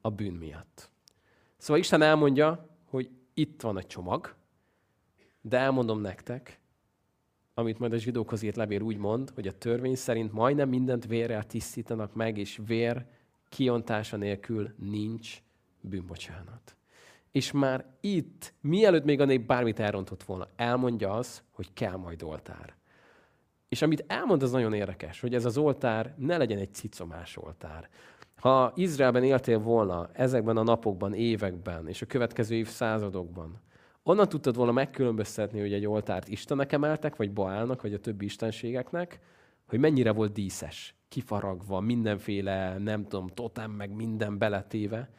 A 0.00 0.10
bűn 0.10 0.32
miatt. 0.32 0.90
Szóval 1.56 1.78
Isten 1.78 2.02
elmondja, 2.02 2.76
hogy 2.84 3.10
itt 3.34 3.60
van 3.60 3.78
egy 3.78 3.86
csomag, 3.86 4.34
de 5.40 5.58
elmondom 5.58 6.00
nektek, 6.00 6.60
amit 7.54 7.78
majd 7.78 7.92
a 7.92 7.96
zsidókhoz 7.96 8.42
írt 8.42 8.56
levél 8.56 8.80
úgy 8.80 8.96
mond, 8.96 9.30
hogy 9.30 9.46
a 9.46 9.58
törvény 9.58 9.94
szerint 9.94 10.32
majdnem 10.32 10.68
mindent 10.68 11.06
vérrel 11.06 11.46
tisztítanak 11.46 12.14
meg, 12.14 12.38
és 12.38 12.60
vér 12.66 13.06
kiontása 13.48 14.16
nélkül 14.16 14.74
nincs 14.76 15.42
bűnbocsánat. 15.80 16.77
És 17.38 17.52
már 17.52 17.84
itt, 18.00 18.54
mielőtt 18.60 19.04
még 19.04 19.20
a 19.20 19.24
nép 19.24 19.46
bármit 19.46 19.80
elrontott 19.80 20.22
volna, 20.22 20.48
elmondja 20.56 21.10
az, 21.10 21.42
hogy 21.50 21.72
kell 21.72 21.96
majd 21.96 22.22
oltár. 22.22 22.74
És 23.68 23.82
amit 23.82 24.04
elmond, 24.06 24.42
az 24.42 24.50
nagyon 24.50 24.72
érdekes, 24.72 25.20
hogy 25.20 25.34
ez 25.34 25.44
az 25.44 25.56
oltár 25.56 26.14
ne 26.16 26.36
legyen 26.36 26.58
egy 26.58 26.74
cicomás 26.74 27.36
oltár. 27.36 27.88
Ha 28.36 28.72
Izraelben 28.74 29.24
éltél 29.24 29.58
volna 29.58 30.08
ezekben 30.12 30.56
a 30.56 30.62
napokban, 30.62 31.14
években 31.14 31.88
és 31.88 32.02
a 32.02 32.06
következő 32.06 32.54
évszázadokban, 32.54 33.60
onnan 34.02 34.28
tudtad 34.28 34.56
volna 34.56 34.72
megkülönböztetni, 34.72 35.60
hogy 35.60 35.72
egy 35.72 35.86
oltárt 35.86 36.28
Istenek 36.28 36.72
emeltek, 36.72 37.16
vagy 37.16 37.32
Baálnak, 37.32 37.82
vagy 37.82 37.94
a 37.94 38.00
többi 38.00 38.24
istenségeknek, 38.24 39.20
hogy 39.66 39.78
mennyire 39.78 40.12
volt 40.12 40.32
díszes, 40.32 40.94
kifaragva, 41.08 41.80
mindenféle, 41.80 42.78
nem 42.78 43.02
tudom, 43.02 43.26
totem, 43.26 43.70
meg 43.70 43.90
minden 43.90 44.38
beletéve. 44.38 45.10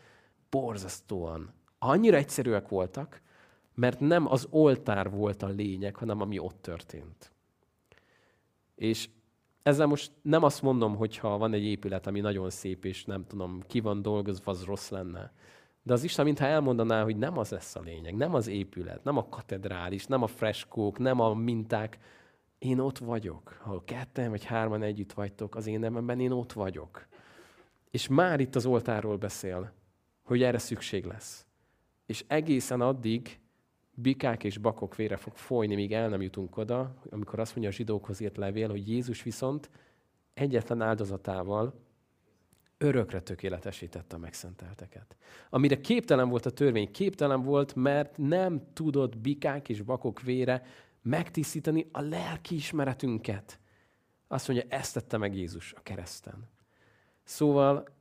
Borzasztóan. 0.50 1.58
Annyira 1.80 2.18
egyszerűek 2.18 2.68
voltak, 2.68 3.22
mert 3.76 4.00
nem 4.00 4.32
az 4.32 4.48
oltár 4.50 5.10
volt 5.10 5.44
a 5.44 5.48
lényeg, 5.48 5.96
hanem 5.96 6.22
ami 6.22 6.40
ott 6.40 6.62
történt. 6.62 7.32
És 8.76 9.10
ezzel 9.64 9.88
most 9.88 10.12
nem 10.22 10.44
azt 10.44 10.62
mondom, 10.62 10.96
hogy 10.96 11.18
ha 11.18 11.38
van 11.38 11.54
egy 11.54 11.64
épület, 11.64 12.08
ami 12.08 12.20
nagyon 12.20 12.50
szép, 12.50 12.86
és 12.86 13.06
nem 13.06 13.26
tudom, 13.28 13.60
ki 13.68 13.80
van 13.80 14.02
dolgozva, 14.02 14.52
az 14.52 14.64
rossz 14.64 14.90
lenne. 14.90 15.32
De 15.84 15.94
az 15.94 16.04
Isten, 16.04 16.26
mintha 16.26 16.46
elmondaná, 16.46 17.04
hogy 17.04 17.18
nem 17.18 17.38
az 17.38 17.50
lesz 17.50 17.76
a 17.76 17.82
lényeg, 17.82 18.16
nem 18.16 18.34
az 18.34 18.48
épület, 18.48 19.04
nem 19.04 19.18
a 19.18 19.30
katedrális, 19.30 20.06
nem 20.06 20.24
a 20.24 20.28
freskók, 20.28 20.98
nem 20.98 21.20
a 21.20 21.34
minták. 21.34 21.98
Én 22.58 22.80
ott 22.80 22.98
vagyok. 22.98 23.58
Ha 23.62 23.84
ketten 23.86 24.30
vagy 24.30 24.44
hárman 24.44 24.82
együtt 24.82 25.14
vagytok 25.14 25.56
az 25.56 25.68
én 25.68 25.80
nememben, 25.80 26.20
én 26.20 26.32
ott 26.32 26.54
vagyok. 26.54 27.08
És 27.92 28.08
már 28.08 28.40
itt 28.40 28.56
az 28.56 28.66
oltárról 28.66 29.18
beszél, 29.18 29.72
hogy 30.24 30.44
erre 30.44 30.58
szükség 30.58 31.06
lesz. 31.06 31.46
És 32.10 32.24
egészen 32.28 32.82
addig 32.82 33.40
bikák 33.92 34.44
és 34.44 34.58
bakok 34.58 34.96
vére 34.96 35.18
fog 35.18 35.36
folyni, 35.36 35.76
míg 35.76 35.94
el 35.94 36.10
nem 36.10 36.22
jutunk 36.22 36.58
oda, 36.58 36.96
amikor 37.10 37.40
azt 37.40 37.52
mondja 37.52 37.72
a 37.72 37.76
zsidókhoz 37.76 38.20
írt 38.20 38.38
levél, 38.38 38.70
hogy 38.70 38.90
Jézus 38.90 39.24
viszont 39.24 39.70
egyetlen 40.34 40.82
áldozatával 40.82 41.74
örökre 42.78 43.22
tökéletesítette 43.22 44.16
a 44.16 44.20
megszentelteket. 44.20 45.16
Amire 45.50 45.82
képtelen 45.82 46.30
volt 46.30 46.46
a 46.46 46.52
törvény, 46.52 46.92
képtelen 46.92 47.42
volt, 47.42 47.76
mert 47.76 48.18
nem 48.18 48.74
tudott 48.74 49.18
bikák 49.18 49.70
és 49.70 49.82
bakok 49.82 50.22
vére 50.22 50.64
megtisztítani 51.02 51.88
a 51.92 52.02
lelki 52.02 52.56
ismeretünket. 52.56 53.60
Azt 54.28 54.48
mondja, 54.48 54.66
ezt 54.70 54.94
tette 54.94 55.18
meg 55.18 55.36
Jézus 55.36 55.74
a 55.74 55.82
kereszten. 55.82 56.50
Szóval 57.24 57.98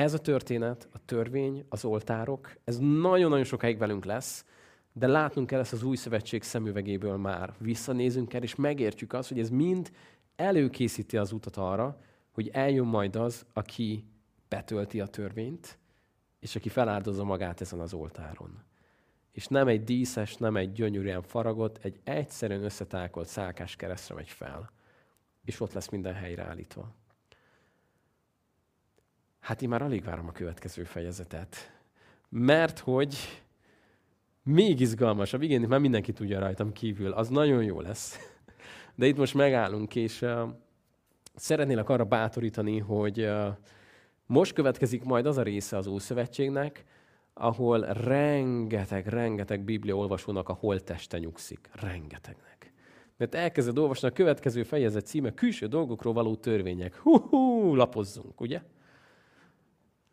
ez 0.00 0.14
a 0.14 0.18
történet, 0.18 0.88
a 0.92 1.04
törvény, 1.04 1.64
az 1.68 1.84
oltárok, 1.84 2.56
ez 2.64 2.78
nagyon-nagyon 2.78 3.44
sokáig 3.44 3.78
velünk 3.78 4.04
lesz, 4.04 4.44
de 4.92 5.06
látnunk 5.06 5.46
kell 5.46 5.60
ezt 5.60 5.72
az 5.72 5.82
új 5.82 5.96
szövetség 5.96 6.42
szemüvegéből 6.42 7.16
már. 7.16 7.54
Visszanézünk 7.58 8.34
el, 8.34 8.42
és 8.42 8.54
megértjük 8.54 9.12
azt, 9.12 9.28
hogy 9.28 9.38
ez 9.38 9.50
mind 9.50 9.90
előkészíti 10.36 11.16
az 11.16 11.32
utat 11.32 11.56
arra, 11.56 12.00
hogy 12.30 12.48
eljön 12.48 12.86
majd 12.86 13.16
az, 13.16 13.46
aki 13.52 14.04
betölti 14.48 15.00
a 15.00 15.06
törvényt, 15.06 15.78
és 16.38 16.56
aki 16.56 16.68
feláldozza 16.68 17.24
magát 17.24 17.60
ezen 17.60 17.80
az 17.80 17.94
oltáron. 17.94 18.62
és 19.32 19.46
nem 19.46 19.68
egy 19.68 19.84
díszes, 19.84 20.36
nem 20.36 20.56
egy 20.56 20.72
gyönyörűen 20.72 21.22
faragott, 21.22 21.84
egy 21.84 22.00
egyszerűen 22.04 22.64
összetákolt 22.64 23.26
szálkás 23.26 23.76
keresztre 23.76 24.14
megy 24.14 24.28
fel. 24.28 24.70
És 25.44 25.60
ott 25.60 25.72
lesz 25.72 25.88
minden 25.88 26.14
helyreállítva. 26.14 26.94
Hát 29.40 29.62
én 29.62 29.68
már 29.68 29.82
alig 29.82 30.04
várom 30.04 30.28
a 30.28 30.32
következő 30.32 30.84
fejezetet. 30.84 31.56
Mert 32.28 32.78
hogy 32.78 33.16
még 34.42 34.80
izgalmasabb, 34.80 35.42
igen, 35.42 35.60
már 35.60 35.80
mindenki 35.80 36.12
tudja 36.12 36.38
rajtam 36.38 36.72
kívül, 36.72 37.12
az 37.12 37.28
nagyon 37.28 37.62
jó 37.62 37.80
lesz. 37.80 38.18
De 38.94 39.06
itt 39.06 39.16
most 39.16 39.34
megállunk, 39.34 39.94
és 39.94 40.22
uh, 40.22 40.40
szeretnélek 41.34 41.88
arra 41.88 42.04
bátorítani, 42.04 42.78
hogy 42.78 43.20
uh, 43.20 43.46
most 44.26 44.52
következik 44.52 45.04
majd 45.04 45.26
az 45.26 45.36
a 45.36 45.42
része 45.42 45.76
az 45.76 45.86
Ószövetségnek, 45.86 46.84
ahol 47.34 47.80
rengeteg, 47.80 49.06
rengeteg 49.06 49.64
Biblia 49.64 49.96
olvasónak 49.96 50.48
a 50.48 50.52
holteste 50.52 51.18
nyugszik. 51.18 51.70
Rengetegnek. 51.72 52.72
Mert 53.16 53.34
elkezded 53.34 53.78
olvasni 53.78 54.08
a 54.08 54.12
következő 54.12 54.62
fejezet 54.62 55.06
címe, 55.06 55.34
külső 55.34 55.66
dolgokról 55.66 56.12
való 56.12 56.36
törvények. 56.36 56.96
Hú-hú, 56.96 57.74
lapozzunk, 57.74 58.40
ugye? 58.40 58.62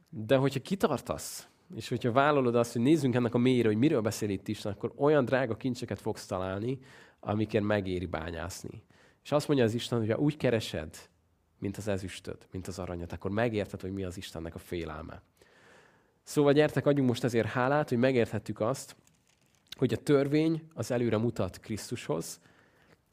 De 0.10 0.36
hogyha 0.36 0.60
kitartasz, 0.60 1.48
és 1.76 1.90
hogyha 1.90 2.12
vállalod 2.12 2.56
azt, 2.56 2.74
hogy 2.74 2.82
nézzünk 2.82 3.16
ennek 3.16 3.34
a 3.34 3.38
mélyre, 3.38 3.68
hogy 3.68 3.78
miről 3.78 4.02
beszél 4.02 4.30
itt 4.30 4.48
Isten, 4.48 4.72
akkor 4.72 4.94
olyan 4.96 5.26
drága 5.26 5.58
kincseket 5.58 6.02
fogsz 6.02 6.26
találni, 6.26 6.80
amikért 7.20 7.64
megéri 7.64 8.06
bányászni. 8.06 8.84
És 9.24 9.32
azt 9.32 9.48
mondja 9.48 9.66
az 9.66 9.74
Isten, 9.74 10.00
hogy 10.00 10.12
ha 10.12 10.18
úgy 10.18 10.38
keresed, 10.38 11.10
mint 11.60 11.78
az 11.78 11.88
ezüstöt, 11.88 12.48
mint 12.52 12.68
az 12.68 12.80
aranyat, 12.80 13.12
akkor 13.12 13.32
megérted, 13.32 13.82
hogy 13.82 13.92
mi 13.92 14.04
az 14.04 14.18
Istennek 14.18 14.56
a 14.56 14.60
félelme. 14.60 15.22
Szóval 16.24 16.54
gyertek, 16.54 16.86
adjunk 16.86 17.10
most 17.10 17.24
ezért 17.24 17.48
hálát, 17.48 17.90
hogy 17.90 17.98
megérthettük 17.98 18.60
azt, 18.60 18.96
hogy 19.78 19.94
a 19.94 19.98
törvény 19.98 20.68
az 20.74 20.92
előre 20.92 21.18
mutat 21.18 21.60
Krisztushoz, 21.60 22.40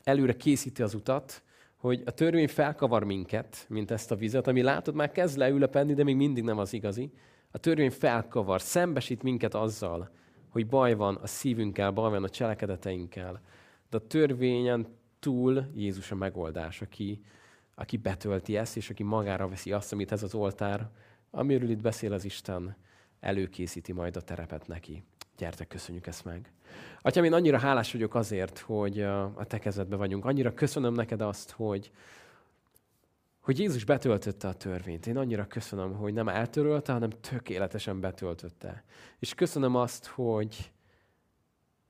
előre 0.03 0.37
készíti 0.37 0.83
az 0.83 0.95
utat, 0.95 1.43
hogy 1.85 2.03
a 2.05 2.11
törvény 2.11 2.49
felkavar 2.49 3.05
minket, 3.05 3.67
mint 3.69 3.91
ezt 3.91 4.11
a 4.11 4.17
vizet, 4.17 4.47
ami 4.47 4.63
látod, 4.63 4.95
már 4.95 5.13
kezd 5.13 5.39
leülepedni, 5.39 5.95
de 5.95 6.05
még 6.05 6.17
mindig 6.17 6.45
nem 6.45 6.59
az 6.59 6.73
igazi. 6.73 7.13
A 7.51 7.59
törvény 7.59 7.91
felkavar, 7.91 8.61
szembesít 8.61 9.23
minket 9.23 9.55
azzal, 9.55 10.11
hogy 10.49 10.67
baj 10.67 10.95
van 10.95 11.15
a 11.15 11.27
szívünkkel, 11.27 11.91
baj 11.91 12.11
van 12.11 12.25
a 12.25 12.29
cselekedeteinkkel. 12.29 13.41
De 13.91 13.97
a 13.97 14.07
törvényen 14.07 14.87
túl 15.19 15.67
Jézus 15.75 16.11
a 16.11 16.15
megoldás, 16.15 16.83
aki, 16.83 17.21
aki 17.75 17.97
betölti 17.97 18.57
ezt, 18.57 18.77
és 18.77 18.91
aki 18.91 19.03
magára 19.03 19.49
veszi 19.49 19.73
azt, 19.73 19.93
amit 19.93 20.13
ez 20.13 20.23
az 20.23 20.35
oltár, 20.35 20.91
amiről 21.31 21.71
itt 21.71 21.83
beszél 21.83 22.13
az 22.13 22.25
Isten, 22.25 22.77
előkészíti 23.21 23.93
majd 23.93 24.17
a 24.17 24.23
terepet 24.23 24.67
neki. 24.67 25.05
Gyertek, 25.37 25.69
köszönjük 25.69 26.07
ezt 26.07 26.25
meg. 26.25 26.53
Atyám, 27.03 27.25
én 27.25 27.33
annyira 27.33 27.59
hálás 27.59 27.93
vagyok 27.93 28.15
azért, 28.15 28.59
hogy 28.59 29.01
a 29.01 29.45
te 29.47 29.59
kezedben 29.59 29.99
vagyunk. 29.99 30.25
Annyira 30.25 30.55
köszönöm 30.55 30.95
neked 30.95 31.21
azt, 31.21 31.51
hogy, 31.51 31.91
hogy 33.41 33.59
Jézus 33.59 33.85
betöltötte 33.85 34.49
a 34.49 34.55
törvényt. 34.55 35.07
Én 35.07 35.17
annyira 35.17 35.47
köszönöm, 35.47 35.95
hogy 35.95 36.13
nem 36.13 36.29
eltörölte, 36.29 36.93
hanem 36.93 37.11
tökéletesen 37.11 38.01
betöltötte. 38.01 38.85
És 39.19 39.35
köszönöm 39.35 39.75
azt, 39.75 40.07
hogy, 40.07 40.73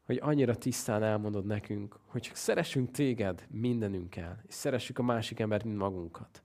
hogy 0.06 0.18
annyira 0.22 0.54
tisztán 0.54 1.02
elmondod 1.02 1.46
nekünk, 1.46 1.98
hogy 2.06 2.20
csak 2.20 2.34
szeressünk 2.36 2.90
téged 2.90 3.46
mindenünkkel, 3.50 4.42
és 4.46 4.54
szeressük 4.54 4.98
a 4.98 5.02
másik 5.02 5.40
embert, 5.40 5.64
mint 5.64 5.78
magunkat. 5.78 6.42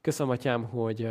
Köszönöm, 0.00 0.32
Atyám, 0.32 0.64
hogy, 0.64 1.08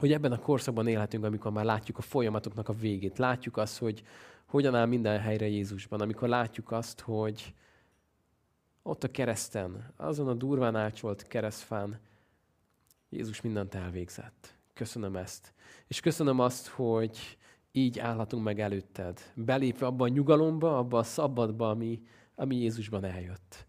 hogy 0.00 0.12
ebben 0.12 0.32
a 0.32 0.38
korszakban 0.38 0.86
élhetünk, 0.86 1.24
amikor 1.24 1.52
már 1.52 1.64
látjuk 1.64 1.98
a 1.98 2.02
folyamatoknak 2.02 2.68
a 2.68 2.72
végét. 2.72 3.18
Látjuk 3.18 3.56
azt, 3.56 3.78
hogy 3.78 4.02
hogyan 4.46 4.74
áll 4.74 4.86
minden 4.86 5.20
helyre 5.20 5.48
Jézusban. 5.48 6.00
Amikor 6.00 6.28
látjuk 6.28 6.72
azt, 6.72 7.00
hogy 7.00 7.54
ott 8.82 9.04
a 9.04 9.10
kereszten, 9.10 9.92
azon 9.96 10.28
a 10.28 10.34
durván 10.34 10.76
ácsolt 10.76 11.26
keresztfán 11.26 12.00
Jézus 13.08 13.40
mindent 13.40 13.74
elvégzett. 13.74 14.54
Köszönöm 14.74 15.16
ezt. 15.16 15.52
És 15.86 16.00
köszönöm 16.00 16.38
azt, 16.38 16.66
hogy 16.66 17.38
így 17.72 17.98
állhatunk 17.98 18.44
meg 18.44 18.60
előtted, 18.60 19.32
belépve 19.34 19.86
abba 19.86 20.04
a 20.04 20.08
nyugalomba, 20.08 20.78
abba 20.78 20.98
a 20.98 21.02
szabadba, 21.02 21.70
ami, 21.70 22.02
ami 22.34 22.56
Jézusban 22.56 23.04
eljött. 23.04 23.66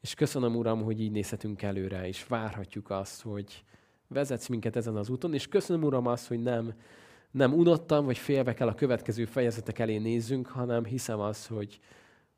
És 0.00 0.14
köszönöm, 0.14 0.56
Uram, 0.56 0.82
hogy 0.82 1.00
így 1.00 1.10
nézhetünk 1.10 1.62
előre, 1.62 2.06
és 2.06 2.26
várhatjuk 2.26 2.90
azt, 2.90 3.22
hogy, 3.22 3.64
vezetsz 4.08 4.48
minket 4.48 4.76
ezen 4.76 4.96
az 4.96 5.08
úton, 5.08 5.34
és 5.34 5.48
köszönöm, 5.48 5.82
Uram, 5.82 6.06
azt, 6.06 6.26
hogy 6.26 6.42
nem, 6.42 6.74
nem 7.30 7.52
unottam, 7.52 8.04
vagy 8.04 8.18
félve 8.18 8.54
kell 8.54 8.68
a 8.68 8.74
következő 8.74 9.24
fejezetek 9.24 9.78
elé 9.78 9.96
nézzünk, 9.96 10.46
hanem 10.46 10.84
hiszem 10.84 11.20
azt, 11.20 11.46
hogy 11.46 11.80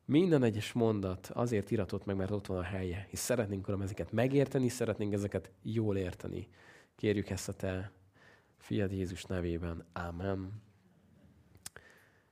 minden 0.04 0.42
egyes 0.42 0.72
mondat 0.72 1.30
azért 1.34 1.70
iratott 1.70 2.04
meg, 2.04 2.16
mert 2.16 2.30
ott 2.30 2.46
van 2.46 2.58
a 2.58 2.62
helye. 2.62 3.06
És 3.10 3.18
szeretnénk, 3.18 3.68
Uram, 3.68 3.82
ezeket 3.82 4.12
megérteni, 4.12 4.68
szeretnénk 4.68 5.12
ezeket 5.12 5.50
jól 5.62 5.96
érteni. 5.96 6.48
Kérjük 6.96 7.30
ezt 7.30 7.48
a 7.48 7.52
Te 7.52 7.92
fiad 8.56 8.92
Jézus 8.92 9.24
nevében. 9.24 9.84
Amen. 9.92 10.62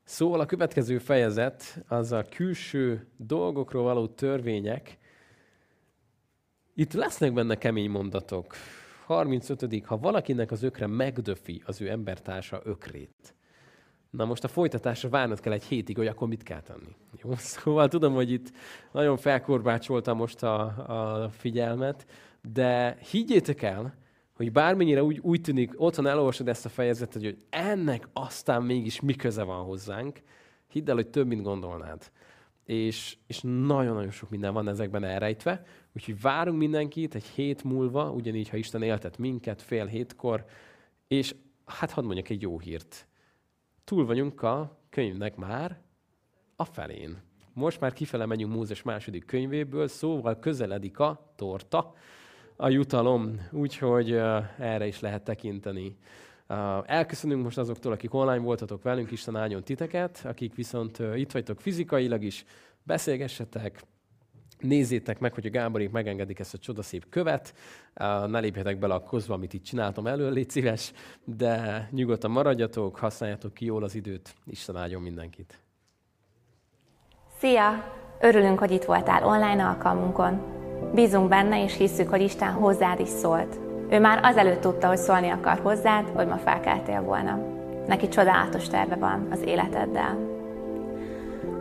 Szóval 0.05 0.41
a 0.41 0.47
következő 0.47 0.99
fejezet 0.99 1.85
az 1.89 2.13
a 2.13 2.23
külső 2.23 3.07
dolgokról 3.17 3.83
való 3.83 4.07
törvények. 4.07 4.99
Itt 6.75 6.93
lesznek 6.93 7.33
benne 7.33 7.57
kemény 7.57 7.91
mondatok. 7.91 8.55
35. 9.07 9.85
Ha 9.85 9.99
valakinek 9.99 10.51
az 10.51 10.63
ökre 10.63 10.87
megdöfi 10.87 11.63
az 11.65 11.81
ő 11.81 11.91
embertársa 11.91 12.61
ökrét. 12.65 13.35
Na 14.11 14.25
most 14.25 14.45
a 14.45 14.49
folytatásra 14.49 15.09
várnod 15.09 15.41
kell 15.41 15.53
egy 15.53 15.65
hétig, 15.65 15.97
hogy 15.97 16.07
akkor 16.07 16.29
mit 16.29 16.43
kell 16.43 16.61
tenni. 16.61 16.97
Jó? 17.23 17.31
Szóval 17.55 17.89
tudom, 17.89 18.15
hogy 18.15 18.31
itt 18.31 18.53
nagyon 18.93 19.17
felkorbácsoltam 19.17 20.17
most 20.17 20.43
a, 20.43 20.61
a 20.65 21.29
figyelmet, 21.31 22.07
de 22.53 22.99
higgyétek 23.11 23.63
el, 23.63 23.95
hogy 24.37 24.53
bármennyire 24.53 25.03
úgy, 25.03 25.19
úgy 25.23 25.41
tűnik, 25.41 25.73
otthon 25.77 26.07
elolvasod 26.07 26.49
ezt 26.49 26.65
a 26.65 26.69
fejezetet, 26.69 27.23
hogy 27.23 27.37
ennek 27.51 28.09
aztán 28.13 28.63
mégis 28.63 29.01
mi 29.01 29.15
köze 29.15 29.43
van 29.43 29.65
hozzánk, 29.65 30.21
hidd 30.69 30.89
el, 30.89 30.95
hogy 30.95 31.09
több, 31.09 31.27
mint 31.27 31.43
gondolnád. 31.43 32.11
És, 32.65 33.17
és 33.27 33.41
nagyon-nagyon 33.43 34.11
sok 34.11 34.31
minden 34.31 34.53
van 34.53 34.69
ezekben 34.69 35.05
elrejtve, 35.05 35.63
Úgyhogy 35.97 36.21
várunk 36.21 36.59
mindenkit 36.59 37.15
egy 37.15 37.25
hét 37.25 37.65
múlva, 37.65 38.11
ugyanígy, 38.11 38.49
ha 38.49 38.57
Isten 38.57 38.83
éltet 38.83 39.19
minket 39.19 39.63
fél 39.63 39.87
hétkor, 39.87 40.45
és 41.09 41.35
hát 41.65 41.91
hadd 41.91 42.05
mondjak 42.05 42.29
egy 42.29 42.43
jó 42.43 42.59
hírt. 42.59 43.09
Túl 43.85 44.07
vagyunk 44.07 44.43
a 44.43 44.79
könyvnek 44.91 45.37
már 45.37 45.81
a 46.57 46.65
felén. 46.65 47.17
Most 47.53 47.81
már 47.81 47.93
kifele 47.93 48.27
megyünk 48.27 48.53
Mózes 48.53 48.83
második 48.83 49.25
könyvéből, 49.25 49.89
szóval 49.89 50.39
közeledik 50.39 50.99
a 50.99 51.33
torta, 51.37 51.95
a 52.57 52.69
jutalom, 52.69 53.49
úgyhogy 53.51 54.13
erre 54.59 54.87
is 54.87 55.01
lehet 55.01 55.25
tekinteni. 55.25 55.97
Elköszönünk 56.85 57.43
most 57.43 57.59
azoktól, 57.59 57.93
akik 57.93 58.15
online 58.15 58.39
voltatok 58.39 58.83
velünk, 58.83 59.11
Isten 59.11 59.37
áldjon 59.37 59.65
titeket, 59.65 60.23
akik 60.25 60.55
viszont 60.55 60.99
itt 61.15 61.33
vagytok 61.33 61.61
fizikailag 61.61 62.23
is, 62.23 62.45
beszélgessetek, 62.83 63.83
Nézzétek 64.61 65.19
meg, 65.19 65.35
hogy 65.35 65.47
a 65.47 65.51
Gáborék 65.51 65.91
megengedik 65.91 66.39
ezt 66.39 66.55
a 66.55 66.59
csodaszép 66.59 67.07
követ. 67.09 67.55
Ne 68.27 68.39
lépjetek 68.39 68.79
bele 68.79 68.95
a 68.95 69.01
kozba, 69.01 69.35
amit 69.35 69.53
itt 69.53 69.65
csináltam 69.65 70.07
elő, 70.07 70.31
légy 70.31 70.51
szíves, 70.51 70.93
de 71.25 71.89
nyugodtan 71.91 72.31
maradjatok, 72.31 72.97
használjátok 72.97 73.55
ki 73.55 73.65
jól 73.65 73.83
az 73.83 73.95
időt. 73.95 74.35
Isten 74.47 74.77
áldjon 74.77 75.03
mindenkit. 75.03 75.59
Szia! 77.39 77.95
Örülünk, 78.21 78.59
hogy 78.59 78.71
itt 78.71 78.85
voltál 78.85 79.25
online 79.25 79.67
alkalmunkon. 79.67 80.55
Bízunk 80.95 81.29
benne, 81.29 81.63
és 81.63 81.77
hiszük, 81.77 82.09
hogy 82.09 82.21
Isten 82.21 82.53
hozzád 82.53 83.01
is 83.01 83.09
szólt. 83.09 83.61
Ő 83.91 84.01
már 84.01 84.25
azelőtt 84.25 84.61
tudta, 84.61 84.89
hogy 84.89 84.97
szólni 84.97 85.29
akar 85.29 85.59
hozzád, 85.59 86.09
hogy 86.09 86.27
ma 86.27 86.37
felkeltél 86.37 87.03
volna. 87.03 87.55
Neki 87.87 88.09
csodálatos 88.09 88.69
terve 88.69 88.95
van 88.95 89.29
az 89.31 89.43
életeddel. 89.43 90.36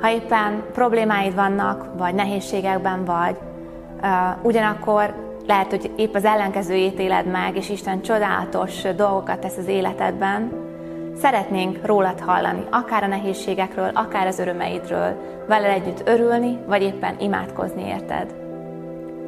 Ha 0.05 0.11
éppen 0.11 0.63
problémáid 0.73 1.35
vannak, 1.35 1.97
vagy 1.97 2.13
nehézségekben 2.13 3.05
vagy, 3.05 3.37
ugyanakkor 4.41 5.13
lehet, 5.47 5.69
hogy 5.69 5.91
épp 5.95 6.15
az 6.15 6.25
ellenkezőjét 6.25 6.99
éled 6.99 7.25
meg, 7.25 7.55
és 7.55 7.69
Isten 7.69 8.01
csodálatos 8.01 8.81
dolgokat 8.81 9.39
tesz 9.39 9.57
az 9.57 9.67
életedben, 9.67 10.51
szeretnénk 11.21 11.85
rólad 11.85 12.19
hallani, 12.19 12.63
akár 12.71 13.03
a 13.03 13.07
nehézségekről, 13.07 13.89
akár 13.93 14.27
az 14.27 14.39
örömeidről, 14.39 15.15
vele 15.47 15.69
együtt 15.69 16.07
örülni, 16.07 16.59
vagy 16.67 16.81
éppen 16.81 17.15
imádkozni 17.19 17.87
érted. 17.87 18.35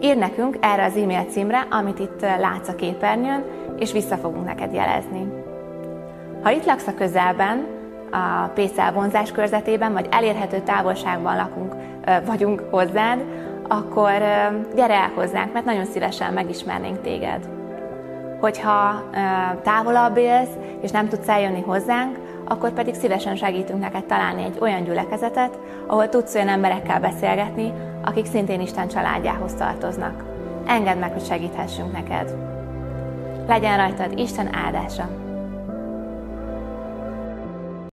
Írd 0.01 0.17
nekünk 0.17 0.57
erre 0.59 0.85
az 0.85 0.95
e-mail 0.95 1.23
címre, 1.29 1.67
amit 1.69 1.99
itt 1.99 2.21
látsz 2.21 2.67
a 2.67 2.75
képernyőn, 2.75 3.43
és 3.79 3.91
vissza 3.91 4.15
fogunk 4.15 4.45
neked 4.45 4.73
jelezni. 4.73 5.27
Ha 6.43 6.51
itt 6.51 6.65
laksz 6.65 6.87
a 6.87 6.93
közelben, 6.93 7.75
a 8.11 8.47
PCL 8.53 8.93
vonzás 8.93 9.31
körzetében, 9.31 9.93
vagy 9.93 10.07
elérhető 10.11 10.59
távolságban 10.59 11.35
lakunk, 11.35 11.75
vagyunk 12.25 12.63
hozzád, 12.71 13.23
akkor 13.67 14.11
gyere 14.75 14.93
el 14.93 15.11
hozzánk, 15.15 15.53
mert 15.53 15.65
nagyon 15.65 15.85
szívesen 15.85 16.33
megismernénk 16.33 17.01
téged. 17.01 17.49
Hogyha 18.39 19.03
távolabb 19.63 20.17
élsz, 20.17 20.55
és 20.81 20.91
nem 20.91 21.07
tudsz 21.07 21.27
eljönni 21.27 21.61
hozzánk, 21.61 22.17
akkor 22.45 22.71
pedig 22.71 22.93
szívesen 22.93 23.35
segítünk 23.35 23.79
neked 23.79 24.05
találni 24.05 24.43
egy 24.43 24.57
olyan 24.61 24.83
gyülekezetet, 24.83 25.59
ahol 25.87 26.09
tudsz 26.09 26.35
olyan 26.35 26.47
emberekkel 26.47 26.99
beszélgetni, 26.99 27.73
akik 28.03 28.25
szintén 28.25 28.61
Isten 28.61 28.87
családjához 28.87 29.53
tartoznak. 29.53 30.23
Engedd 30.67 30.97
meg, 30.97 31.11
hogy 31.11 31.25
segíthessünk 31.25 31.91
neked. 31.91 32.35
Legyen 33.47 33.77
rajtad 33.77 34.19
Isten 34.19 34.55
áldása! 34.65 35.26